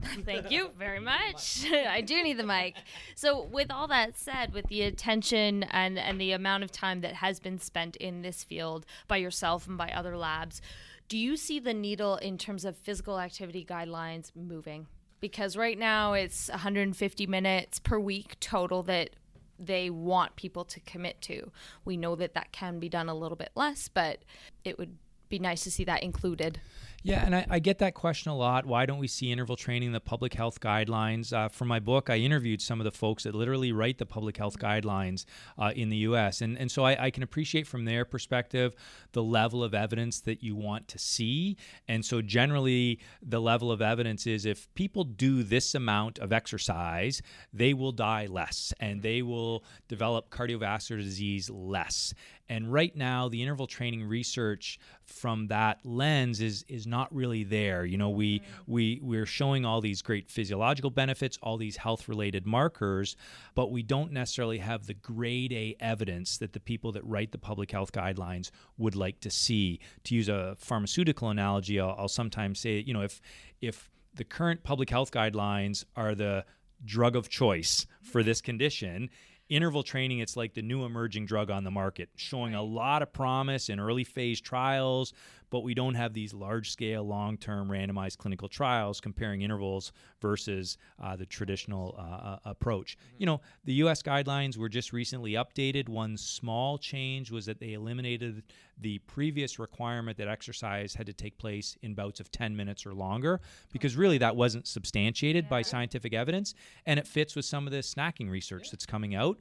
Thank 0.24 0.50
you 0.50 0.70
very 0.78 1.00
much. 1.00 1.66
I 1.72 2.00
do 2.00 2.22
need 2.22 2.38
the 2.38 2.46
mic. 2.46 2.76
So, 3.14 3.42
with 3.42 3.70
all 3.70 3.88
that 3.88 4.16
said, 4.16 4.52
with 4.52 4.66
the 4.68 4.82
attention 4.82 5.64
and, 5.64 5.98
and 5.98 6.20
the 6.20 6.32
amount 6.32 6.64
of 6.64 6.72
time 6.72 7.00
that 7.00 7.14
has 7.14 7.40
been 7.40 7.58
spent 7.58 7.96
in 7.96 8.22
this 8.22 8.44
field 8.44 8.86
by 9.06 9.16
yourself 9.16 9.66
and 9.66 9.76
by 9.76 9.88
other 9.90 10.16
labs, 10.16 10.60
do 11.08 11.18
you 11.18 11.36
see 11.36 11.58
the 11.58 11.74
needle 11.74 12.16
in 12.16 12.38
terms 12.38 12.64
of 12.64 12.76
physical 12.76 13.18
activity 13.18 13.64
guidelines 13.64 14.30
moving? 14.36 14.86
Because 15.20 15.56
right 15.56 15.78
now 15.78 16.12
it's 16.12 16.48
150 16.48 17.26
minutes 17.26 17.78
per 17.78 17.98
week 17.98 18.38
total 18.40 18.82
that 18.84 19.10
they 19.58 19.90
want 19.90 20.36
people 20.36 20.64
to 20.64 20.80
commit 20.80 21.20
to. 21.22 21.50
We 21.84 21.96
know 21.96 22.14
that 22.14 22.34
that 22.34 22.52
can 22.52 22.78
be 22.78 22.88
done 22.88 23.08
a 23.08 23.14
little 23.14 23.36
bit 23.36 23.50
less, 23.56 23.88
but 23.88 24.20
it 24.64 24.78
would 24.78 24.96
be 25.28 25.38
nice 25.38 25.64
to 25.64 25.70
see 25.70 25.84
that 25.84 26.02
included. 26.02 26.60
Yeah, 27.08 27.24
and 27.24 27.34
I, 27.34 27.46
I, 27.48 27.58
get 27.58 27.78
that 27.78 27.94
question 27.94 28.30
a 28.30 28.36
lot. 28.36 28.66
Why 28.66 28.84
don't 28.84 28.98
we 28.98 29.08
see 29.08 29.32
interval 29.32 29.56
training 29.56 29.86
in 29.86 29.92
the 29.94 30.00
public 30.00 30.34
health 30.34 30.60
guidelines? 30.60 31.32
Uh, 31.32 31.48
for 31.48 31.64
my 31.64 31.80
book, 31.80 32.10
I 32.10 32.16
interviewed 32.16 32.60
some 32.60 32.80
of 32.80 32.84
the 32.84 32.90
folks 32.90 33.22
that 33.22 33.34
literally 33.34 33.72
write 33.72 33.96
the 33.96 34.04
public 34.04 34.36
health 34.36 34.58
guidelines 34.58 35.24
uh, 35.58 35.72
in 35.74 35.88
the 35.88 35.96
U.S., 36.08 36.42
and 36.42 36.58
and 36.58 36.70
so 36.70 36.84
I, 36.84 37.06
I, 37.06 37.10
can 37.10 37.22
appreciate 37.22 37.66
from 37.66 37.86
their 37.86 38.04
perspective 38.04 38.74
the 39.12 39.22
level 39.22 39.64
of 39.64 39.72
evidence 39.72 40.20
that 40.20 40.42
you 40.42 40.54
want 40.54 40.86
to 40.88 40.98
see. 40.98 41.56
And 41.88 42.04
so 42.04 42.20
generally, 42.20 43.00
the 43.22 43.40
level 43.40 43.72
of 43.72 43.80
evidence 43.80 44.26
is 44.26 44.44
if 44.44 44.68
people 44.74 45.04
do 45.04 45.42
this 45.42 45.74
amount 45.74 46.18
of 46.18 46.30
exercise, 46.30 47.22
they 47.54 47.72
will 47.72 47.92
die 47.92 48.26
less, 48.26 48.74
and 48.80 49.00
they 49.00 49.22
will 49.22 49.64
develop 49.88 50.28
cardiovascular 50.28 50.98
disease 50.98 51.48
less. 51.48 52.12
And 52.48 52.72
right 52.72 52.94
now, 52.96 53.28
the 53.28 53.42
interval 53.42 53.66
training 53.66 54.04
research 54.04 54.78
from 55.04 55.48
that 55.48 55.80
lens 55.84 56.40
is 56.40 56.64
is 56.68 56.86
not 56.86 57.14
really 57.14 57.44
there. 57.44 57.84
You 57.84 57.98
know, 57.98 58.10
we 58.10 58.40
mm. 58.40 58.44
we 58.66 59.00
we're 59.02 59.26
showing 59.26 59.64
all 59.64 59.80
these 59.80 60.00
great 60.02 60.30
physiological 60.30 60.90
benefits, 60.90 61.38
all 61.42 61.56
these 61.56 61.76
health 61.76 62.08
related 62.08 62.46
markers, 62.46 63.16
but 63.54 63.70
we 63.70 63.82
don't 63.82 64.12
necessarily 64.12 64.58
have 64.58 64.86
the 64.86 64.94
grade 64.94 65.52
A 65.52 65.76
evidence 65.80 66.38
that 66.38 66.52
the 66.52 66.60
people 66.60 66.92
that 66.92 67.04
write 67.04 67.32
the 67.32 67.38
public 67.38 67.70
health 67.70 67.92
guidelines 67.92 68.50
would 68.78 68.96
like 68.96 69.20
to 69.20 69.30
see. 69.30 69.80
To 70.04 70.14
use 70.14 70.28
a 70.28 70.56
pharmaceutical 70.58 71.28
analogy, 71.28 71.78
I'll, 71.78 71.94
I'll 71.98 72.08
sometimes 72.08 72.60
say, 72.60 72.78
you 72.78 72.94
know, 72.94 73.02
if 73.02 73.20
if 73.60 73.90
the 74.14 74.24
current 74.24 74.62
public 74.64 74.90
health 74.90 75.12
guidelines 75.12 75.84
are 75.96 76.14
the 76.14 76.44
drug 76.84 77.16
of 77.16 77.28
choice 77.28 77.86
for 78.02 78.22
this 78.22 78.40
condition 78.40 79.10
interval 79.48 79.82
training 79.82 80.18
it's 80.18 80.36
like 80.36 80.54
the 80.54 80.62
new 80.62 80.84
emerging 80.84 81.26
drug 81.26 81.50
on 81.50 81.64
the 81.64 81.70
market 81.70 82.08
showing 82.16 82.54
a 82.54 82.62
lot 82.62 83.02
of 83.02 83.12
promise 83.12 83.68
in 83.68 83.80
early 83.80 84.04
phase 84.04 84.40
trials 84.40 85.12
but 85.50 85.60
we 85.60 85.74
don't 85.74 85.94
have 85.94 86.12
these 86.12 86.34
large 86.34 86.70
scale 86.70 87.06
long 87.06 87.36
term 87.36 87.68
randomized 87.68 88.18
clinical 88.18 88.48
trials 88.48 89.00
comparing 89.00 89.42
intervals 89.42 89.92
versus 90.20 90.78
uh, 91.02 91.16
the 91.16 91.26
traditional 91.26 91.94
uh, 91.98 92.02
uh, 92.02 92.38
approach 92.44 92.96
mm-hmm. 92.96 93.16
you 93.18 93.26
know 93.26 93.40
the 93.64 93.74
us 93.74 94.02
guidelines 94.02 94.56
were 94.56 94.68
just 94.68 94.92
recently 94.92 95.32
updated 95.32 95.88
one 95.88 96.16
small 96.16 96.78
change 96.78 97.30
was 97.30 97.46
that 97.46 97.60
they 97.60 97.72
eliminated 97.72 98.42
the 98.80 98.98
previous 99.00 99.58
requirement 99.58 100.16
that 100.16 100.28
exercise 100.28 100.94
had 100.94 101.06
to 101.06 101.12
take 101.12 101.36
place 101.38 101.76
in 101.82 101.94
bouts 101.94 102.20
of 102.20 102.30
10 102.30 102.56
minutes 102.56 102.86
or 102.86 102.94
longer 102.94 103.40
because 103.72 103.96
really 103.96 104.18
that 104.18 104.36
wasn't 104.36 104.66
substantiated 104.66 105.44
yeah. 105.44 105.50
by 105.50 105.62
scientific 105.62 106.12
evidence 106.14 106.54
and 106.86 106.98
it 106.98 107.06
fits 107.06 107.34
with 107.34 107.44
some 107.44 107.66
of 107.66 107.72
the 107.72 107.78
snacking 107.78 108.30
research 108.30 108.64
yeah. 108.64 108.70
that's 108.72 108.86
coming 108.86 109.14
out 109.14 109.38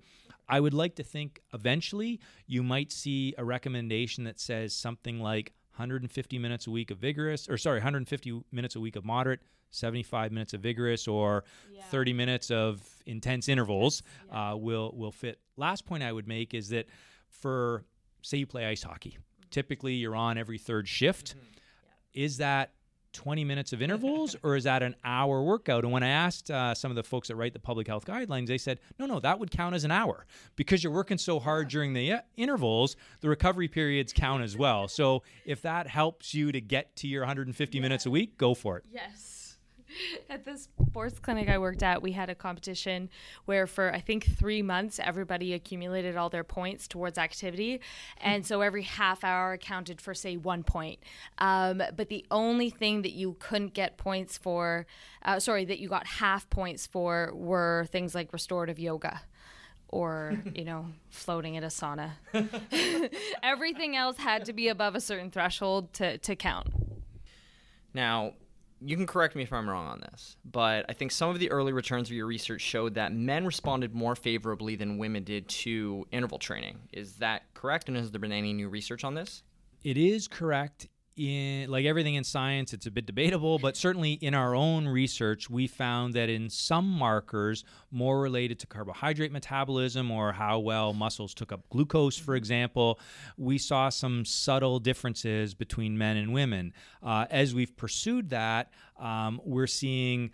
I 0.49 0.59
would 0.59 0.73
like 0.73 0.95
to 0.95 1.03
think 1.03 1.41
eventually 1.53 2.19
you 2.45 2.63
might 2.63 2.91
see 2.91 3.33
a 3.37 3.43
recommendation 3.43 4.23
that 4.23 4.39
says 4.39 4.73
something 4.73 5.19
like 5.19 5.51
150 5.77 6.39
minutes 6.39 6.67
a 6.67 6.71
week 6.71 6.91
of 6.91 6.97
vigorous, 6.97 7.47
or 7.47 7.57
sorry, 7.57 7.77
150 7.77 8.41
minutes 8.51 8.75
a 8.75 8.79
week 8.79 8.95
of 8.95 9.05
moderate, 9.05 9.39
75 9.69 10.31
minutes 10.31 10.53
of 10.53 10.61
vigorous, 10.61 11.07
or 11.07 11.43
Yeah. 11.71 11.83
30 11.91 12.13
minutes 12.13 12.49
of 12.51 12.81
intense 13.05 13.47
intervals 13.49 14.01
uh, 14.31 14.55
will 14.57 14.93
will 14.95 15.11
fit. 15.11 15.39
Last 15.55 15.85
point 15.85 16.03
I 16.03 16.11
would 16.11 16.27
make 16.27 16.53
is 16.53 16.69
that 16.69 16.87
for 17.29 17.83
say 18.21 18.37
you 18.37 18.47
play 18.47 18.65
ice 18.65 18.83
hockey, 18.83 19.17
typically 19.51 19.93
you're 19.93 20.15
on 20.15 20.37
every 20.37 20.57
third 20.57 20.87
shift. 20.87 21.35
Is 22.13 22.37
that 22.37 22.73
20 23.17 23.43
minutes 23.43 23.73
of 23.73 23.81
intervals 23.87 24.35
or 24.43 24.55
is 24.55 24.63
that 24.63 24.83
an 24.83 24.95
hour 25.03 25.41
workout? 25.41 25.83
And 25.83 25.91
when 25.91 26.03
I 26.03 26.09
asked 26.09 26.51
uh, 26.51 26.75
some 26.75 26.91
of 26.91 26.95
the 26.95 27.03
folks 27.03 27.27
that 27.27 27.35
write 27.35 27.53
the 27.53 27.59
public 27.59 27.87
health 27.87 28.05
guidelines, 28.05 28.47
they 28.47 28.59
said, 28.59 28.79
no, 28.99 29.07
no, 29.07 29.19
that 29.19 29.39
would 29.39 29.49
count 29.51 29.75
as 29.75 29.83
an 29.83 29.91
hour 29.91 30.25
because 30.55 30.83
you're 30.83 30.93
working 30.93 31.17
so 31.17 31.39
hard 31.39 31.67
during 31.67 31.93
the 31.93 32.13
uh, 32.13 32.19
intervals, 32.37 32.95
the 33.21 33.29
recovery 33.29 33.67
periods 33.67 34.13
count 34.13 34.43
as 34.43 34.55
well. 34.55 34.87
So 34.87 35.23
if 35.45 35.61
that 35.63 35.87
helps 35.87 36.33
you 36.33 36.51
to 36.51 36.61
get 36.61 36.95
to 36.97 37.07
your 37.07 37.21
150 37.21 37.79
minutes 37.79 38.05
a 38.05 38.11
week, 38.11 38.37
go 38.37 38.53
for 38.53 38.77
it. 38.77 38.85
Yes. 38.91 39.36
At 40.29 40.45
the 40.45 40.57
sports 40.57 41.19
clinic 41.19 41.49
I 41.49 41.57
worked 41.57 41.83
at, 41.83 42.01
we 42.01 42.11
had 42.11 42.29
a 42.29 42.35
competition 42.35 43.09
where 43.45 43.67
for 43.67 43.93
I 43.93 43.99
think 43.99 44.25
three 44.25 44.61
months 44.61 44.99
everybody 45.01 45.53
accumulated 45.53 46.15
all 46.15 46.29
their 46.29 46.43
points 46.43 46.87
towards 46.87 47.17
activity, 47.17 47.81
and 48.19 48.45
so 48.45 48.61
every 48.61 48.83
half 48.83 49.23
hour 49.23 49.57
counted 49.57 50.01
for 50.01 50.13
say 50.13 50.37
one 50.37 50.63
point. 50.63 50.99
Um, 51.37 51.81
but 51.95 52.09
the 52.09 52.25
only 52.31 52.69
thing 52.69 53.01
that 53.03 53.11
you 53.11 53.35
couldn't 53.39 53.73
get 53.73 53.97
points 53.97 54.37
for, 54.37 54.85
uh, 55.23 55.39
sorry, 55.39 55.65
that 55.65 55.79
you 55.79 55.89
got 55.89 56.05
half 56.07 56.49
points 56.49 56.85
for 56.85 57.31
were 57.33 57.87
things 57.91 58.13
like 58.15 58.33
restorative 58.33 58.79
yoga. 58.79 59.21
Or, 59.89 60.33
you 60.53 60.65
know, 60.65 60.87
floating 61.09 61.55
in 61.55 61.63
a 61.63 61.67
sauna. 61.67 62.11
Everything 63.43 63.95
else 63.95 64.17
had 64.17 64.43
to 64.45 64.53
be 64.53 64.67
above 64.67 64.95
a 64.95 65.01
certain 65.01 65.31
threshold 65.31 65.93
to, 65.93 66.17
to 66.17 66.35
count. 66.35 66.67
Now, 67.93 68.33
you 68.81 68.95
can 68.95 69.07
correct 69.07 69.35
me 69.35 69.43
if 69.43 69.51
I'm 69.51 69.69
wrong 69.69 69.87
on 69.87 69.99
this, 69.99 70.37
but 70.45 70.85
I 70.89 70.93
think 70.93 71.11
some 71.11 71.29
of 71.29 71.39
the 71.39 71.49
early 71.51 71.73
returns 71.73 72.09
of 72.09 72.15
your 72.15 72.27
research 72.27 72.61
showed 72.61 72.95
that 72.95 73.13
men 73.13 73.45
responded 73.45 73.93
more 73.93 74.15
favorably 74.15 74.75
than 74.75 74.97
women 74.97 75.23
did 75.23 75.47
to 75.49 76.05
interval 76.11 76.37
training. 76.37 76.79
Is 76.93 77.13
that 77.15 77.43
correct? 77.53 77.87
And 77.87 77.97
has 77.97 78.11
there 78.11 78.19
been 78.19 78.31
any 78.31 78.53
new 78.53 78.69
research 78.69 79.03
on 79.03 79.15
this? 79.15 79.43
It 79.83 79.97
is 79.97 80.27
correct 80.27 80.87
in 81.17 81.69
like 81.69 81.85
everything 81.85 82.15
in 82.15 82.23
science 82.23 82.73
it's 82.73 82.85
a 82.85 82.91
bit 82.91 83.05
debatable 83.05 83.59
but 83.59 83.75
certainly 83.75 84.13
in 84.13 84.33
our 84.33 84.55
own 84.55 84.87
research 84.87 85.49
we 85.49 85.67
found 85.67 86.13
that 86.13 86.29
in 86.29 86.49
some 86.49 86.87
markers 86.87 87.63
more 87.91 88.21
related 88.21 88.59
to 88.59 88.67
carbohydrate 88.67 89.31
metabolism 89.31 90.11
or 90.11 90.31
how 90.31 90.59
well 90.59 90.93
muscles 90.93 91.33
took 91.33 91.51
up 91.51 91.61
glucose 91.69 92.17
for 92.17 92.35
example 92.35 92.99
we 93.37 93.57
saw 93.57 93.89
some 93.89 94.25
subtle 94.25 94.79
differences 94.79 95.53
between 95.53 95.97
men 95.97 96.17
and 96.17 96.33
women. 96.33 96.73
Uh, 97.03 97.25
as 97.29 97.53
we've 97.53 97.75
pursued 97.75 98.29
that 98.29 98.71
um, 98.99 99.39
we're 99.43 99.67
seeing 99.67 100.31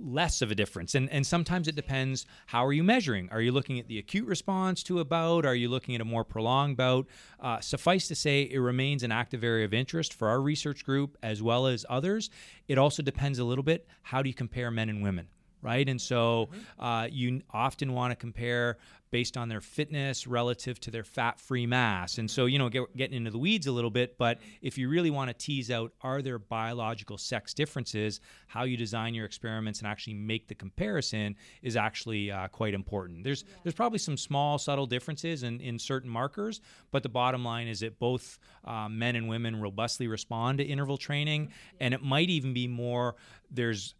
less 0.00 0.42
of 0.42 0.50
a 0.50 0.54
difference. 0.54 0.94
And 0.94 1.10
and 1.10 1.26
sometimes 1.26 1.68
it 1.68 1.74
depends 1.74 2.26
how 2.46 2.64
are 2.64 2.72
you 2.72 2.82
measuring? 2.82 3.28
Are 3.30 3.40
you 3.40 3.52
looking 3.52 3.78
at 3.78 3.88
the 3.88 3.98
acute 3.98 4.26
response 4.26 4.82
to 4.84 5.00
a 5.00 5.04
bout? 5.04 5.44
Are 5.44 5.54
you 5.54 5.68
looking 5.68 5.94
at 5.94 6.00
a 6.00 6.04
more 6.04 6.24
prolonged 6.24 6.76
bout? 6.76 7.06
Uh, 7.38 7.60
suffice 7.60 8.08
to 8.08 8.14
say 8.14 8.42
it 8.42 8.58
remains 8.58 9.02
an 9.02 9.12
active 9.12 9.44
area 9.44 9.64
of 9.64 9.74
interest 9.74 10.14
for 10.14 10.28
our 10.28 10.40
research 10.40 10.84
group 10.84 11.16
as 11.22 11.42
well 11.42 11.66
as 11.66 11.84
others. 11.88 12.30
It 12.68 12.78
also 12.78 13.02
depends 13.02 13.38
a 13.38 13.44
little 13.44 13.64
bit 13.64 13.86
how 14.02 14.22
do 14.22 14.28
you 14.28 14.34
compare 14.34 14.70
men 14.70 14.88
and 14.88 15.02
women 15.02 15.28
right? 15.62 15.88
And 15.88 16.00
so 16.00 16.48
uh, 16.78 17.08
you 17.10 17.42
often 17.50 17.92
want 17.92 18.12
to 18.12 18.16
compare 18.16 18.78
based 19.10 19.36
on 19.36 19.48
their 19.48 19.60
fitness 19.60 20.26
relative 20.26 20.80
to 20.80 20.90
their 20.90 21.04
fat-free 21.04 21.66
mass. 21.66 22.18
And 22.18 22.30
so 22.30 22.46
you 22.46 22.58
know 22.58 22.68
get, 22.68 22.96
getting 22.96 23.16
into 23.16 23.30
the 23.30 23.38
weeds 23.38 23.66
a 23.66 23.72
little 23.72 23.90
bit 23.90 24.16
but 24.18 24.38
if 24.62 24.78
you 24.78 24.88
really 24.88 25.10
want 25.10 25.28
to 25.28 25.34
tease 25.34 25.70
out 25.70 25.92
are 26.02 26.22
there 26.22 26.38
biological 26.38 27.18
sex 27.18 27.54
differences 27.54 28.20
how 28.46 28.64
you 28.64 28.76
design 28.76 29.14
your 29.14 29.24
experiments 29.24 29.80
and 29.80 29.88
actually 29.88 30.14
make 30.14 30.48
the 30.48 30.54
comparison 30.54 31.36
is 31.62 31.76
actually 31.76 32.30
uh, 32.30 32.48
quite 32.48 32.74
important. 32.74 33.24
There's 33.24 33.44
there's 33.62 33.74
probably 33.74 33.98
some 33.98 34.16
small 34.16 34.58
subtle 34.58 34.86
differences 34.86 35.42
in, 35.42 35.60
in 35.60 35.78
certain 35.78 36.10
markers 36.10 36.60
but 36.90 37.02
the 37.02 37.08
bottom 37.08 37.44
line 37.44 37.68
is 37.68 37.80
that 37.80 37.98
both 37.98 38.38
uh, 38.64 38.88
men 38.88 39.16
and 39.16 39.28
women 39.28 39.60
robustly 39.60 40.06
respond 40.06 40.58
to 40.58 40.64
interval 40.64 40.96
training 40.96 41.50
and 41.80 41.94
it 41.94 42.02
might 42.02 42.30
even 42.30 42.52
be 42.52 42.66
more 42.66 43.16
there's 43.50 43.94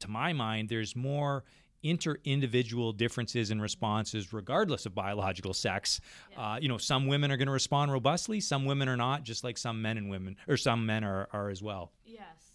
to 0.00 0.08
my 0.08 0.32
mind, 0.32 0.68
there's 0.68 0.96
more 0.96 1.44
inter-individual 1.82 2.92
differences 2.92 3.50
in 3.50 3.60
responses 3.60 4.32
regardless 4.32 4.86
of 4.86 4.94
biological 4.94 5.54
sex. 5.54 6.00
Uh, 6.36 6.58
you 6.60 6.68
know 6.68 6.78
some 6.78 7.06
women 7.06 7.30
are 7.30 7.36
going 7.36 7.46
to 7.46 7.52
respond 7.52 7.92
robustly 7.92 8.40
some 8.40 8.64
women 8.64 8.88
are 8.88 8.96
not 8.96 9.22
just 9.22 9.44
like 9.44 9.56
some 9.58 9.80
men 9.82 9.96
and 9.98 10.10
women 10.10 10.36
or 10.48 10.56
some 10.56 10.86
men 10.86 11.04
are, 11.04 11.28
are 11.32 11.48
as 11.50 11.62
well. 11.62 11.92
Yes, 12.04 12.18
yeah. 12.18 12.49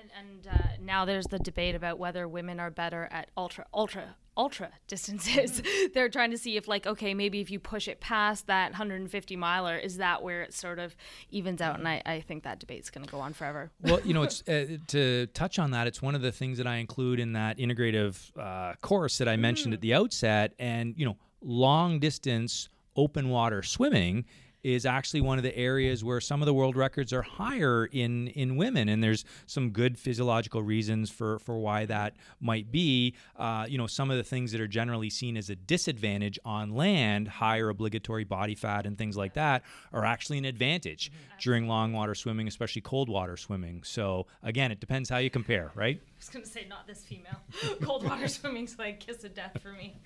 And 0.00 0.10
and 0.18 0.46
uh, 0.46 0.68
now 0.82 1.04
there's 1.04 1.26
the 1.26 1.38
debate 1.38 1.74
about 1.74 1.98
whether 1.98 2.26
women 2.26 2.58
are 2.60 2.70
better 2.70 3.08
at 3.10 3.30
ultra 3.36 3.66
ultra 3.74 4.16
ultra 4.36 4.70
distances. 4.88 5.62
They're 5.92 6.08
trying 6.08 6.30
to 6.30 6.38
see 6.38 6.56
if 6.56 6.68
like 6.68 6.86
okay, 6.86 7.12
maybe 7.14 7.40
if 7.40 7.50
you 7.50 7.58
push 7.58 7.88
it 7.88 8.00
past 8.00 8.46
that 8.46 8.72
150 8.72 9.36
miler, 9.36 9.76
is 9.76 9.98
that 9.98 10.22
where 10.22 10.42
it 10.42 10.54
sort 10.54 10.78
of 10.78 10.96
evens 11.30 11.60
out? 11.60 11.78
And 11.78 11.86
I, 11.86 12.02
I 12.06 12.20
think 12.20 12.44
that 12.44 12.60
debate's 12.60 12.90
going 12.90 13.04
to 13.04 13.10
go 13.10 13.20
on 13.20 13.32
forever. 13.32 13.70
well 13.82 14.00
you 14.00 14.14
know 14.14 14.22
it's 14.28 14.42
uh, 14.48 14.78
to 14.86 15.26
touch 15.28 15.58
on 15.58 15.72
that 15.72 15.86
it's 15.86 16.00
one 16.00 16.14
of 16.14 16.22
the 16.22 16.32
things 16.32 16.58
that 16.58 16.66
i 16.66 16.76
include 16.76 17.20
in 17.20 17.32
that 17.32 17.58
integrative 17.58 18.30
uh, 18.38 18.74
course 18.80 19.18
that 19.18 19.28
i 19.28 19.36
mentioned 19.36 19.74
at 19.74 19.80
the 19.80 19.92
outset 19.94 20.54
and 20.58 20.94
you 20.96 21.04
know 21.04 21.16
long 21.42 21.98
distance 21.98 22.68
open 22.96 23.28
water 23.28 23.62
swimming 23.62 24.24
is 24.62 24.84
actually 24.86 25.20
one 25.20 25.38
of 25.38 25.44
the 25.44 25.56
areas 25.56 26.04
where 26.04 26.20
some 26.20 26.42
of 26.42 26.46
the 26.46 26.54
world 26.54 26.76
records 26.76 27.12
are 27.12 27.22
higher 27.22 27.86
in 27.86 28.28
in 28.28 28.56
women 28.56 28.88
and 28.88 29.02
there's 29.02 29.24
some 29.46 29.70
good 29.70 29.98
physiological 29.98 30.62
reasons 30.62 31.10
for 31.10 31.38
for 31.38 31.58
why 31.58 31.86
that 31.86 32.14
might 32.40 32.70
be. 32.70 33.14
Uh, 33.36 33.66
you 33.68 33.78
know 33.78 33.86
some 33.86 34.10
of 34.10 34.16
the 34.16 34.24
things 34.24 34.52
that 34.52 34.60
are 34.60 34.68
generally 34.68 35.10
seen 35.10 35.36
as 35.36 35.50
a 35.50 35.56
disadvantage 35.56 36.38
on 36.44 36.70
land 36.70 37.28
higher 37.28 37.68
obligatory 37.68 38.24
body 38.24 38.54
fat 38.54 38.86
and 38.86 38.98
things 38.98 39.16
like 39.16 39.34
that 39.34 39.62
are 39.92 40.04
actually 40.04 40.38
an 40.38 40.44
advantage 40.44 41.10
during 41.40 41.66
long 41.66 41.92
water 41.92 42.14
swimming 42.14 42.48
especially 42.48 42.82
cold 42.82 43.08
water 43.08 43.36
swimming. 43.36 43.82
So 43.82 44.26
again 44.42 44.70
it 44.70 44.80
depends 44.80 45.08
how 45.08 45.18
you 45.18 45.30
compare 45.30 45.70
right 45.74 46.00
was 46.20 46.28
going 46.28 46.44
to 46.44 46.50
say 46.50 46.66
not 46.68 46.86
this 46.86 47.00
female. 47.00 47.40
Cold 47.82 48.04
water 48.04 48.28
swimming's 48.28 48.78
like 48.78 49.00
kiss 49.00 49.24
of 49.24 49.34
death 49.34 49.58
for 49.62 49.72
me. 49.72 49.96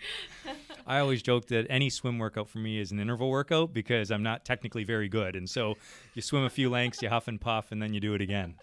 I 0.87 1.01
always 1.01 1.23
joke 1.23 1.47
that 1.49 1.67
any 1.69 1.91
swim 1.91 2.19
workout 2.19 2.49
for 2.49 2.59
me 2.59 2.79
is 2.79 2.93
an 2.93 3.01
interval 3.01 3.29
workout 3.29 3.75
because 3.75 4.11
I'm 4.11 4.23
not 4.23 4.45
technically 4.45 4.85
very 4.85 5.09
good. 5.09 5.35
And 5.35 5.51
so 5.51 5.75
you 6.15 6.23
swim 6.23 6.45
a 6.45 6.51
few 6.51 6.71
lengths, 6.71 7.03
you 7.03 7.09
huff 7.09 7.29
and 7.29 7.41
puff, 7.41 7.73
and 7.73 7.83
then 7.83 7.93
you 7.93 8.01
do 8.01 8.15
it 8.15 8.21
again. 8.21 8.55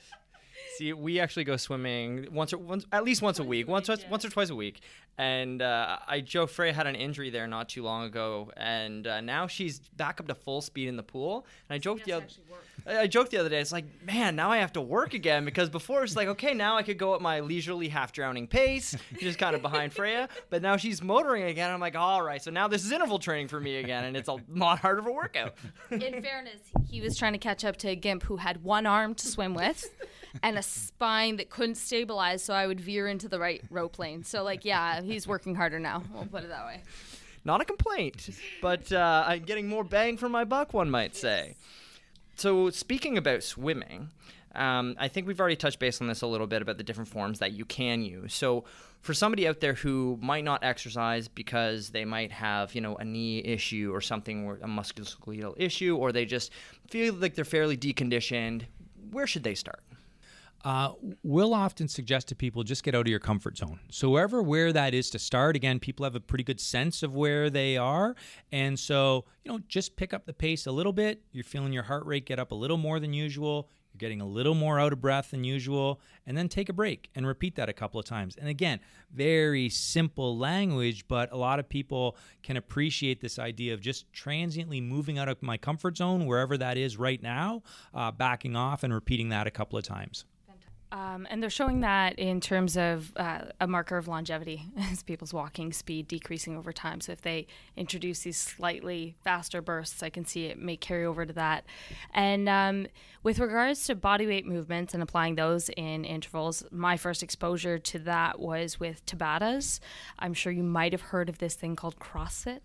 See, 0.78 0.94
we 0.94 1.20
actually 1.20 1.44
go 1.44 1.58
swimming 1.58 2.28
once 2.32 2.54
or 2.54 2.58
once, 2.58 2.86
at 2.92 3.04
least 3.04 3.22
once 3.22 3.40
a 3.40 3.44
week, 3.44 3.68
once 3.68 3.88
week, 3.88 3.90
once, 3.90 4.04
yeah. 4.04 4.10
once 4.10 4.26
or 4.26 4.30
twice 4.30 4.50
a 4.50 4.56
week. 4.56 4.82
And 5.18 5.62
uh, 5.62 5.98
I 6.08 6.22
Joe 6.22 6.48
Frey 6.48 6.72
had 6.72 6.88
an 6.88 6.96
injury 6.96 7.30
there 7.30 7.46
not 7.48 7.70
too 7.70 7.84
long 7.84 8.06
ago, 8.06 8.52
and 8.56 9.06
uh, 9.06 9.22
now 9.22 9.48
she's 9.48 9.80
back 9.80 10.20
up 10.20 10.28
to 10.28 10.36
full 10.36 10.62
speed 10.62 10.88
in 10.88 10.96
the 10.96 11.04
pool. 11.04 11.46
And 11.70 11.76
I 11.76 11.78
joked 11.78 12.06
the 12.06 12.14
other, 12.14 12.26
I 12.88 13.00
I 13.00 13.08
joked 13.08 13.32
the 13.32 13.38
other 13.38 13.50
day, 13.50 13.60
it's 13.60 13.72
like, 13.72 13.86
man, 14.06 14.36
now 14.36 14.52
I 14.52 14.58
have 14.58 14.74
to 14.74 14.82
work 14.82 15.14
again 15.14 15.46
because 15.46 15.70
before 15.70 16.04
it's 16.04 16.16
like, 16.16 16.30
okay, 16.30 16.54
now 16.54 16.78
I 16.78 16.84
could 16.84 16.98
go 16.98 17.14
at 17.14 17.22
my 17.22 17.42
leisurely 17.42 17.90
half 17.90 18.14
drowning 18.14 18.48
pace, 18.48 18.96
just 19.20 19.38
kind 19.38 19.56
of 19.56 19.62
behind 19.62 19.94
Freya. 19.94 20.30
But 20.50 20.62
now 20.62 20.78
she's 20.78 21.04
motoring 21.04 21.44
again. 21.44 21.70
I'm 21.70 21.82
like, 21.82 21.96
all 21.96 22.22
right, 22.22 22.42
so 22.42 22.50
now 22.50 22.68
this 22.68 22.86
is 22.86 22.92
interval 22.92 23.20
training 23.20 23.50
for 23.50 23.60
me 23.60 23.78
again, 23.78 24.06
and 24.06 24.16
it's 24.16 24.30
a 24.30 24.38
lot 24.50 24.80
harder 24.80 25.00
of 25.00 25.08
a 25.08 25.12
workout. 25.12 25.56
In 25.92 26.24
fairness, 26.24 26.62
he 26.88 27.02
was 27.02 27.18
trying 27.18 27.34
to 27.34 27.40
catch 27.40 27.66
up 27.66 27.78
to 27.78 27.90
a 27.90 27.96
gimp 27.96 28.24
who 28.24 28.38
had 28.38 28.64
one 28.64 28.86
arm 28.86 29.14
to 29.16 29.28
swim 29.28 29.54
with 29.54 29.90
and 30.44 30.58
a 30.58 30.64
spine 30.64 31.38
that 31.38 31.50
couldn't 31.50 31.76
stabilize, 31.76 32.44
so 32.44 32.54
I 32.54 32.68
would 32.68 32.80
veer 32.80 33.08
into 33.08 33.28
the 33.28 33.40
right 33.40 33.62
rope 33.70 34.00
lane. 34.00 34.24
So, 34.24 34.44
like, 34.44 34.66
yeah, 34.66 35.02
he's 35.02 35.28
working 35.28 35.56
harder 35.56 35.80
now. 35.80 36.04
We'll 36.14 36.26
put 36.26 36.44
it 36.44 36.50
that 36.50 36.66
way. 36.66 36.82
Not 37.44 37.62
a 37.62 37.66
complaint, 37.66 38.30
but 38.62 38.92
uh, 38.92 39.24
I'm 39.26 39.44
getting 39.44 39.68
more 39.68 39.84
bang 39.84 40.18
for 40.18 40.30
my 40.30 40.44
buck, 40.44 40.74
one 40.74 40.90
might 40.92 41.16
say. 41.16 41.56
So, 42.36 42.70
speaking 42.70 43.18
about 43.18 43.44
swimming, 43.44 44.10
um, 44.54 44.96
I 45.00 45.08
think 45.08 45.28
we've 45.28 45.40
already 45.40 45.56
touched 45.56 45.80
base 45.80 46.02
on 46.02 46.08
this 46.08 46.22
a 46.22 46.28
little 46.28 46.48
bit 46.48 46.62
about 46.62 46.78
the 46.78 46.84
different 46.84 47.10
forms 47.10 47.40
that 47.40 47.54
you 47.54 47.66
can 47.66 48.04
use. 48.04 48.34
So, 48.34 48.66
for 49.02 49.16
somebody 49.16 49.48
out 49.48 49.60
there 49.60 49.74
who 49.74 50.20
might 50.22 50.44
not 50.44 50.64
exercise 50.64 51.28
because 51.28 51.90
they 51.90 52.06
might 52.06 52.32
have, 52.32 52.76
you 52.76 52.82
know, 52.82 52.96
a 52.98 53.04
knee 53.04 53.40
issue 53.40 53.92
or 53.92 54.02
something, 54.02 54.46
or 54.46 54.60
a 54.62 54.68
musculoskeletal 54.68 55.56
issue, 55.58 55.96
or 55.96 56.12
they 56.12 56.26
just 56.26 56.52
feel 56.88 57.16
like 57.16 57.34
they're 57.34 57.44
fairly 57.44 57.76
deconditioned, 57.76 58.64
where 59.12 59.26
should 59.26 59.44
they 59.44 59.56
start? 59.56 59.82
Uh, 60.64 60.94
we'll 61.24 61.54
often 61.54 61.88
suggest 61.88 62.28
to 62.28 62.36
people 62.36 62.64
just 62.64 62.84
get 62.84 62.94
out 62.94 63.02
of 63.02 63.08
your 63.08 63.20
comfort 63.20 63.58
zone. 63.58 63.80
So 63.90 64.10
wherever 64.10 64.44
where 64.44 64.72
that 64.74 64.94
is 64.94 65.10
to 65.12 65.20
start, 65.20 65.56
again, 65.56 65.80
people 65.80 66.04
have 66.04 66.16
a 66.16 66.20
pretty 66.20 66.44
good 66.44 66.60
sense 66.60 67.02
of 67.02 67.16
where 67.16 67.50
they 67.50 67.78
are, 67.78 68.16
and 68.52 68.80
so 68.80 69.26
you 69.44 69.52
know 69.52 69.60
just 69.68 69.96
pick 69.96 70.14
up 70.14 70.26
the 70.26 70.34
pace 70.34 70.68
a 70.68 70.72
little 70.72 70.94
bit. 70.94 71.24
You're 71.32 71.44
feeling 71.44 71.74
your 71.74 71.84
heart 71.84 72.06
rate 72.06 72.26
get 72.26 72.40
up 72.40 72.52
a 72.52 72.56
little 72.56 72.78
more 72.78 73.00
than 73.00 73.14
usual. 73.14 73.70
You're 73.92 74.00
getting 74.00 74.22
a 74.22 74.26
little 74.26 74.56
more 74.56 74.80
out 74.80 74.94
of 74.94 75.02
breath 75.02 75.32
than 75.32 75.44
usual, 75.44 76.00
and 76.26 76.38
then 76.38 76.48
take 76.48 76.70
a 76.70 76.74
break 76.74 77.10
and 77.14 77.28
repeat 77.28 77.56
that 77.56 77.68
a 77.68 77.74
couple 77.74 78.00
of 78.00 78.06
times. 78.06 78.38
And 78.38 78.48
again, 78.48 78.80
very 79.12 79.68
simple 79.68 80.38
language, 80.38 81.08
but 81.08 81.32
a 81.34 81.38
lot 81.38 81.60
of 81.60 81.68
people 81.68 82.16
can 82.42 82.56
appreciate 82.56 83.20
this 83.20 83.38
idea 83.38 83.74
of 83.74 83.82
just 83.82 84.12
transiently 84.14 84.80
moving 84.80 85.18
out 85.18 85.28
of 85.28 85.42
my 85.42 85.58
comfort 85.58 85.98
zone, 85.98 86.26
wherever 86.26 86.58
that 86.58 86.78
is 86.78 86.96
right 86.98 87.22
now, 87.22 87.64
uh, 87.94 88.12
backing 88.12 88.56
off 88.56 88.84
and 88.84 88.94
repeating 88.94 89.30
that 89.30 89.46
a 89.46 89.52
couple 89.52 89.78
of 89.78 89.84
times. 89.84 90.24
Um, 90.92 91.26
and 91.30 91.42
they're 91.42 91.50
showing 91.50 91.80
that 91.82 92.20
in 92.20 92.42
terms 92.42 92.76
of 92.76 93.14
uh, 93.16 93.46
a 93.62 93.68
marker 93.68 93.98
of 93.98 94.08
longevity 94.08 94.66
as 94.92 95.04
people's 95.04 95.34
walking 95.34 95.72
speed 95.72 96.08
decreasing 96.08 96.58
over 96.58 96.74
time. 96.74 97.00
So 97.00 97.14
if 97.14 97.22
they 97.22 97.48
introduce 97.78 98.20
these 98.20 98.38
slightly 98.38 99.16
faster 99.24 99.62
bursts, 99.62 100.04
I 100.04 100.10
can 100.10 100.26
see 100.26 100.46
it 100.46 100.60
may 100.60 100.76
carry 100.76 101.06
over 101.06 101.26
to 101.26 101.34
that. 101.34 101.66
And 102.14 102.50
um, 102.50 102.88
with 103.24 103.40
regards 103.40 103.86
to 103.88 103.96
body 103.96 104.28
weight 104.28 104.46
movements 104.46 104.94
and 104.94 105.02
applying 105.02 105.36
those 105.36 105.70
in 105.70 106.04
intervals, 106.04 106.64
my 106.72 106.98
first 106.98 107.24
exposure 107.24 107.80
to 107.80 108.00
that 108.00 108.40
was 108.40 108.80
with 108.80 109.06
Tabatas. 109.06 109.80
I'm 110.20 110.34
sure 110.34 110.52
you 110.52 110.64
might 110.64 110.92
have 110.92 111.02
heard 111.02 111.30
of 111.30 111.38
this 111.38 111.56
thing 111.56 111.76
called 111.76 112.00
CrossFit 112.00 112.62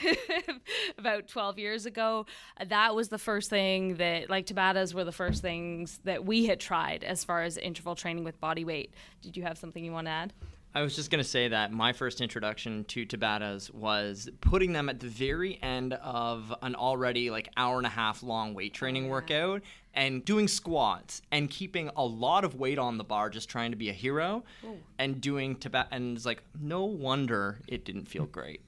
about 0.98 1.28
12 1.28 1.58
years 1.58 1.86
ago. 1.86 2.26
That 2.66 2.94
was 2.94 3.08
the 3.08 3.18
first 3.18 3.50
thing 3.50 3.96
that, 3.96 4.30
like, 4.30 4.46
Tabatas 4.46 4.94
were 4.94 5.04
the 5.04 5.12
first 5.12 5.42
things 5.42 6.00
that 6.04 6.24
we 6.24 6.46
had 6.46 6.58
tried 6.58 7.04
as 7.04 7.19
far 7.24 7.42
as 7.42 7.56
interval 7.56 7.94
training 7.94 8.24
with 8.24 8.40
body 8.40 8.64
weight. 8.64 8.92
Did 9.22 9.36
you 9.36 9.42
have 9.42 9.58
something 9.58 9.84
you 9.84 9.92
want 9.92 10.06
to 10.06 10.12
add? 10.12 10.32
I 10.72 10.82
was 10.82 10.94
just 10.94 11.10
going 11.10 11.22
to 11.22 11.28
say 11.28 11.48
that 11.48 11.72
my 11.72 11.92
first 11.92 12.20
introduction 12.20 12.84
to 12.84 13.04
Tabatas 13.04 13.74
was 13.74 14.28
putting 14.40 14.72
them 14.72 14.88
at 14.88 15.00
the 15.00 15.08
very 15.08 15.58
end 15.62 15.94
of 15.94 16.54
an 16.62 16.76
already 16.76 17.28
like 17.28 17.48
hour 17.56 17.78
and 17.78 17.86
a 17.86 17.90
half 17.90 18.22
long 18.22 18.54
weight 18.54 18.72
oh, 18.74 18.78
training 18.78 19.08
workout 19.08 19.62
and 19.94 20.24
doing 20.24 20.46
squats 20.46 21.22
and 21.32 21.50
keeping 21.50 21.90
a 21.96 22.04
lot 22.04 22.44
of 22.44 22.54
weight 22.54 22.78
on 22.78 22.98
the 22.98 23.04
bar 23.04 23.30
just 23.30 23.48
trying 23.48 23.72
to 23.72 23.76
be 23.76 23.88
a 23.88 23.92
hero 23.92 24.44
Ooh. 24.64 24.78
and 25.00 25.20
doing 25.20 25.56
Tabata 25.56 25.88
and 25.90 26.16
it's 26.16 26.24
like 26.24 26.44
no 26.60 26.84
wonder 26.84 27.58
it 27.66 27.84
didn't 27.84 28.04
feel 28.04 28.26
great. 28.26 28.62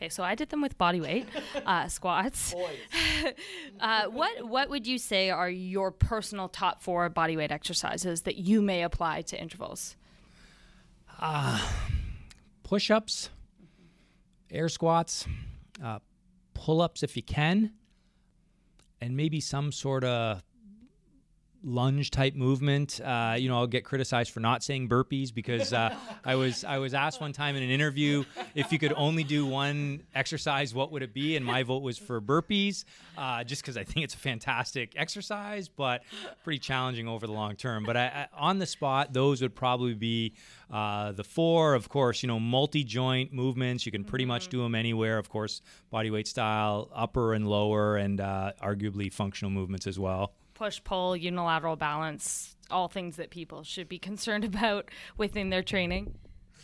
Okay, 0.00 0.08
so 0.08 0.22
I 0.22 0.34
did 0.34 0.48
them 0.48 0.62
with 0.62 0.78
body 0.78 0.98
weight 0.98 1.28
uh, 1.66 1.86
squats. 1.88 2.54
uh, 3.80 4.06
what 4.06 4.48
what 4.48 4.70
would 4.70 4.86
you 4.86 4.96
say 4.96 5.28
are 5.28 5.50
your 5.50 5.90
personal 5.90 6.48
top 6.48 6.80
four 6.80 7.10
body 7.10 7.36
weight 7.36 7.50
exercises 7.52 8.22
that 8.22 8.36
you 8.36 8.62
may 8.62 8.82
apply 8.82 9.20
to 9.20 9.38
intervals? 9.38 9.96
Uh, 11.20 11.60
push 12.62 12.90
ups, 12.90 13.28
air 14.50 14.70
squats, 14.70 15.26
uh, 15.84 15.98
pull 16.54 16.80
ups 16.80 17.02
if 17.02 17.14
you 17.14 17.22
can, 17.22 17.70
and 19.02 19.14
maybe 19.14 19.38
some 19.38 19.70
sort 19.70 20.04
of 20.04 20.42
lunge 21.62 22.10
type 22.10 22.34
movement. 22.34 23.00
Uh, 23.00 23.36
you 23.38 23.48
know, 23.48 23.56
I'll 23.58 23.66
get 23.66 23.84
criticized 23.84 24.30
for 24.32 24.40
not 24.40 24.62
saying 24.62 24.88
burpees 24.88 25.32
because 25.32 25.72
uh, 25.72 25.94
I 26.24 26.34
was 26.34 26.64
I 26.64 26.78
was 26.78 26.94
asked 26.94 27.20
one 27.20 27.32
time 27.32 27.56
in 27.56 27.62
an 27.62 27.70
interview 27.70 28.24
if 28.54 28.72
you 28.72 28.78
could 28.78 28.92
only 28.96 29.24
do 29.24 29.46
one 29.46 30.02
exercise, 30.14 30.74
what 30.74 30.92
would 30.92 31.02
it 31.02 31.14
be? 31.14 31.36
And 31.36 31.44
my 31.44 31.62
vote 31.62 31.82
was 31.82 31.98
for 31.98 32.20
burpees, 32.20 32.84
uh, 33.16 33.44
just 33.44 33.62
because 33.62 33.76
I 33.76 33.84
think 33.84 34.04
it's 34.04 34.14
a 34.14 34.18
fantastic 34.18 34.94
exercise, 34.96 35.68
but 35.68 36.02
pretty 36.44 36.58
challenging 36.58 37.08
over 37.08 37.26
the 37.26 37.32
long 37.32 37.56
term. 37.56 37.84
But 37.84 37.96
I, 37.96 38.06
I, 38.06 38.26
on 38.36 38.58
the 38.58 38.66
spot, 38.66 39.12
those 39.12 39.42
would 39.42 39.54
probably 39.54 39.94
be 39.94 40.34
uh, 40.70 41.12
the 41.12 41.24
four. 41.24 41.74
Of 41.74 41.88
course, 41.88 42.22
you 42.22 42.26
know, 42.26 42.40
multi 42.40 42.84
joint 42.84 43.32
movements. 43.32 43.86
You 43.86 43.92
can 43.92 44.04
pretty 44.04 44.24
much 44.24 44.44
mm-hmm. 44.44 44.50
do 44.50 44.62
them 44.62 44.74
anywhere. 44.74 45.18
Of 45.18 45.28
course, 45.28 45.62
body 45.90 46.10
weight 46.10 46.28
style, 46.28 46.90
upper 46.94 47.34
and 47.34 47.48
lower, 47.48 47.96
and 47.96 48.20
uh, 48.20 48.52
arguably 48.62 49.12
functional 49.12 49.50
movements 49.50 49.86
as 49.86 49.98
well 49.98 50.32
push 50.60 50.78
pull, 50.84 51.16
unilateral 51.16 51.74
balance, 51.74 52.54
all 52.70 52.86
things 52.86 53.16
that 53.16 53.30
people 53.30 53.62
should 53.62 53.88
be 53.88 53.98
concerned 54.10 54.44
about 54.44 54.90
within 55.16 55.48
their 55.48 55.62
training. 55.62 56.14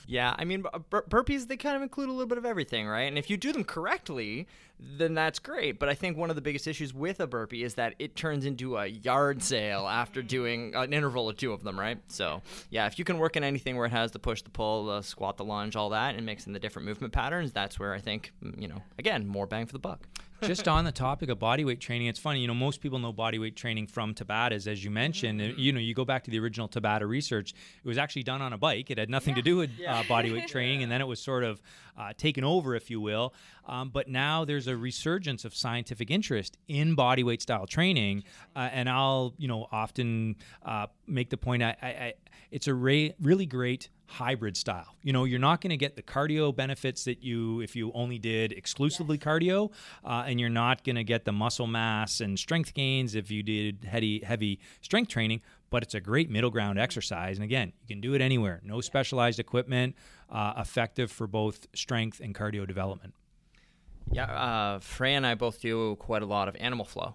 Yeah, 0.07 0.35
I 0.39 0.45
mean, 0.45 0.67
bur- 0.91 1.07
burpees, 1.09 1.49
they 1.49 1.57
kind 1.57 1.77
of 1.77 1.83
include 1.83 2.11
a 2.11 2.13
little 2.13 2.27
bit 2.27 2.37
of 2.37 2.45
everything, 2.45 2.87
right? 2.87 3.05
And 3.05 3.17
if 3.17 3.31
you 3.31 3.39
do 3.39 3.53
them 3.53 3.65
correctly, 3.65 4.47
then 4.79 5.15
that's 5.15 5.39
great. 5.39 5.79
But 5.79 5.89
I 5.89 5.95
think 5.95 6.17
one 6.17 6.31
of 6.31 6.37
the 6.37 6.43
biggest 6.43 6.67
issues 6.67 6.93
with 6.93 7.21
a 7.21 7.27
burpee 7.27 7.63
is 7.63 7.75
that 7.75 7.95
it 7.99 8.17
turns 8.17 8.45
into 8.45 8.77
a 8.77 8.87
yard 8.87 9.43
sale 9.43 9.87
after 9.87 10.23
doing 10.23 10.75
an 10.75 10.93
interval 10.93 11.27
or 11.27 11.33
two 11.33 11.53
of 11.53 11.63
them, 11.63 11.79
right? 11.79 11.99
So, 12.09 12.43
yeah, 12.71 12.87
if 12.87 12.99
you 12.99 13.05
can 13.05 13.19
work 13.19 13.37
in 13.37 13.45
anything 13.45 13.77
where 13.77 13.87
it 13.87 13.93
has 13.93 14.13
the 14.13 14.19
push, 14.19 14.43
the 14.43 14.51
pull, 14.51 14.87
the 14.87 15.03
squat, 15.03 15.37
the 15.37 15.45
lunge, 15.45 15.77
all 15.77 15.91
that, 15.91 16.15
and 16.15 16.27
mixing 16.27 16.53
the 16.53 16.59
different 16.59 16.87
movement 16.87 17.13
patterns, 17.13 17.53
that's 17.53 17.79
where 17.79 17.95
I 17.95 18.01
think, 18.01 18.33
you 18.57 18.69
know, 18.69 18.83
again, 18.99 19.27
more 19.27 19.47
bang 19.47 19.67
for 19.67 19.73
the 19.73 19.79
buck 19.79 20.07
just 20.43 20.69
on 20.69 20.85
the 20.85 20.93
topic 20.93 21.29
of 21.29 21.39
body 21.39 21.65
weight 21.65 21.81
training, 21.81 22.09
it's 22.09 22.19
funny. 22.19 22.41
You 22.41 22.49
know, 22.49 22.55
most 22.55 22.81
people 22.81 22.99
know 22.99 23.13
body 23.13 23.39
weight 23.39 23.57
training 23.57 23.87
from 23.87 24.15
Tabatas, 24.15 24.67
as 24.67 24.85
you 24.85 24.91
mentioned. 24.91 25.41
Mm-hmm. 25.41 25.59
You 25.59 25.73
know, 25.73 25.81
you 25.81 25.95
go 25.95 26.05
back 26.05 26.25
to 26.25 26.31
the 26.31 26.39
original 26.39 26.69
Tabata 26.69 27.09
research; 27.09 27.55
it 27.83 27.89
was 27.89 27.99
actually 27.99 28.25
done 28.25 28.43
on 28.43 28.53
a 28.53 28.59
bike. 28.59 28.91
It 28.91 28.99
had 28.99 29.09
nothing 29.09 29.33
yeah. 29.33 29.37
to 29.37 29.43
do 29.43 29.57
with 29.57 29.71
yeah. 29.79 30.01
uh, 30.01 30.03
body 30.09 30.33
weight 30.33 30.47
training, 30.49 30.83
and 30.83 30.93
then 30.93 31.01
it 31.01 31.07
was 31.07 31.21
sort 31.21 31.45
of 31.45 31.61
uh, 31.97 32.13
taken 32.17 32.45
over, 32.45 32.75
if 32.75 32.91
you 32.91 33.01
will. 33.01 33.35
Um, 33.67 33.89
but 33.89 34.09
now 34.09 34.45
there's 34.45 34.66
a 34.67 34.77
resurgence 34.77 35.45
of 35.45 35.55
scientific 35.55 36.11
interest 36.11 36.57
in 36.69 36.97
bodyweight 36.97 37.43
style 37.43 37.67
training, 37.67 38.25
uh, 38.55 38.69
and 38.73 38.89
I'll, 38.89 39.35
you 39.39 39.49
know, 39.49 39.67
often 39.73 40.37
uh, 40.65 40.87
make 41.07 41.31
the 41.31 41.37
point. 41.37 41.63
I, 41.63 41.77
I, 41.83 41.89
I 41.89 42.15
it's 42.51 42.69
a 42.69 42.75
re- 42.75 43.15
really 43.21 43.47
great 43.47 43.89
hybrid 44.07 44.57
style. 44.57 44.97
You 45.03 45.13
know, 45.13 45.25
you're 45.25 45.41
not 45.41 45.61
going 45.61 45.71
to 45.71 45.77
get 45.77 45.97
the 45.97 46.03
cardio 46.03 46.55
benefits 46.55 47.05
that 47.05 47.23
you 47.23 47.61
if 47.61 47.75
you 47.75 47.91
only 47.95 48.19
did 48.19 48.53
exclusively 48.53 49.17
yes. 49.17 49.25
cardio, 49.25 49.73
uh, 50.05 50.25
and 50.27 50.39
you're 50.41 50.49
not 50.49 50.85
going 50.85 50.97
to 50.97 51.05
get 51.05 51.25
the 51.25 51.33
muscle 51.33 51.67
mass 51.67 52.21
and 52.21 52.39
strength 52.39 52.75
gains 52.75 53.15
if 53.15 53.31
you 53.31 53.43
did 53.43 53.85
heavy 53.85 54.23
heavy 54.25 54.61
strength 54.81 55.09
training. 55.11 55.43
But 55.69 55.83
it's 55.83 55.95
a 55.95 56.01
great 56.01 56.31
middle 56.31 56.51
ground 56.51 56.79
exercise, 56.79 57.37
and 57.37 57.45
again, 57.45 57.73
you 57.83 57.95
can 57.95 58.01
do 58.01 58.15
it 58.15 58.21
anywhere. 58.21 58.61
No 58.63 58.81
specialized 58.81 59.41
equipment, 59.41 59.97
uh, 60.31 60.55
effective 60.57 61.11
for 61.11 61.27
both 61.27 61.67
strength 61.75 62.21
and 62.21 62.35
cardio 62.35 62.67
development. 62.67 63.15
Yeah, 64.11 64.25
uh, 64.25 64.79
Freya 64.81 65.17
and 65.17 65.27
I 65.27 65.35
both 65.35 65.61
do 65.61 65.97
quite 65.97 66.23
a 66.23 66.27
lot 66.27 66.49
of 66.49 66.57
animal 66.57 66.85
flow 66.85 67.15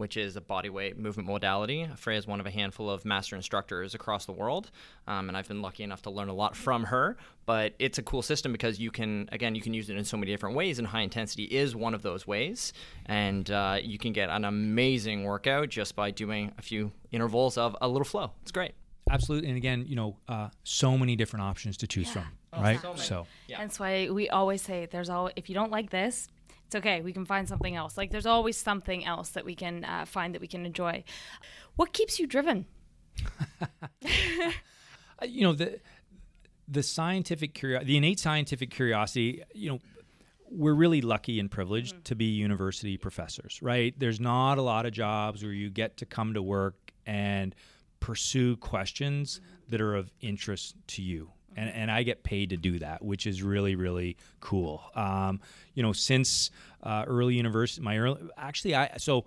which 0.00 0.16
is 0.16 0.34
a 0.34 0.40
body 0.40 0.70
weight 0.70 0.98
movement 0.98 1.28
modality. 1.28 1.86
Freya 1.94 2.18
is 2.18 2.26
one 2.26 2.40
of 2.40 2.46
a 2.46 2.50
handful 2.50 2.88
of 2.88 3.04
master 3.04 3.36
instructors 3.36 3.94
across 3.94 4.24
the 4.24 4.32
world, 4.32 4.70
um, 5.06 5.28
and 5.28 5.36
I've 5.36 5.46
been 5.46 5.60
lucky 5.60 5.82
enough 5.82 6.00
to 6.02 6.10
learn 6.10 6.30
a 6.30 6.32
lot 6.32 6.56
from 6.56 6.84
her. 6.84 7.18
But 7.44 7.74
it's 7.78 7.98
a 7.98 8.02
cool 8.02 8.22
system 8.22 8.50
because 8.50 8.80
you 8.80 8.90
can, 8.90 9.28
again, 9.30 9.54
you 9.54 9.60
can 9.60 9.74
use 9.74 9.90
it 9.90 9.98
in 9.98 10.04
so 10.04 10.16
many 10.16 10.32
different 10.32 10.56
ways, 10.56 10.78
and 10.78 10.88
high 10.88 11.02
intensity 11.02 11.44
is 11.44 11.76
one 11.76 11.92
of 11.92 12.00
those 12.00 12.26
ways. 12.26 12.72
And 13.04 13.50
uh, 13.50 13.78
you 13.82 13.98
can 13.98 14.14
get 14.14 14.30
an 14.30 14.46
amazing 14.46 15.24
workout 15.24 15.68
just 15.68 15.94
by 15.94 16.10
doing 16.10 16.52
a 16.56 16.62
few 16.62 16.92
intervals 17.12 17.58
of 17.58 17.76
a 17.82 17.86
little 17.86 18.06
flow. 18.06 18.32
It's 18.40 18.52
great. 18.52 18.72
Absolutely, 19.10 19.48
and 19.48 19.58
again, 19.58 19.84
you 19.86 19.96
know, 19.96 20.16
uh, 20.28 20.48
so 20.64 20.96
many 20.96 21.14
different 21.14 21.44
options 21.44 21.76
to 21.76 21.86
choose 21.86 22.06
yeah. 22.06 22.12
from, 22.12 22.28
oh, 22.52 22.62
right? 22.62 22.80
So, 22.80 22.94
so. 22.96 23.26
Yeah. 23.48 23.58
that's 23.58 23.78
why 23.78 24.10
we 24.10 24.28
always 24.28 24.62
say 24.62 24.86
there's 24.90 25.08
all. 25.08 25.30
If 25.36 25.48
you 25.48 25.54
don't 25.54 25.70
like 25.70 25.90
this, 25.90 26.28
it's 26.66 26.76
okay. 26.76 27.00
We 27.00 27.12
can 27.12 27.24
find 27.24 27.48
something 27.48 27.74
else. 27.74 27.96
Like 27.96 28.10
there's 28.10 28.26
always 28.26 28.56
something 28.56 29.04
else 29.04 29.30
that 29.30 29.44
we 29.44 29.54
can 29.54 29.84
uh, 29.84 30.04
find 30.06 30.34
that 30.34 30.40
we 30.40 30.46
can 30.46 30.64
enjoy. 30.64 31.02
What 31.76 31.92
keeps 31.92 32.20
you 32.20 32.26
driven? 32.26 32.66
you 35.22 35.42
know 35.42 35.52
the 35.52 35.80
the 36.68 36.82
scientific 36.82 37.54
curiosity, 37.54 37.86
the 37.86 37.96
innate 37.96 38.20
scientific 38.20 38.70
curiosity. 38.70 39.42
You 39.52 39.70
know, 39.70 39.78
we're 40.48 40.74
really 40.74 41.00
lucky 41.00 41.40
and 41.40 41.50
privileged 41.50 41.94
mm-hmm. 41.94 42.02
to 42.04 42.14
be 42.14 42.26
university 42.26 42.96
professors, 42.96 43.58
right? 43.62 43.94
There's 43.98 44.20
not 44.20 44.58
a 44.58 44.62
lot 44.62 44.86
of 44.86 44.92
jobs 44.92 45.42
where 45.42 45.52
you 45.52 45.70
get 45.70 45.96
to 45.98 46.06
come 46.06 46.34
to 46.34 46.42
work 46.42 46.92
and 47.06 47.54
pursue 47.98 48.56
questions 48.56 49.40
that 49.68 49.80
are 49.80 49.94
of 49.94 50.12
interest 50.20 50.76
to 50.86 51.02
you 51.02 51.30
and, 51.56 51.70
and 51.70 51.90
I 51.90 52.02
get 52.02 52.22
paid 52.22 52.50
to 52.50 52.56
do 52.56 52.78
that, 52.78 53.02
which 53.02 53.26
is 53.26 53.42
really 53.42 53.74
really 53.74 54.16
cool. 54.40 54.82
Um, 54.94 55.40
you 55.74 55.82
know, 55.82 55.92
since 55.92 56.50
uh, 56.82 57.04
early 57.06 57.34
university, 57.34 57.82
my 57.82 57.98
early 57.98 58.20
actually 58.36 58.74
I 58.74 58.96
so 58.98 59.26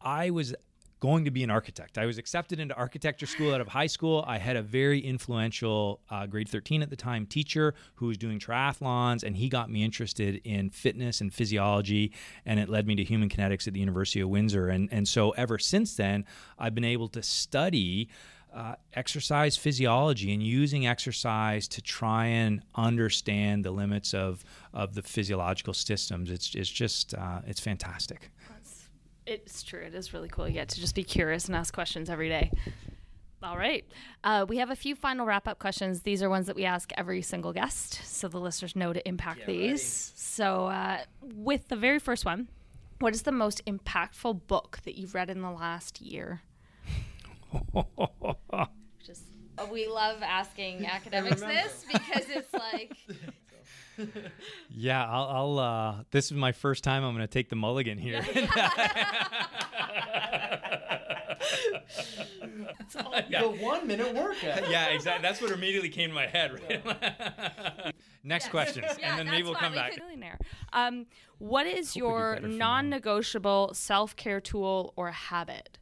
I 0.00 0.30
was 0.30 0.54
going 1.00 1.24
to 1.24 1.30
be 1.30 1.44
an 1.44 1.50
architect. 1.50 1.96
I 1.96 2.06
was 2.06 2.18
accepted 2.18 2.58
into 2.58 2.74
architecture 2.74 3.26
school 3.26 3.54
out 3.54 3.60
of 3.60 3.68
high 3.68 3.86
school. 3.86 4.24
I 4.26 4.38
had 4.38 4.56
a 4.56 4.62
very 4.62 4.98
influential 4.98 6.00
uh, 6.10 6.26
grade 6.26 6.48
13 6.48 6.82
at 6.82 6.90
the 6.90 6.96
time 6.96 7.26
teacher 7.26 7.74
who 7.96 8.06
was 8.06 8.18
doing 8.18 8.38
triathlons, 8.38 9.22
and 9.22 9.36
he 9.36 9.48
got 9.48 9.70
me 9.70 9.84
interested 9.84 10.40
in 10.44 10.70
fitness 10.70 11.20
and 11.20 11.32
physiology, 11.32 12.12
and 12.44 12.58
it 12.58 12.68
led 12.68 12.86
me 12.86 12.96
to 12.96 13.04
human 13.04 13.28
kinetics 13.28 13.68
at 13.68 13.74
the 13.74 13.80
University 13.80 14.20
of 14.20 14.28
Windsor. 14.28 14.68
And, 14.68 14.88
and 14.92 15.06
so 15.06 15.30
ever 15.30 15.58
since 15.58 15.94
then, 15.94 16.24
I've 16.58 16.74
been 16.74 16.84
able 16.84 17.08
to 17.08 17.22
study 17.22 18.08
uh, 18.54 18.74
exercise 18.94 19.56
physiology 19.56 20.32
and 20.32 20.42
using 20.42 20.86
exercise 20.86 21.68
to 21.68 21.82
try 21.82 22.26
and 22.26 22.62
understand 22.74 23.64
the 23.64 23.70
limits 23.70 24.14
of, 24.14 24.44
of 24.72 24.94
the 24.94 25.02
physiological 25.02 25.74
systems. 25.74 26.30
It's, 26.30 26.54
it's 26.54 26.70
just, 26.70 27.14
uh, 27.14 27.40
it's 27.46 27.60
fantastic. 27.60 28.30
it's 29.26 29.62
true. 29.62 29.80
It 29.80 29.94
is 29.94 30.12
really 30.14 30.28
cool. 30.28 30.48
You 30.48 30.54
get 30.54 30.68
to 30.70 30.80
just 30.80 30.94
be 30.94 31.04
curious 31.04 31.46
and 31.46 31.54
ask 31.56 31.72
questions 31.74 32.08
every 32.08 32.28
day. 32.28 32.50
All 33.42 33.56
right. 33.56 33.84
Uh, 34.24 34.44
we 34.48 34.56
have 34.56 34.70
a 34.70 34.76
few 34.76 34.96
final 34.96 35.24
wrap 35.24 35.46
up 35.46 35.58
questions. 35.60 36.02
These 36.02 36.22
are 36.24 36.28
ones 36.30 36.46
that 36.48 36.56
we 36.56 36.64
ask 36.64 36.90
every 36.96 37.22
single 37.22 37.52
guest, 37.52 38.00
so 38.04 38.26
the 38.26 38.40
listeners 38.40 38.74
know 38.74 38.92
to 38.92 39.06
impact 39.06 39.40
Get 39.40 39.46
these. 39.46 39.60
Ready. 39.70 39.78
So, 40.16 40.66
uh, 40.66 40.98
with 41.22 41.68
the 41.68 41.76
very 41.76 42.00
first 42.00 42.24
one, 42.24 42.48
What 43.00 43.14
is 43.14 43.22
the 43.22 43.30
most 43.30 43.64
impactful 43.64 44.48
book 44.48 44.80
that 44.84 44.96
you've 44.98 45.14
read 45.14 45.30
in 45.30 45.40
the 45.40 45.52
last 45.52 46.00
year? 46.00 46.40
Just 49.04 49.22
we 49.72 49.86
love 49.88 50.22
asking 50.22 50.86
academics 50.90 51.40
this 51.40 51.84
because 51.92 52.24
it's 52.28 52.52
like 52.52 52.96
Yeah, 54.70 55.04
I'll. 55.04 55.26
I'll 55.28 55.58
uh, 55.58 55.94
this 56.12 56.26
is 56.26 56.32
my 56.32 56.52
first 56.52 56.84
time. 56.84 57.02
I'm 57.02 57.14
going 57.16 57.26
to 57.26 57.32
take 57.32 57.48
the 57.48 57.56
mulligan 57.56 57.98
here. 57.98 58.22
The 63.30 63.56
one 63.60 63.86
minute 63.86 64.14
workout. 64.14 64.70
yeah, 64.70 64.86
exactly. 64.88 65.22
That's 65.22 65.40
what 65.40 65.50
immediately 65.50 65.88
came 65.88 66.10
to 66.10 66.14
my 66.14 66.26
head. 66.26 66.52
Right? 66.54 67.92
Next 68.24 68.48
questions, 68.50 68.86
Yeah, 68.98 69.10
and 69.10 69.18
then 69.18 69.26
maybe 69.26 69.44
we'll 69.44 69.54
come 69.54 69.72
we 69.72 69.78
back. 69.78 69.94
could- 69.94 70.02
Um, 70.72 71.06
what 71.38 71.66
is 71.66 71.96
your 71.96 72.34
better 72.34 72.46
for 72.48 72.52
now. 72.52 72.66
non-negotiable 72.72 73.72
self-care 73.74 74.40
tool 74.40 74.92
or 74.96 75.10
habit? 75.12 75.78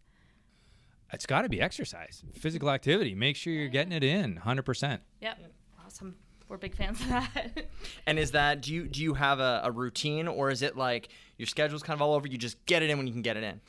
It's 1.13 1.27
got 1.27 1.43
to 1.43 1.49
be 1.49 1.61
exercise, 1.61 2.23
physical 2.35 2.71
activity. 2.71 3.15
Make 3.15 3.37
sure 3.37 3.53
you're 3.53 3.69
getting 3.69 3.93
it 3.93 4.03
in, 4.05 4.37
hundred 4.37 4.63
percent. 4.63 5.03
Yep. 5.21 5.39
Awesome. 5.85 6.17
We're 6.49 6.59
big 6.59 6.75
fans 6.77 7.01
of 7.01 7.09
that. 7.09 7.67
And 8.07 8.19
is 8.19 8.33
that 8.33 8.61
do 8.63 8.73
you 8.73 8.87
do 8.89 9.03
you 9.03 9.15
have 9.15 9.41
a, 9.41 9.63
a 9.65 9.71
routine 9.71 10.29
or 10.29 10.51
is 10.51 10.63
it 10.63 10.77
like 10.77 11.09
your 11.39 11.47
schedule's 11.47 11.83
kind 11.83 11.97
of 11.97 12.03
all 12.03 12.15
over? 12.15 12.27
You 12.29 12.39
just 12.39 12.65
get 12.67 12.83
it 12.83 12.91
in 12.91 12.99
when 12.99 13.07
you 13.07 13.13
can 13.13 13.23
get 13.23 13.37
it 13.37 13.43
in. 13.43 13.61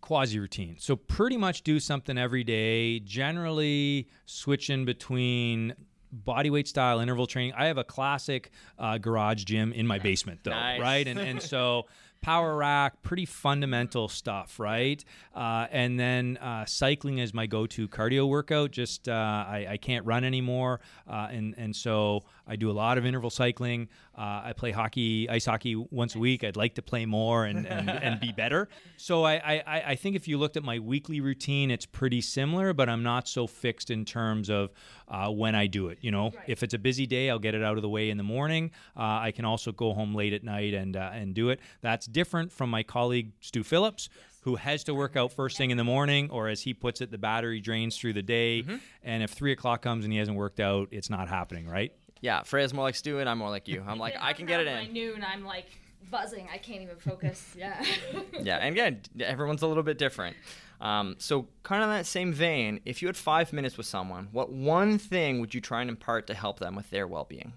quasi 0.00 0.38
routine. 0.38 0.76
So 0.78 0.96
pretty 0.96 1.36
much 1.36 1.62
do 1.62 1.78
something 1.78 2.18
every 2.18 2.42
day, 2.44 2.98
generally 3.00 4.08
switching 4.26 4.84
between 4.84 5.74
body 6.10 6.50
weight 6.50 6.66
style 6.68 6.98
interval 7.00 7.26
training. 7.26 7.54
I 7.56 7.66
have 7.66 7.78
a 7.78 7.84
classic 7.84 8.50
uh, 8.78 8.98
garage 8.98 9.44
gym 9.44 9.72
in 9.72 9.86
my 9.86 9.98
basement 9.98 10.40
though, 10.42 10.50
Nice. 10.50 10.80
right? 10.80 11.06
And 11.06 11.18
and 11.20 11.40
so 11.40 11.86
power 12.22 12.56
rack, 12.56 13.02
pretty 13.02 13.26
fundamental 13.26 14.08
stuff, 14.08 14.58
right? 14.58 15.04
Uh, 15.34 15.66
and 15.70 16.00
then 16.00 16.38
uh, 16.38 16.64
cycling 16.64 17.18
is 17.18 17.34
my 17.34 17.46
go-to 17.46 17.88
cardio 17.88 18.26
workout. 18.28 18.70
Just 18.70 19.08
uh, 19.08 19.12
I, 19.12 19.66
I 19.70 19.76
can't 19.76 20.06
run 20.06 20.24
anymore, 20.24 20.80
uh, 21.10 21.28
and 21.30 21.54
and 21.58 21.76
so 21.76 22.22
I 22.46 22.56
do 22.56 22.70
a 22.70 22.72
lot 22.72 22.98
of 22.98 23.06
interval 23.06 23.30
cycling. 23.30 23.88
Uh, 24.16 24.42
I 24.44 24.52
play 24.56 24.72
hockey, 24.72 25.28
ice 25.28 25.46
hockey 25.46 25.74
once 25.76 26.14
a 26.14 26.18
week. 26.18 26.44
I'd 26.44 26.56
like 26.56 26.74
to 26.74 26.82
play 26.82 27.06
more 27.06 27.44
and, 27.44 27.66
and, 27.66 27.88
and 28.04 28.20
be 28.20 28.32
better. 28.32 28.68
So 28.96 29.24
I, 29.24 29.34
I, 29.66 29.82
I 29.88 29.94
think 29.94 30.16
if 30.16 30.28
you 30.28 30.38
looked 30.38 30.56
at 30.56 30.62
my 30.62 30.78
weekly 30.78 31.20
routine, 31.20 31.70
it's 31.70 31.86
pretty 31.86 32.20
similar, 32.20 32.72
but 32.72 32.88
I'm 32.88 33.02
not 33.02 33.28
so 33.28 33.46
fixed 33.46 33.90
in 33.90 34.04
terms 34.04 34.50
of 34.50 34.70
uh, 35.08 35.30
when 35.30 35.54
I 35.54 35.66
do 35.66 35.88
it. 35.88 35.98
You 36.00 36.10
know, 36.10 36.32
if 36.46 36.62
it's 36.62 36.74
a 36.74 36.78
busy 36.78 37.06
day, 37.06 37.30
I'll 37.30 37.38
get 37.38 37.54
it 37.54 37.62
out 37.62 37.76
of 37.76 37.82
the 37.82 37.88
way 37.88 38.10
in 38.10 38.16
the 38.16 38.22
morning. 38.22 38.70
Uh, 38.96 39.02
I 39.20 39.32
can 39.32 39.44
also 39.44 39.72
go 39.72 39.92
home 39.92 40.14
late 40.14 40.32
at 40.32 40.42
night 40.44 40.74
and 40.74 40.96
uh, 40.96 41.10
and 41.12 41.34
do 41.34 41.50
it. 41.50 41.60
That's 41.80 42.06
different 42.06 42.52
from 42.52 42.70
my 42.70 42.82
colleague 42.82 43.32
Stu 43.40 43.62
Phillips. 43.62 44.08
Who 44.44 44.56
has 44.56 44.82
to 44.84 44.94
work 44.94 45.14
out 45.14 45.32
first 45.32 45.56
thing 45.56 45.70
in 45.70 45.76
the 45.76 45.84
morning, 45.84 46.28
or 46.30 46.48
as 46.48 46.62
he 46.62 46.74
puts 46.74 47.00
it, 47.00 47.12
the 47.12 47.18
battery 47.18 47.60
drains 47.60 47.96
through 47.96 48.14
the 48.14 48.22
day. 48.22 48.64
And 49.04 49.22
if 49.22 49.30
three 49.30 49.52
o'clock 49.52 49.82
comes 49.82 50.02
and 50.04 50.12
he 50.12 50.18
hasn't 50.18 50.36
worked 50.36 50.58
out, 50.58 50.88
it's 50.90 51.08
not 51.08 51.28
happening, 51.28 51.68
right? 51.68 51.92
Yeah, 52.22 52.42
Freya's 52.44 52.72
more 52.72 52.84
like 52.84 52.94
Stu 52.94 53.18
and 53.18 53.28
I'm 53.28 53.36
more 53.38 53.50
like 53.50 53.68
you. 53.68 53.84
I'm 53.86 53.98
like 53.98 54.14
I 54.20 54.32
can 54.32 54.46
get 54.46 54.60
it 54.60 54.66
in. 54.66 54.74
By 54.74 54.80
in. 54.82 54.92
noon, 54.94 55.24
I'm 55.26 55.44
like 55.44 55.66
buzzing. 56.10 56.48
I 56.50 56.56
can't 56.56 56.80
even 56.80 56.96
focus. 56.96 57.54
Yeah. 57.58 57.84
Yeah, 58.40 58.56
and 58.56 58.72
again, 58.74 59.02
everyone's 59.20 59.62
a 59.62 59.66
little 59.66 59.82
bit 59.82 59.98
different. 59.98 60.36
Um, 60.80 61.16
so, 61.18 61.46
kind 61.62 61.82
of 61.82 61.90
in 61.90 61.96
that 61.96 62.06
same 62.06 62.32
vein, 62.32 62.80
if 62.84 63.02
you 63.02 63.08
had 63.08 63.16
five 63.16 63.52
minutes 63.52 63.76
with 63.76 63.86
someone, 63.86 64.28
what 64.32 64.50
one 64.50 64.98
thing 64.98 65.38
would 65.40 65.54
you 65.54 65.60
try 65.60 65.80
and 65.80 65.88
impart 65.88 66.26
to 66.26 66.34
help 66.34 66.58
them 66.58 66.74
with 66.74 66.90
their 66.90 67.06
well-being? 67.06 67.52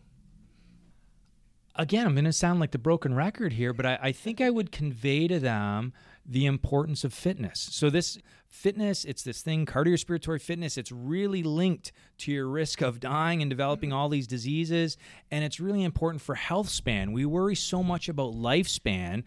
again, 1.75 2.05
I'm 2.05 2.13
going 2.13 2.25
to 2.25 2.33
sound 2.33 2.59
like 2.59 2.71
the 2.71 2.77
broken 2.77 3.13
record 3.13 3.53
here, 3.53 3.73
but 3.73 3.85
I, 3.85 3.99
I 4.01 4.11
think 4.11 4.41
I 4.41 4.49
would 4.49 4.71
convey 4.71 5.27
to 5.27 5.39
them 5.39 5.93
the 6.25 6.45
importance 6.45 7.03
of 7.03 7.13
fitness. 7.13 7.67
So, 7.71 7.89
this 7.89 8.17
fitness, 8.47 9.05
it's 9.05 9.23
this 9.23 9.41
thing, 9.41 9.65
cardiorespiratory 9.65 10.41
fitness, 10.41 10.77
it's 10.77 10.91
really 10.91 11.43
linked 11.43 11.91
to 12.19 12.31
your 12.31 12.47
risk 12.47 12.81
of 12.81 12.99
dying 12.99 13.41
and 13.41 13.49
developing 13.49 13.93
all 13.93 14.09
these 14.09 14.27
diseases. 14.27 14.97
And 15.29 15.43
it's 15.43 15.59
really 15.59 15.83
important 15.83 16.21
for 16.21 16.35
health 16.35 16.69
span. 16.69 17.11
We 17.11 17.25
worry 17.25 17.55
so 17.55 17.83
much 17.83 18.09
about 18.09 18.33
lifespan, 18.33 19.23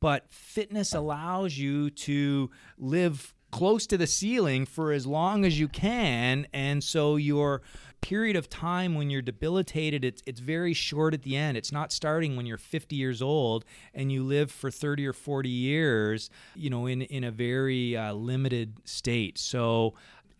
but 0.00 0.26
fitness 0.30 0.94
allows 0.94 1.56
you 1.56 1.90
to 1.90 2.50
live 2.76 3.34
close 3.50 3.86
to 3.86 3.98
the 3.98 4.06
ceiling 4.06 4.66
for 4.66 4.92
as 4.92 5.06
long 5.06 5.44
as 5.44 5.58
you 5.58 5.68
can. 5.68 6.46
And 6.52 6.84
so, 6.84 7.16
your 7.16 7.62
period 8.02 8.36
of 8.36 8.50
time 8.50 8.94
when 8.94 9.08
you're 9.08 9.22
debilitated 9.22 10.04
it's 10.04 10.22
it's 10.26 10.40
very 10.40 10.74
short 10.74 11.14
at 11.14 11.22
the 11.22 11.36
end. 11.36 11.56
It's 11.56 11.72
not 11.72 11.92
starting 11.92 12.36
when 12.36 12.44
you're 12.44 12.58
50 12.58 12.96
years 12.96 13.22
old 13.22 13.64
and 13.94 14.12
you 14.12 14.22
live 14.22 14.50
for 14.50 14.70
30 14.70 15.06
or 15.06 15.12
40 15.14 15.48
years 15.48 16.28
you 16.54 16.68
know 16.68 16.86
in 16.86 17.02
in 17.02 17.24
a 17.24 17.30
very 17.30 17.96
uh, 17.96 18.12
limited 18.12 18.74
state. 18.84 19.38
So 19.38 19.94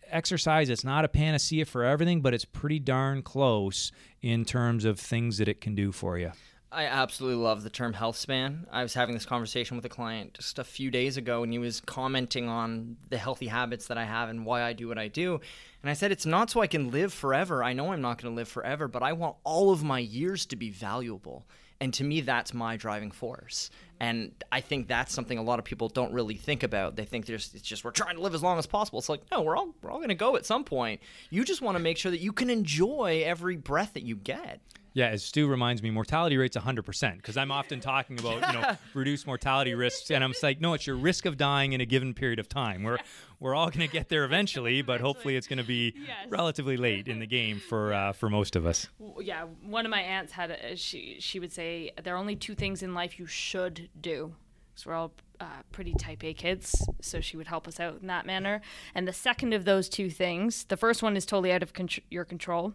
exercise 0.09 0.69
it's 0.69 0.83
not 0.83 1.05
a 1.05 1.07
panacea 1.07 1.65
for 1.65 1.83
everything 1.83 2.21
but 2.21 2.33
it's 2.33 2.45
pretty 2.45 2.77
darn 2.77 3.23
close 3.23 3.91
in 4.21 4.45
terms 4.45 4.85
of 4.85 4.99
things 4.99 5.39
that 5.39 5.47
it 5.47 5.59
can 5.59 5.73
do 5.73 5.91
for 5.91 6.19
you 6.19 6.31
I 6.73 6.85
absolutely 6.85 7.43
love 7.43 7.61
the 7.61 7.69
term 7.69 7.93
health 7.93 8.17
span. 8.17 8.65
I 8.71 8.81
was 8.81 8.95
having 8.95 9.13
this 9.13 9.25
conversation 9.25 9.77
with 9.77 9.85
a 9.85 9.89
client 9.89 10.33
just 10.33 10.57
a 10.57 10.63
few 10.63 10.89
days 10.89 11.17
ago, 11.17 11.43
and 11.43 11.53
he 11.53 11.59
was 11.59 11.81
commenting 11.81 12.49
on 12.49 12.97
the 13.09 13.17
healthy 13.17 13.47
habits 13.47 13.87
that 13.87 13.97
I 13.97 14.05
have 14.05 14.29
and 14.29 14.43
why 14.43 14.63
I 14.63 14.73
do 14.73 14.87
what 14.87 14.97
I 14.97 15.07
do. 15.07 15.39
And 15.83 15.89
I 15.89 15.93
said, 15.93 16.11
It's 16.11 16.25
not 16.25 16.49
so 16.49 16.61
I 16.61 16.67
can 16.67 16.89
live 16.89 17.13
forever. 17.13 17.63
I 17.63 17.73
know 17.73 17.93
I'm 17.93 18.01
not 18.01 18.21
going 18.21 18.33
to 18.33 18.35
live 18.35 18.47
forever, 18.47 18.87
but 18.87 19.03
I 19.03 19.13
want 19.13 19.35
all 19.43 19.71
of 19.71 19.83
my 19.83 19.99
years 19.99 20.47
to 20.47 20.55
be 20.55 20.71
valuable. 20.71 21.45
And 21.79 21.93
to 21.95 22.03
me, 22.03 22.21
that's 22.21 22.53
my 22.53 22.77
driving 22.77 23.11
force. 23.11 23.69
And 23.99 24.31
I 24.51 24.61
think 24.61 24.87
that's 24.87 25.13
something 25.13 25.37
a 25.37 25.43
lot 25.43 25.59
of 25.59 25.65
people 25.65 25.89
don't 25.89 26.13
really 26.13 26.35
think 26.35 26.63
about. 26.63 26.95
They 26.95 27.05
think 27.05 27.25
there's, 27.25 27.53
it's 27.53 27.67
just 27.67 27.83
we're 27.83 27.91
trying 27.91 28.15
to 28.15 28.21
live 28.21 28.33
as 28.33 28.41
long 28.41 28.57
as 28.57 28.65
possible. 28.65 28.99
It's 28.99 29.09
like, 29.09 29.21
no, 29.31 29.41
we're 29.41 29.57
all, 29.57 29.75
we're 29.81 29.91
all 29.91 29.97
going 29.97 30.09
to 30.09 30.15
go 30.15 30.35
at 30.37 30.45
some 30.45 30.63
point. 30.63 31.01
You 31.29 31.43
just 31.43 31.61
want 31.61 31.77
to 31.77 31.83
make 31.83 31.97
sure 31.97 32.11
that 32.11 32.21
you 32.21 32.31
can 32.31 32.49
enjoy 32.49 33.23
every 33.25 33.57
breath 33.57 33.93
that 33.93 34.03
you 34.03 34.15
get. 34.15 34.61
Yeah, 34.95 35.07
as 35.07 35.23
Stu 35.23 35.47
reminds 35.47 35.81
me, 35.81 35.89
mortality 35.89 36.37
rate's 36.37 36.55
100% 36.55 37.17
because 37.17 37.35
I'm 37.35 37.51
often 37.51 37.79
talking 37.79 38.19
about, 38.19 38.53
you 38.53 38.61
know, 38.61 38.75
reduced 38.93 39.25
mortality 39.25 39.73
risks. 39.73 40.11
And 40.11 40.23
I'm 40.23 40.33
like, 40.43 40.61
no, 40.61 40.73
it's 40.75 40.85
your 40.85 40.95
risk 40.95 41.25
of 41.25 41.35
dying 41.35 41.73
in 41.73 41.81
a 41.81 41.85
given 41.85 42.13
period 42.13 42.37
of 42.37 42.47
time. 42.47 42.83
We're, 42.83 42.99
we're 43.39 43.55
all 43.55 43.71
going 43.71 43.87
to 43.87 43.91
get 43.91 44.09
there 44.09 44.23
eventually, 44.23 44.83
but 44.83 45.01
hopefully 45.01 45.35
it's 45.35 45.47
going 45.47 45.57
to 45.57 45.63
be 45.63 45.95
Yes. 45.95 46.27
relatively 46.29 46.77
late 46.77 47.07
in 47.07 47.19
the 47.19 47.25
game 47.25 47.59
for, 47.59 47.91
uh, 47.93 48.13
for 48.13 48.29
most 48.29 48.55
of 48.55 48.65
us. 48.67 48.87
Yeah, 49.19 49.45
one 49.65 49.85
of 49.85 49.89
my 49.89 50.01
aunts 50.01 50.31
had 50.33 50.51
a, 50.51 50.75
she 50.75 51.17
she 51.19 51.39
would 51.39 51.51
say 51.51 51.91
there 52.03 52.13
are 52.13 52.17
only 52.17 52.35
two 52.35 52.53
things 52.55 52.83
in 52.83 52.93
life 52.93 53.17
you 53.17 53.25
should 53.25 53.89
do. 53.99 54.35
So 54.75 54.89
we're 54.89 54.95
all 54.95 55.11
uh, 55.39 55.45
pretty 55.71 55.93
type 55.93 56.23
A 56.23 56.33
kids, 56.33 56.87
so 57.01 57.19
she 57.21 57.37
would 57.37 57.47
help 57.47 57.67
us 57.67 57.79
out 57.79 57.99
in 58.01 58.07
that 58.07 58.25
manner. 58.25 58.61
And 58.95 59.07
the 59.07 59.13
second 59.13 59.53
of 59.53 59.65
those 59.65 59.87
two 59.89 60.09
things, 60.09 60.65
the 60.65 60.77
first 60.77 61.01
one 61.03 61.15
is 61.15 61.25
totally 61.25 61.51
out 61.51 61.61
of 61.63 61.71
your 62.09 62.25
control, 62.25 62.73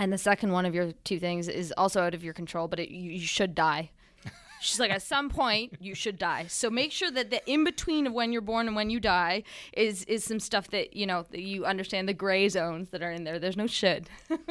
and 0.00 0.10
the 0.10 0.18
second 0.18 0.50
one 0.50 0.64
of 0.64 0.74
your 0.74 0.92
two 1.04 1.20
things 1.20 1.46
is 1.46 1.74
also 1.76 2.00
out 2.00 2.14
of 2.14 2.24
your 2.24 2.32
control, 2.32 2.68
but 2.68 2.80
it, 2.80 2.88
you, 2.88 3.12
you 3.12 3.26
should 3.26 3.54
die. 3.54 3.90
She's 4.60 4.80
like, 4.80 4.90
at 4.90 5.02
some 5.02 5.28
point, 5.28 5.74
you 5.78 5.94
should 5.94 6.18
die. 6.18 6.46
So 6.48 6.70
make 6.70 6.90
sure 6.90 7.10
that 7.10 7.30
the 7.30 7.48
in 7.48 7.64
between 7.64 8.06
of 8.06 8.14
when 8.14 8.32
you're 8.32 8.40
born 8.40 8.66
and 8.66 8.74
when 8.74 8.88
you 8.88 8.98
die 8.98 9.42
is 9.74 10.04
is 10.04 10.24
some 10.24 10.40
stuff 10.40 10.68
that 10.68 10.96
you 10.96 11.06
know 11.06 11.26
that 11.30 11.42
you 11.42 11.66
understand 11.66 12.08
the 12.08 12.14
gray 12.14 12.48
zones 12.48 12.88
that 12.90 13.02
are 13.02 13.12
in 13.12 13.24
there. 13.24 13.38
There's 13.38 13.58
no 13.58 13.68
should. 13.68 14.08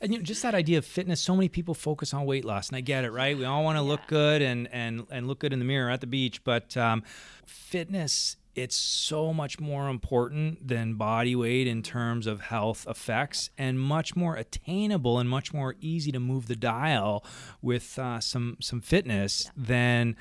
And 0.00 0.12
you 0.12 0.18
know, 0.18 0.24
just 0.24 0.42
that 0.42 0.52
idea 0.52 0.78
of 0.78 0.84
fitness, 0.84 1.20
so 1.20 1.36
many 1.36 1.48
people 1.48 1.74
focus 1.74 2.12
on 2.12 2.26
weight 2.26 2.44
loss, 2.44 2.66
and 2.66 2.76
I 2.76 2.80
get 2.80 3.04
it, 3.04 3.12
right? 3.12 3.38
We 3.38 3.44
all 3.44 3.62
want 3.62 3.78
to 3.78 3.82
look 3.82 4.00
good 4.08 4.42
and 4.42 4.68
and 4.72 5.06
and 5.12 5.28
look 5.28 5.38
good 5.38 5.52
in 5.52 5.60
the 5.60 5.64
mirror 5.64 5.90
at 5.90 6.00
the 6.00 6.08
beach, 6.08 6.42
but 6.42 6.76
um, 6.76 7.04
fitness 7.46 8.36
it's 8.54 8.76
so 8.76 9.32
much 9.32 9.58
more 9.58 9.88
important 9.88 10.66
than 10.66 10.94
body 10.94 11.34
weight 11.34 11.66
in 11.66 11.82
terms 11.82 12.26
of 12.26 12.42
health 12.42 12.86
effects 12.88 13.50
and 13.56 13.80
much 13.80 14.14
more 14.14 14.36
attainable 14.36 15.18
and 15.18 15.28
much 15.28 15.54
more 15.54 15.74
easy 15.80 16.12
to 16.12 16.20
move 16.20 16.48
the 16.48 16.56
dial 16.56 17.24
with 17.62 17.98
uh, 17.98 18.20
some 18.20 18.56
some 18.60 18.80
fitness 18.80 19.50
than 19.56 20.16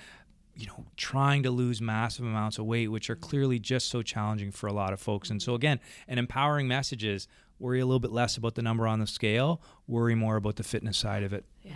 you 0.56 0.68
know 0.68 0.86
trying 0.96 1.44
to 1.44 1.52
lose 1.52 1.82
massive 1.82 2.26
amounts 2.26 2.58
of 2.58 2.66
weight 2.66 2.88
which 2.88 3.10
are 3.10 3.16
clearly 3.16 3.60
just 3.60 3.90
so 3.90 4.02
challenging 4.02 4.52
for 4.52 4.68
a 4.68 4.74
lot 4.74 4.94
of 4.94 5.00
folks 5.00 5.30
and 5.30 5.42
so 5.42 5.54
again 5.54 5.80
an 6.08 6.18
empowering 6.18 6.68
message 6.68 7.04
is 7.04 7.28
worry 7.60 7.80
a 7.80 7.86
little 7.86 8.00
bit 8.00 8.12
less 8.12 8.38
about 8.38 8.56
the 8.56 8.62
number 8.62 8.88
on 8.88 9.00
the 9.00 9.08
scale 9.08 9.62
worry 9.88 10.16
more 10.16 10.36
about 10.38 10.56
the 10.56 10.64
fitness 10.64 10.98
side 10.98 11.24
of 11.24 11.34
it 11.34 11.46
Yeah. 11.64 11.74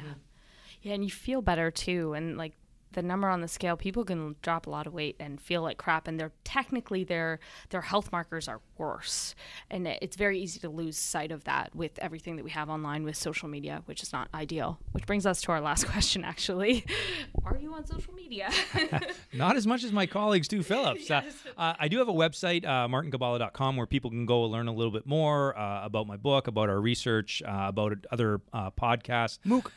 Yeah, 0.81 0.93
and 0.93 1.03
you 1.03 1.09
feel 1.09 1.41
better 1.41 1.71
too. 1.71 2.13
And 2.13 2.37
like 2.37 2.53
the 2.95 3.03
number 3.03 3.29
on 3.29 3.41
the 3.41 3.47
scale, 3.47 3.77
people 3.77 4.03
can 4.03 4.35
drop 4.41 4.65
a 4.65 4.69
lot 4.69 4.87
of 4.87 4.93
weight 4.93 5.15
and 5.19 5.39
feel 5.39 5.61
like 5.61 5.77
crap, 5.77 6.07
and 6.07 6.19
they're 6.19 6.31
technically 6.43 7.03
their 7.03 7.39
their 7.69 7.81
health 7.81 8.11
markers 8.11 8.47
are 8.47 8.61
worse, 8.77 9.35
and 9.69 9.87
it's 9.87 10.15
very 10.15 10.39
easy 10.39 10.59
to 10.61 10.69
lose 10.69 10.97
sight 10.97 11.31
of 11.31 11.43
that 11.43 11.75
with 11.75 11.99
everything 11.99 12.35
that 12.37 12.43
we 12.43 12.51
have 12.51 12.69
online 12.69 13.03
with 13.03 13.15
social 13.15 13.47
media, 13.47 13.83
which 13.85 14.01
is 14.01 14.11
not 14.11 14.27
ideal. 14.33 14.79
Which 14.93 15.05
brings 15.05 15.25
us 15.25 15.41
to 15.43 15.51
our 15.51 15.61
last 15.61 15.85
question, 15.91 16.23
actually: 16.23 16.85
Are 17.43 17.57
you 17.57 17.73
on 17.73 17.85
social 17.85 18.13
media? 18.13 18.49
Not 19.33 19.57
as 19.57 19.67
much 19.67 19.83
as 19.83 19.91
my 19.91 20.05
colleagues 20.05 20.47
do, 20.47 20.63
Phillips. 20.63 21.11
Uh, 21.15 21.21
uh, 21.57 21.73
I 21.79 21.87
do 21.87 21.99
have 21.99 22.09
a 22.09 22.13
website, 22.13 22.65
uh, 22.65 22.87
martingibala.com, 22.87 23.77
where 23.77 23.85
people 23.85 24.09
can 24.09 24.25
go 24.25 24.41
learn 24.41 24.67
a 24.67 24.73
little 24.73 24.91
bit 24.91 25.05
more 25.05 25.57
uh, 25.57 25.85
about 25.85 26.07
my 26.07 26.17
book, 26.17 26.47
about 26.47 26.69
our 26.69 26.79
research, 26.79 27.41
uh, 27.45 27.65
about 27.67 28.05
other 28.11 28.41
uh, 28.53 28.71
podcasts. 28.71 29.39
MOOC. 29.45 29.69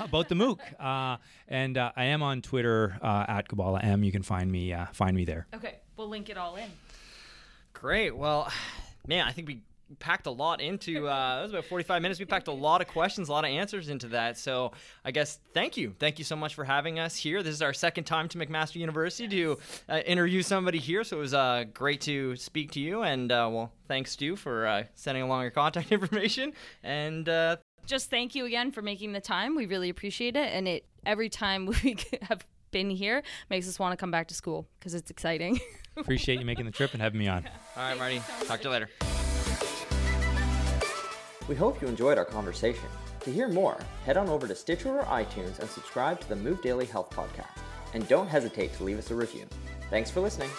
about 0.00 0.28
the 0.28 0.34
MOOC. 0.34 0.58
Uh, 0.78 1.18
and 1.48 1.76
uh, 1.78 1.92
I 1.96 2.04
am 2.04 2.22
on 2.22 2.42
Twitter 2.42 2.53
Twitter 2.54 2.96
uh, 3.02 3.24
at 3.26 3.48
Gibala 3.48 3.82
M. 3.82 4.04
You 4.04 4.12
can 4.12 4.22
find 4.22 4.48
me 4.48 4.72
uh, 4.72 4.86
find 4.92 5.16
me 5.16 5.24
there. 5.24 5.48
Okay, 5.52 5.80
we'll 5.96 6.08
link 6.08 6.30
it 6.30 6.38
all 6.38 6.54
in. 6.54 6.70
Great. 7.72 8.16
Well, 8.16 8.48
man, 9.08 9.26
I 9.26 9.32
think 9.32 9.48
we 9.48 9.62
packed 9.98 10.28
a 10.28 10.30
lot 10.30 10.60
into 10.60 11.08
uh, 11.08 11.36
that 11.36 11.42
was 11.42 11.50
about 11.50 11.64
45 11.66 12.00
minutes 12.00 12.18
we 12.18 12.24
packed 12.24 12.48
a 12.48 12.52
lot 12.52 12.80
of 12.80 12.88
questions 12.88 13.28
a 13.28 13.32
lot 13.32 13.44
of 13.44 13.50
answers 13.50 13.90
into 13.90 14.08
that 14.08 14.36
so 14.38 14.72
i 15.04 15.10
guess 15.10 15.38
thank 15.52 15.76
you 15.76 15.94
thank 15.98 16.18
you 16.18 16.24
so 16.24 16.34
much 16.34 16.54
for 16.54 16.64
having 16.64 16.98
us 16.98 17.14
here 17.14 17.42
this 17.42 17.54
is 17.54 17.60
our 17.60 17.74
second 17.74 18.04
time 18.04 18.26
to 18.28 18.38
mcmaster 18.38 18.76
university 18.76 19.28
to 19.28 19.58
uh, 19.90 19.98
interview 20.06 20.42
somebody 20.42 20.78
here 20.78 21.04
so 21.04 21.18
it 21.18 21.20
was 21.20 21.34
uh, 21.34 21.64
great 21.74 22.00
to 22.00 22.34
speak 22.34 22.72
to 22.72 22.80
you 22.80 23.02
and 23.02 23.30
uh, 23.30 23.48
well 23.52 23.70
thanks 23.86 24.12
stu 24.12 24.34
for 24.36 24.66
uh, 24.66 24.82
sending 24.94 25.22
along 25.22 25.42
your 25.42 25.50
contact 25.50 25.92
information 25.98 26.54
and 26.82 27.28
uh, 27.28 27.56
just 27.86 28.10
thank 28.10 28.34
you 28.34 28.44
again 28.44 28.70
for 28.70 28.82
making 28.82 29.12
the 29.12 29.20
time 29.20 29.54
we 29.54 29.66
really 29.66 29.88
appreciate 29.88 30.36
it 30.36 30.52
and 30.52 30.66
it 30.68 30.84
every 31.06 31.28
time 31.28 31.66
we 31.84 31.96
have 32.22 32.44
been 32.70 32.90
here 32.90 33.22
makes 33.50 33.68
us 33.68 33.78
want 33.78 33.92
to 33.92 33.96
come 33.96 34.10
back 34.10 34.26
to 34.26 34.34
school 34.34 34.66
because 34.78 34.94
it's 34.94 35.10
exciting 35.10 35.60
appreciate 35.96 36.40
you 36.40 36.44
making 36.44 36.64
the 36.64 36.72
trip 36.72 36.92
and 36.92 37.00
having 37.00 37.18
me 37.18 37.28
on 37.28 37.48
all 37.76 37.82
right 37.82 37.98
marty 37.98 38.20
talk 38.46 38.60
to 38.60 38.64
you 38.64 38.70
later 38.70 38.88
we 41.46 41.54
hope 41.54 41.82
you 41.82 41.88
enjoyed 41.88 42.16
our 42.16 42.24
conversation. 42.24 42.88
To 43.20 43.30
hear 43.30 43.48
more, 43.48 43.78
head 44.04 44.16
on 44.16 44.28
over 44.28 44.48
to 44.48 44.54
Stitcher 44.54 45.00
or 45.00 45.04
iTunes 45.04 45.58
and 45.58 45.68
subscribe 45.68 46.20
to 46.20 46.28
the 46.28 46.36
Move 46.36 46.62
Daily 46.62 46.86
Health 46.86 47.10
Podcast. 47.10 47.58
And 47.92 48.08
don't 48.08 48.28
hesitate 48.28 48.72
to 48.74 48.84
leave 48.84 48.98
us 48.98 49.10
a 49.10 49.14
review. 49.14 49.46
Thanks 49.90 50.10
for 50.10 50.20
listening. 50.20 50.50